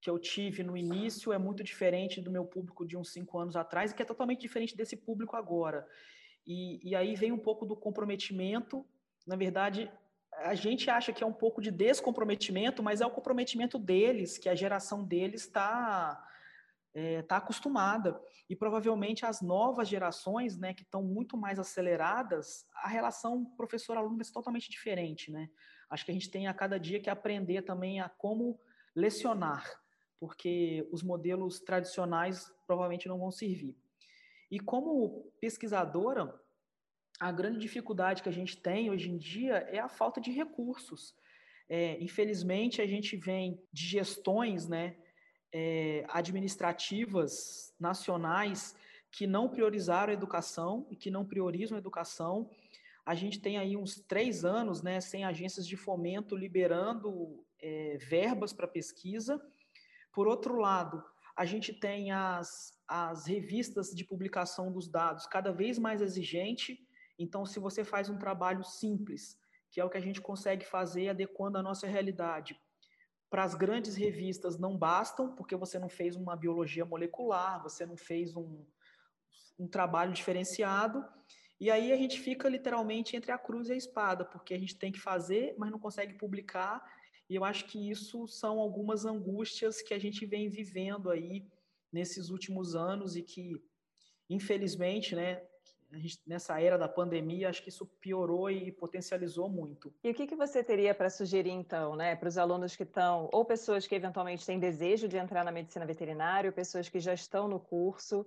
que 0.00 0.10
eu 0.10 0.18
tive 0.18 0.64
no 0.64 0.76
início 0.76 1.32
é 1.32 1.38
muito 1.38 1.62
diferente 1.62 2.20
do 2.20 2.32
meu 2.32 2.44
público 2.44 2.84
de 2.84 2.96
uns 2.96 3.12
cinco 3.12 3.38
anos 3.38 3.54
atrás 3.54 3.92
e 3.92 3.94
que 3.94 4.02
é 4.02 4.04
totalmente 4.04 4.40
diferente 4.40 4.76
desse 4.76 4.96
público 4.96 5.36
agora. 5.36 5.86
E, 6.46 6.80
e 6.88 6.94
aí 6.94 7.14
vem 7.14 7.32
um 7.32 7.38
pouco 7.38 7.64
do 7.64 7.76
comprometimento. 7.76 8.84
Na 9.26 9.36
verdade, 9.36 9.90
a 10.38 10.54
gente 10.54 10.90
acha 10.90 11.12
que 11.12 11.22
é 11.22 11.26
um 11.26 11.32
pouco 11.32 11.60
de 11.60 11.70
descomprometimento, 11.70 12.82
mas 12.82 13.00
é 13.00 13.06
o 13.06 13.10
comprometimento 13.10 13.78
deles, 13.78 14.38
que 14.38 14.48
a 14.48 14.54
geração 14.54 15.04
deles 15.04 15.42
está 15.42 16.26
é, 16.94 17.22
tá 17.22 17.36
acostumada. 17.36 18.20
E 18.48 18.56
provavelmente 18.56 19.24
as 19.24 19.40
novas 19.40 19.88
gerações, 19.88 20.58
né, 20.58 20.74
que 20.74 20.82
estão 20.82 21.02
muito 21.02 21.36
mais 21.36 21.58
aceleradas, 21.58 22.66
a 22.74 22.88
relação 22.88 23.44
professor-aluno 23.56 24.16
vai 24.16 24.24
ser 24.24 24.32
totalmente 24.32 24.70
diferente. 24.70 25.30
Né? 25.30 25.48
Acho 25.88 26.04
que 26.04 26.10
a 26.10 26.14
gente 26.14 26.30
tem 26.30 26.46
a 26.46 26.54
cada 26.54 26.78
dia 26.78 27.00
que 27.00 27.10
aprender 27.10 27.62
também 27.62 28.00
a 28.00 28.08
como 28.08 28.58
lecionar, 28.94 29.64
porque 30.18 30.86
os 30.92 31.02
modelos 31.02 31.60
tradicionais 31.60 32.52
provavelmente 32.66 33.08
não 33.08 33.18
vão 33.18 33.30
servir. 33.30 33.76
E 34.52 34.60
como 34.60 35.32
pesquisadora, 35.40 36.38
a 37.18 37.32
grande 37.32 37.58
dificuldade 37.58 38.22
que 38.22 38.28
a 38.28 38.32
gente 38.32 38.54
tem 38.54 38.90
hoje 38.90 39.10
em 39.10 39.16
dia 39.16 39.66
é 39.70 39.78
a 39.78 39.88
falta 39.88 40.20
de 40.20 40.30
recursos. 40.30 41.16
É, 41.70 41.98
infelizmente, 42.02 42.82
a 42.82 42.86
gente 42.86 43.16
vem 43.16 43.58
de 43.72 43.86
gestões 43.86 44.68
né, 44.68 44.94
é, 45.50 46.04
administrativas 46.10 47.74
nacionais 47.80 48.76
que 49.10 49.26
não 49.26 49.48
priorizaram 49.48 50.10
a 50.10 50.14
educação 50.14 50.86
e 50.90 50.96
que 50.96 51.10
não 51.10 51.24
priorizam 51.24 51.76
a 51.76 51.80
educação. 51.80 52.50
A 53.06 53.14
gente 53.14 53.40
tem 53.40 53.56
aí 53.56 53.74
uns 53.74 54.00
três 54.02 54.44
anos 54.44 54.82
né, 54.82 55.00
sem 55.00 55.24
agências 55.24 55.66
de 55.66 55.78
fomento 55.78 56.36
liberando 56.36 57.42
é, 57.58 57.96
verbas 57.96 58.52
para 58.52 58.68
pesquisa. 58.68 59.42
Por 60.12 60.28
outro 60.28 60.58
lado, 60.58 61.02
a 61.34 61.46
gente 61.46 61.72
tem 61.72 62.12
as, 62.12 62.78
as 62.92 63.26
revistas 63.26 63.90
de 63.90 64.04
publicação 64.04 64.70
dos 64.70 64.88
dados 64.88 65.26
cada 65.26 65.52
vez 65.52 65.78
mais 65.78 66.02
exigente. 66.02 66.78
Então, 67.18 67.46
se 67.46 67.58
você 67.58 67.84
faz 67.84 68.08
um 68.10 68.18
trabalho 68.18 68.62
simples, 68.64 69.38
que 69.70 69.80
é 69.80 69.84
o 69.84 69.90
que 69.90 69.96
a 69.96 70.02
gente 70.02 70.20
consegue 70.20 70.64
fazer 70.64 71.08
adequando 71.08 71.58
a 71.58 71.62
nossa 71.62 71.86
realidade, 71.86 72.58
para 73.30 73.44
as 73.44 73.54
grandes 73.54 73.96
revistas 73.96 74.58
não 74.58 74.76
bastam, 74.76 75.34
porque 75.34 75.56
você 75.56 75.78
não 75.78 75.88
fez 75.88 76.16
uma 76.16 76.36
biologia 76.36 76.84
molecular, 76.84 77.62
você 77.62 77.86
não 77.86 77.96
fez 77.96 78.36
um, 78.36 78.66
um 79.58 79.66
trabalho 79.66 80.12
diferenciado. 80.12 81.02
E 81.58 81.70
aí 81.70 81.92
a 81.92 81.96
gente 81.96 82.20
fica 82.20 82.48
literalmente 82.48 83.16
entre 83.16 83.32
a 83.32 83.38
cruz 83.38 83.68
e 83.68 83.72
a 83.72 83.76
espada, 83.76 84.24
porque 84.24 84.52
a 84.52 84.58
gente 84.58 84.76
tem 84.76 84.92
que 84.92 85.00
fazer, 85.00 85.54
mas 85.56 85.70
não 85.70 85.78
consegue 85.78 86.14
publicar 86.14 86.84
e 87.32 87.34
eu 87.34 87.44
acho 87.46 87.64
que 87.64 87.90
isso 87.90 88.28
são 88.28 88.58
algumas 88.58 89.06
angústias 89.06 89.80
que 89.80 89.94
a 89.94 89.98
gente 89.98 90.26
vem 90.26 90.50
vivendo 90.50 91.10
aí 91.10 91.46
nesses 91.92 92.30
últimos 92.30 92.74
anos 92.74 93.16
e 93.16 93.22
que, 93.22 93.62
infelizmente, 94.28 95.14
né, 95.14 95.42
gente, 95.92 96.20
nessa 96.26 96.60
era 96.60 96.78
da 96.78 96.88
pandemia, 96.88 97.48
acho 97.48 97.62
que 97.62 97.68
isso 97.68 97.86
piorou 98.00 98.50
e 98.50 98.72
potencializou 98.72 99.48
muito. 99.48 99.92
E 100.02 100.10
o 100.10 100.14
que, 100.14 100.26
que 100.26 100.36
você 100.36 100.62
teria 100.62 100.94
para 100.94 101.10
sugerir, 101.10 101.50
então, 101.50 101.94
né, 101.94 102.16
para 102.16 102.28
os 102.28 102.38
alunos 102.38 102.74
que 102.74 102.82
estão, 102.82 103.28
ou 103.32 103.44
pessoas 103.44 103.86
que 103.86 103.94
eventualmente 103.94 104.46
têm 104.46 104.58
desejo 104.58 105.08
de 105.08 105.16
entrar 105.16 105.44
na 105.44 105.52
medicina 105.52 105.84
veterinária, 105.84 106.48
ou 106.48 106.54
pessoas 106.54 106.88
que 106.88 107.00
já 107.00 107.12
estão 107.12 107.46
no 107.48 107.60
curso, 107.60 108.24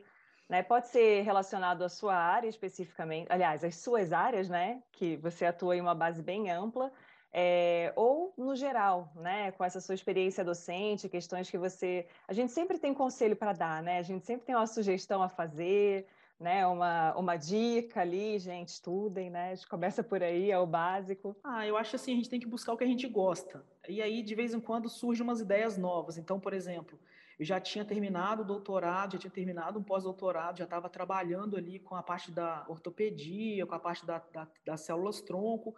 né, 0.47 0.61
pode 0.61 0.89
ser 0.89 1.23
relacionado 1.23 1.83
à 1.83 1.89
sua 1.89 2.15
área 2.15 2.47
especificamente, 2.47 3.27
aliás, 3.31 3.63
às 3.63 3.75
suas 3.77 4.13
áreas, 4.13 4.47
né, 4.47 4.83
que 4.91 5.17
você 5.17 5.45
atua 5.45 5.75
em 5.75 5.81
uma 5.81 5.95
base 5.95 6.21
bem 6.21 6.51
ampla, 6.51 6.91
é, 7.37 7.91
ou 7.97 8.33
no 8.37 8.55
geral, 8.55 9.11
né, 9.13 9.51
com 9.51 9.63
essa 9.65 9.81
sua 9.81 9.93
experiência 9.93 10.41
docente, 10.41 11.09
questões 11.09 11.51
que 11.51 11.57
você. 11.57 12.07
A 12.29 12.31
gente 12.31 12.53
sempre 12.53 12.79
tem 12.79 12.93
conselho 12.93 13.35
para 13.35 13.51
dar, 13.51 13.83
né? 13.83 13.99
A 13.99 14.03
gente 14.03 14.25
sempre 14.25 14.45
tem 14.45 14.55
uma 14.55 14.65
sugestão 14.65 15.21
a 15.21 15.27
fazer, 15.27 16.07
né? 16.39 16.65
Uma, 16.65 17.13
uma 17.17 17.35
dica 17.35 17.99
ali, 17.99 18.39
gente, 18.39 18.69
estudem, 18.69 19.29
né? 19.29 19.51
A 19.51 19.55
gente 19.55 19.67
começa 19.67 20.01
por 20.01 20.23
aí, 20.23 20.49
é 20.49 20.57
o 20.57 20.65
básico. 20.65 21.35
Ah, 21.43 21.67
eu 21.67 21.75
acho 21.75 21.97
assim, 21.97 22.13
a 22.13 22.15
gente 22.15 22.29
tem 22.29 22.39
que 22.39 22.47
buscar 22.47 22.71
o 22.71 22.77
que 22.77 22.85
a 22.85 22.87
gente 22.87 23.05
gosta. 23.05 23.61
E 23.89 24.01
aí, 24.01 24.23
de 24.23 24.33
vez 24.33 24.53
em 24.53 24.61
quando, 24.61 24.87
surgem 24.87 25.21
umas 25.21 25.41
ideias 25.41 25.77
novas. 25.77 26.17
Então, 26.17 26.39
por 26.39 26.53
exemplo, 26.53 26.97
eu 27.37 27.43
já 27.43 27.59
tinha 27.59 27.83
terminado 27.83 28.43
o 28.43 28.45
doutorado, 28.45 29.11
já 29.11 29.19
tinha 29.19 29.31
terminado 29.31 29.77
um 29.77 29.83
pós-doutorado, 29.83 30.59
já 30.59 30.63
estava 30.63 30.87
trabalhando 30.87 31.57
ali 31.57 31.79
com 31.79 31.95
a 31.95 32.01
parte 32.01 32.31
da 32.31 32.63
ortopedia, 32.69 33.65
com 33.65 33.75
a 33.75 33.79
parte 33.79 34.05
da, 34.05 34.23
da, 34.31 34.47
das 34.65 34.79
células 34.79 35.19
tronco. 35.19 35.75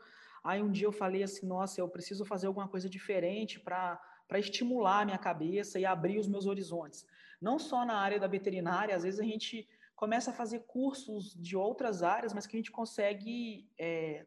Aí 0.48 0.62
um 0.62 0.72
dia 0.72 0.88
eu 0.88 0.91
falei 0.91 1.24
assim, 1.24 1.45
nossa, 1.45 1.82
eu 1.82 1.89
preciso 1.89 2.24
fazer 2.26 2.48
alguma 2.48 2.68
coisa 2.68 2.89
diferente 2.89 3.60
para 3.60 4.02
para 4.28 4.39
estimular 4.39 5.02
a 5.02 5.06
minha 5.06 5.18
cabeça 5.18 5.80
e 5.80 5.86
abrir 5.86 6.20
os 6.20 6.28
meus 6.28 6.45
horizontes. 6.45 7.06
Não 7.41 7.58
só 7.58 7.86
na 7.86 7.98
área 7.98 8.20
da 8.20 8.28
veterinária, 8.28 8.95
às 8.95 9.04
vezes 9.04 9.20
a 9.20 9.24
gente 9.24 9.68
começa 9.95 10.32
a 10.32 10.34
fazer 10.34 10.60
cursos 10.68 11.34
de 11.34 11.56
outras 11.56 12.04
áreas, 12.04 12.34
mas 12.34 12.45
que 12.45 12.56
a 12.56 12.60
gente 12.60 12.72
consegue, 12.72 13.70
é, 13.80 14.26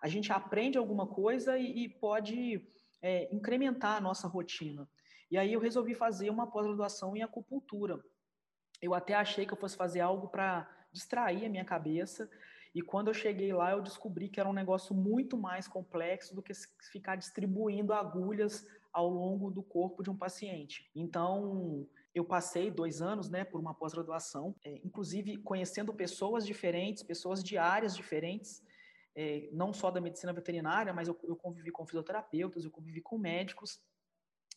a 0.00 0.08
gente 0.08 0.30
aprende 0.32 0.76
alguma 0.76 1.06
coisa 1.06 1.58
e, 1.58 1.84
e 1.84 1.88
pode 1.88 2.62
é, 3.00 3.34
incrementar 3.34 3.96
a 3.96 4.00
nossa 4.00 4.28
rotina. 4.28 4.88
E 5.30 5.38
aí 5.38 5.52
eu 5.52 5.60
resolvi 5.60 5.94
fazer 5.94 6.30
uma 6.30 6.46
pós-graduação 6.46 7.16
em 7.16 7.22
acupuntura. 7.22 7.98
Eu 8.82 8.92
até 8.92 9.14
achei 9.14 9.46
que 9.46 9.52
eu 9.52 9.56
fosse 9.58 9.76
fazer 9.76 10.00
algo 10.00 10.28
para 10.28 10.68
distrair 10.92 11.46
a 11.46 11.48
minha 11.48 11.64
cabeça, 11.64 12.30
e 12.74 12.82
quando 12.82 13.08
eu 13.08 13.14
cheguei 13.14 13.52
lá, 13.52 13.70
eu 13.70 13.80
descobri 13.80 14.28
que 14.28 14.40
era 14.40 14.48
um 14.48 14.52
negócio 14.52 14.94
muito 14.94 15.38
mais 15.38 15.68
complexo 15.68 16.34
do 16.34 16.42
que 16.42 16.52
ficar 16.90 17.14
distribuindo 17.14 17.92
agulhas 17.92 18.66
ao 18.92 19.08
longo 19.08 19.50
do 19.50 19.62
corpo 19.62 20.02
de 20.02 20.10
um 20.10 20.16
paciente. 20.16 20.90
Então, 20.94 21.86
eu 22.12 22.24
passei 22.24 22.72
dois 22.72 23.00
anos 23.00 23.30
né, 23.30 23.44
por 23.44 23.60
uma 23.60 23.74
pós-graduação, 23.74 24.56
é, 24.64 24.80
inclusive 24.84 25.36
conhecendo 25.38 25.94
pessoas 25.94 26.44
diferentes, 26.44 27.02
pessoas 27.04 27.44
de 27.44 27.56
áreas 27.56 27.94
diferentes, 27.94 28.60
é, 29.14 29.48
não 29.52 29.72
só 29.72 29.90
da 29.90 30.00
medicina 30.00 30.32
veterinária, 30.32 30.92
mas 30.92 31.06
eu, 31.06 31.18
eu 31.22 31.36
convivi 31.36 31.70
com 31.70 31.86
fisioterapeutas, 31.86 32.64
eu 32.64 32.70
convivi 32.72 33.00
com 33.00 33.16
médicos, 33.16 33.80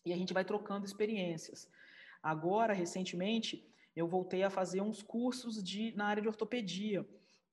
e 0.03 0.11
a 0.11 0.17
gente 0.17 0.33
vai 0.33 0.43
trocando 0.43 0.85
experiências. 0.85 1.69
Agora, 2.23 2.73
recentemente, 2.73 3.63
eu 3.95 4.07
voltei 4.07 4.41
a 4.41 4.49
fazer 4.49 4.81
uns 4.81 5.03
cursos 5.03 5.63
de, 5.63 5.95
na 5.95 6.05
área 6.05 6.21
de 6.21 6.27
ortopedia, 6.27 7.07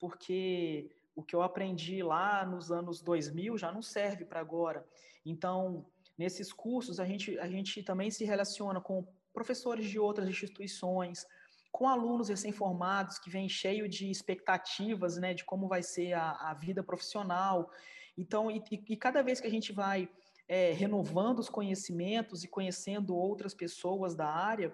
porque 0.05 0.91
o 1.17 1.23
que 1.23 1.35
eu 1.35 1.41
aprendi 1.41 2.03
lá 2.03 2.45
nos 2.45 2.71
anos 2.71 3.01
2000 3.01 3.57
já 3.57 3.73
não 3.73 3.81
serve 3.81 4.27
para 4.27 4.39
agora. 4.39 4.87
Então, 5.25 5.87
nesses 6.19 6.53
cursos, 6.53 7.01
a 7.01 7.07
gente, 7.07 7.39
a 7.39 7.49
gente 7.49 7.83
também 7.83 8.11
se 8.11 8.23
relaciona 8.23 8.83
com 8.83 9.07
professores 9.33 9.89
de 9.89 9.99
outras 9.99 10.29
instituições, 10.29 11.27
com 11.73 11.89
alunos 11.89 12.29
recém-formados 12.29 13.19
que 13.19 13.31
vêm 13.31 13.49
cheio 13.49 13.89
de 13.89 14.11
expectativas, 14.11 15.17
né, 15.17 15.33
de 15.33 15.43
como 15.43 15.69
vai 15.69 15.83
ser 15.83 16.13
a, 16.13 16.33
a 16.51 16.53
vida 16.53 16.83
profissional. 16.83 17.71
Então, 18.15 18.51
e, 18.51 18.63
e, 18.71 18.95
cada 18.95 19.23
vez 19.23 19.41
que 19.41 19.47
a 19.47 19.51
gente 19.51 19.73
vai 19.73 20.07
é, 20.47 20.73
renovando 20.73 21.39
os 21.39 21.49
conhecimentos 21.49 22.45
e 22.45 22.49
conhecendo 22.49 23.17
outras 23.17 23.55
pessoas 23.55 24.15
da 24.15 24.29
área, 24.29 24.71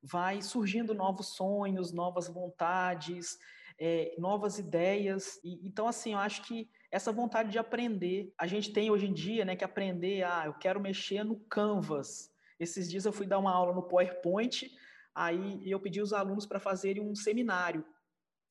vai 0.00 0.40
surgindo 0.40 0.94
novos 0.94 1.34
sonhos, 1.34 1.90
novas 1.90 2.28
vontades, 2.28 3.40
é, 3.78 4.14
novas 4.18 4.58
ideias. 4.58 5.40
E, 5.44 5.66
então, 5.66 5.86
assim, 5.86 6.12
eu 6.12 6.18
acho 6.18 6.42
que 6.42 6.68
essa 6.90 7.12
vontade 7.12 7.50
de 7.50 7.58
aprender, 7.58 8.32
a 8.36 8.46
gente 8.46 8.72
tem 8.72 8.90
hoje 8.90 9.06
em 9.06 9.12
dia, 9.12 9.44
né, 9.44 9.54
que 9.54 9.64
aprender, 9.64 10.24
ah, 10.24 10.44
eu 10.46 10.54
quero 10.54 10.80
mexer 10.80 11.22
no 11.22 11.36
Canvas. 11.36 12.32
Esses 12.58 12.90
dias 12.90 13.04
eu 13.04 13.12
fui 13.12 13.26
dar 13.26 13.38
uma 13.38 13.52
aula 13.52 13.74
no 13.74 13.82
PowerPoint, 13.82 14.70
aí 15.14 15.60
eu 15.70 15.78
pedi 15.78 16.00
os 16.00 16.12
alunos 16.12 16.46
para 16.46 16.58
fazerem 16.58 17.02
um 17.02 17.14
seminário. 17.14 17.84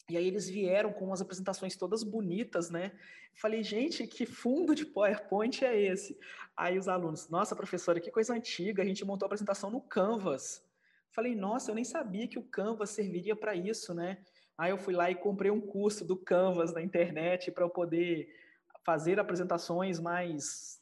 E 0.10 0.16
aí 0.16 0.26
eles 0.26 0.48
vieram 0.48 0.94
com 0.94 1.06
umas 1.06 1.20
apresentações 1.20 1.76
todas 1.76 2.02
bonitas, 2.02 2.70
né? 2.70 2.94
Falei, 3.36 3.62
gente, 3.62 4.08
que 4.08 4.26
fundo 4.26 4.74
de 4.74 4.86
PowerPoint 4.86 5.66
é 5.66 5.80
esse? 5.80 6.18
Aí 6.56 6.78
os 6.78 6.88
alunos, 6.88 7.28
nossa, 7.28 7.56
professora, 7.56 8.00
que 8.00 8.10
coisa 8.10 8.34
antiga, 8.34 8.82
a 8.82 8.86
gente 8.86 9.04
montou 9.04 9.26
a 9.26 9.28
apresentação 9.28 9.70
no 9.70 9.82
Canvas. 9.82 10.64
Falei, 11.12 11.36
nossa, 11.36 11.72
eu 11.72 11.76
nem 11.76 11.84
sabia 11.84 12.28
que 12.28 12.40
o 12.40 12.44
Canvas 12.44 12.92
serviria 12.92 13.36
para 13.36 13.54
isso, 13.54 13.94
né? 13.94 14.24
Aí 14.58 14.72
eu 14.72 14.78
fui 14.78 14.94
lá 14.94 15.12
e 15.12 15.16
comprei 15.16 15.52
um 15.52 15.62
curso 15.62 16.04
do 16.04 16.18
Canvas 16.18 16.74
na 16.74 16.82
internet 16.82 17.52
para 17.52 17.64
eu 17.64 17.70
poder 17.70 18.28
fazer 18.84 19.20
apresentações 19.20 20.00
mais, 20.00 20.82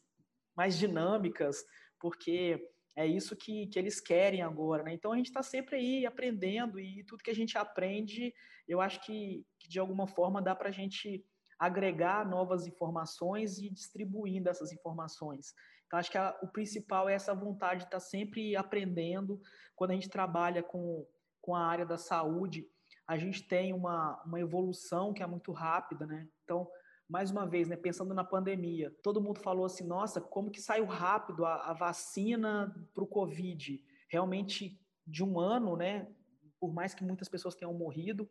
mais 0.56 0.78
dinâmicas, 0.78 1.64
porque 2.00 2.70
é 2.96 3.06
isso 3.06 3.36
que, 3.36 3.66
que 3.66 3.78
eles 3.78 4.00
querem 4.00 4.40
agora, 4.40 4.82
né? 4.82 4.94
Então 4.94 5.12
a 5.12 5.16
gente 5.16 5.26
está 5.26 5.42
sempre 5.42 5.76
aí 5.76 6.06
aprendendo 6.06 6.80
e 6.80 7.04
tudo 7.04 7.22
que 7.22 7.30
a 7.30 7.34
gente 7.34 7.58
aprende, 7.58 8.32
eu 8.66 8.80
acho 8.80 9.04
que, 9.04 9.44
que 9.58 9.68
de 9.68 9.78
alguma 9.78 10.06
forma 10.06 10.40
dá 10.40 10.54
para 10.54 10.70
a 10.70 10.72
gente 10.72 11.22
agregar 11.58 12.26
novas 12.28 12.66
informações 12.66 13.58
e 13.58 13.68
distribuindo 13.68 14.48
essas 14.48 14.72
informações. 14.72 15.52
Então 15.86 15.98
acho 15.98 16.10
que 16.10 16.18
a, 16.18 16.34
o 16.42 16.48
principal 16.48 17.08
é 17.08 17.14
essa 17.14 17.34
vontade 17.34 17.80
de 17.80 17.86
estar 17.86 17.98
tá 17.98 18.00
sempre 18.00 18.56
aprendendo. 18.56 19.40
Quando 19.74 19.90
a 19.90 19.94
gente 19.94 20.08
trabalha 20.08 20.62
com, 20.62 21.06
com 21.40 21.54
a 21.54 21.66
área 21.66 21.84
da 21.84 21.98
saúde, 21.98 22.66
a 23.06 23.16
gente 23.16 23.42
tem 23.42 23.72
uma, 23.72 24.20
uma 24.24 24.40
evolução 24.40 25.12
que 25.12 25.22
é 25.22 25.26
muito 25.26 25.52
rápida, 25.52 26.06
né? 26.06 26.28
Então, 26.44 26.68
mais 27.08 27.30
uma 27.30 27.46
vez, 27.46 27.68
né, 27.68 27.76
pensando 27.76 28.12
na 28.12 28.24
pandemia, 28.24 28.92
todo 29.02 29.20
mundo 29.20 29.38
falou 29.38 29.64
assim, 29.64 29.86
nossa, 29.86 30.20
como 30.20 30.50
que 30.50 30.60
saiu 30.60 30.86
rápido 30.86 31.44
a, 31.44 31.70
a 31.70 31.72
vacina 31.72 32.74
para 32.92 33.04
o 33.04 33.06
Covid? 33.06 33.80
Realmente, 34.08 34.80
de 35.06 35.22
um 35.22 35.38
ano, 35.38 35.76
né? 35.76 36.08
Por 36.58 36.72
mais 36.72 36.94
que 36.94 37.04
muitas 37.04 37.28
pessoas 37.28 37.54
tenham 37.54 37.72
morrido, 37.72 38.28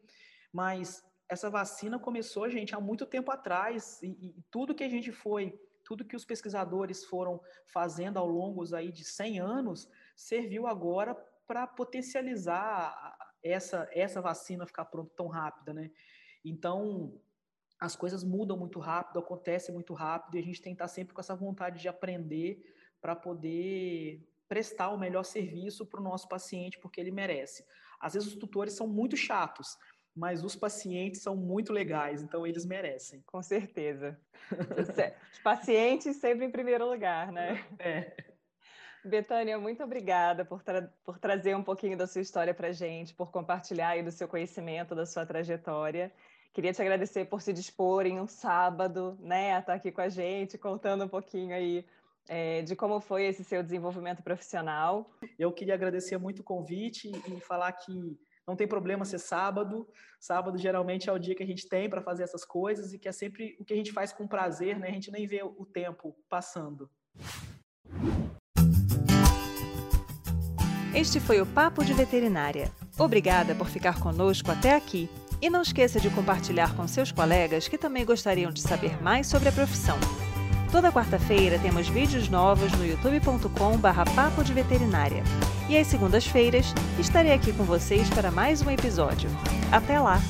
mas 0.52 1.06
essa 1.30 1.50
vacina 1.50 1.98
começou, 1.98 2.50
gente, 2.50 2.76
há 2.76 2.80
muito 2.80 3.06
tempo 3.06 3.32
atrás, 3.32 4.02
e, 4.04 4.08
e 4.08 4.36
tudo 4.52 4.76
que 4.76 4.84
a 4.84 4.90
gente 4.90 5.12
foi, 5.12 5.58
tudo 5.86 6.04
que 6.04 6.16
os 6.16 6.26
pesquisadores 6.26 7.06
foram 7.06 7.40
fazendo 7.68 8.18
ao 8.18 8.28
longo 8.28 8.76
aí 8.76 8.92
de 8.92 9.06
100 9.06 9.40
anos, 9.40 9.90
serviu 10.16 10.68
agora 10.68 11.16
para 11.48 11.66
potencializar 11.66 13.16
essa, 13.46 13.88
essa 13.92 14.22
vacina 14.22 14.66
ficar 14.66 14.86
pronta 14.86 15.14
tão 15.16 15.28
rápida, 15.28 15.74
né? 15.74 15.92
Então, 16.44 17.22
as 17.80 17.96
coisas 17.96 18.24
mudam 18.24 18.58
muito 18.58 18.80
rápido, 18.80 19.20
acontecem 19.20 19.74
muito 19.74 19.94
rápido, 19.94 20.36
e 20.36 20.40
a 20.40 20.44
gente 20.44 20.62
tem 20.62 20.74
que 20.74 20.76
estar 20.76 20.88
sempre 20.88 21.14
com 21.14 21.22
essa 21.22 21.36
vontade 21.36 21.80
de 21.80 21.88
aprender 21.88 22.62
para 23.00 23.16
poder 23.16 24.28
prestar 24.48 24.90
o 24.90 24.98
melhor 24.98 25.24
serviço 25.24 25.86
para 25.86 26.00
o 26.00 26.04
nosso 26.04 26.28
paciente, 26.28 26.80
porque 26.80 27.00
ele 27.00 27.12
merece. 27.12 27.66
Às 28.00 28.14
vezes 28.14 28.30
os 28.30 28.36
tutores 28.36 28.74
são 28.74 28.88
muito 28.88 29.16
chatos, 29.16 29.78
mas 30.16 30.44
os 30.44 30.56
pacientes 30.56 31.22
são 31.22 31.36
muito 31.36 31.74
legais, 31.74 32.22
então 32.22 32.48
eles 32.48 32.66
merecem. 32.66 33.22
Com 33.26 33.42
certeza. 33.42 34.20
Os 35.34 35.40
pacientes 35.40 36.16
sempre 36.18 36.46
em 36.46 36.52
primeiro 36.52 36.88
lugar, 36.88 37.32
né? 37.32 37.66
É. 37.80 38.35
Betânia, 39.08 39.58
muito 39.60 39.84
obrigada 39.84 40.44
por, 40.44 40.64
tra 40.64 40.92
por 41.04 41.20
trazer 41.20 41.56
um 41.56 41.64
pouquinho 41.64 41.98
da 41.98 42.08
sua 42.08 42.22
história 42.22 42.54
para 42.54 42.70
a 42.70 42.72
gente, 42.72 43.14
por 43.14 43.32
compartilhar 43.32 43.90
aí 43.90 44.04
do 44.04 44.12
seu 44.12 44.28
conhecimento, 44.28 44.96
da 44.96 45.06
sua 45.06 45.26
trajetória. 45.26 46.12
Queria 46.54 46.74
te 46.74 46.82
agradecer 46.82 47.26
por 47.26 47.42
se 47.42 47.54
dispor 47.54 48.06
em 48.06 48.20
um 48.20 48.28
sábado, 48.28 49.18
né, 49.20 49.56
a 49.56 49.60
estar 49.60 49.74
aqui 49.74 49.92
com 49.92 50.02
a 50.02 50.10
gente, 50.10 50.58
contando 50.58 51.04
um 51.04 51.08
pouquinho 51.08 51.54
aí 51.54 51.86
é, 52.28 52.62
de 52.62 52.76
como 52.76 53.00
foi 53.00 53.26
esse 53.26 53.44
seu 53.44 53.62
desenvolvimento 53.62 54.24
profissional. 54.24 55.12
Eu 55.38 55.52
queria 55.52 55.74
agradecer 55.74 56.18
muito 56.18 56.40
o 56.40 56.44
convite 56.44 57.12
e 57.28 57.40
falar 57.42 57.72
que 57.74 58.18
não 58.48 58.56
tem 58.56 58.68
problema 58.68 59.06
ser 59.06 59.20
sábado. 59.20 59.88
Sábado 60.20 60.58
geralmente 60.58 61.10
é 61.10 61.14
o 61.14 61.20
dia 61.20 61.36
que 61.36 61.44
a 61.44 61.48
gente 61.48 61.68
tem 61.68 61.90
para 61.90 62.02
fazer 62.02 62.24
essas 62.24 62.46
coisas 62.46 62.94
e 62.94 63.00
que 63.00 63.08
é 63.08 63.12
sempre 63.12 63.56
o 63.60 63.66
que 63.66 63.74
a 63.74 63.78
gente 63.78 63.92
faz 63.92 64.14
com 64.14 64.28
prazer, 64.28 64.80
né? 64.80 64.88
A 64.88 64.94
gente 64.94 65.12
nem 65.12 65.28
vê 65.28 65.44
o 65.44 65.66
tempo 65.66 66.16
passando. 66.30 66.90
Este 70.96 71.20
foi 71.20 71.42
o 71.42 71.46
Papo 71.46 71.84
de 71.84 71.94
Veterinária. 71.94 72.72
Obrigada 72.98 73.54
por 73.54 73.68
ficar 73.68 74.00
conosco 74.00 74.50
até 74.50 74.74
aqui. 74.74 75.10
E 75.42 75.50
não 75.50 75.62
esqueça 75.62 76.00
de 76.00 76.10
compartilhar 76.10 76.74
com 76.74 76.88
seus 76.88 77.12
colegas 77.12 77.68
que 77.68 77.78
também 77.78 78.06
gostariam 78.06 78.50
de 78.50 78.62
saber 78.62 79.04
mais 79.04 79.28
sobre 79.28 79.50
a 79.50 79.52
profissão. 79.52 79.98
Toda 80.72 80.94
quarta-feira 80.94 81.60
temos 81.60 81.90
vídeos 81.90 82.30
novos 82.30 82.72
no 82.72 82.86
youtube.com/barra 82.86 84.06
Papo 84.16 84.42
de 84.42 84.54
Veterinária. 84.54 85.22
E 85.68 85.78
às 85.78 85.88
segundas-feiras 85.88 86.74
estarei 86.98 87.34
aqui 87.34 87.52
com 87.52 87.66
vocês 87.66 88.10
para 88.12 88.32
mais 88.32 88.62
um 88.62 88.72
episódio. 88.72 89.30
Até 89.74 90.00
lá! 90.00 90.22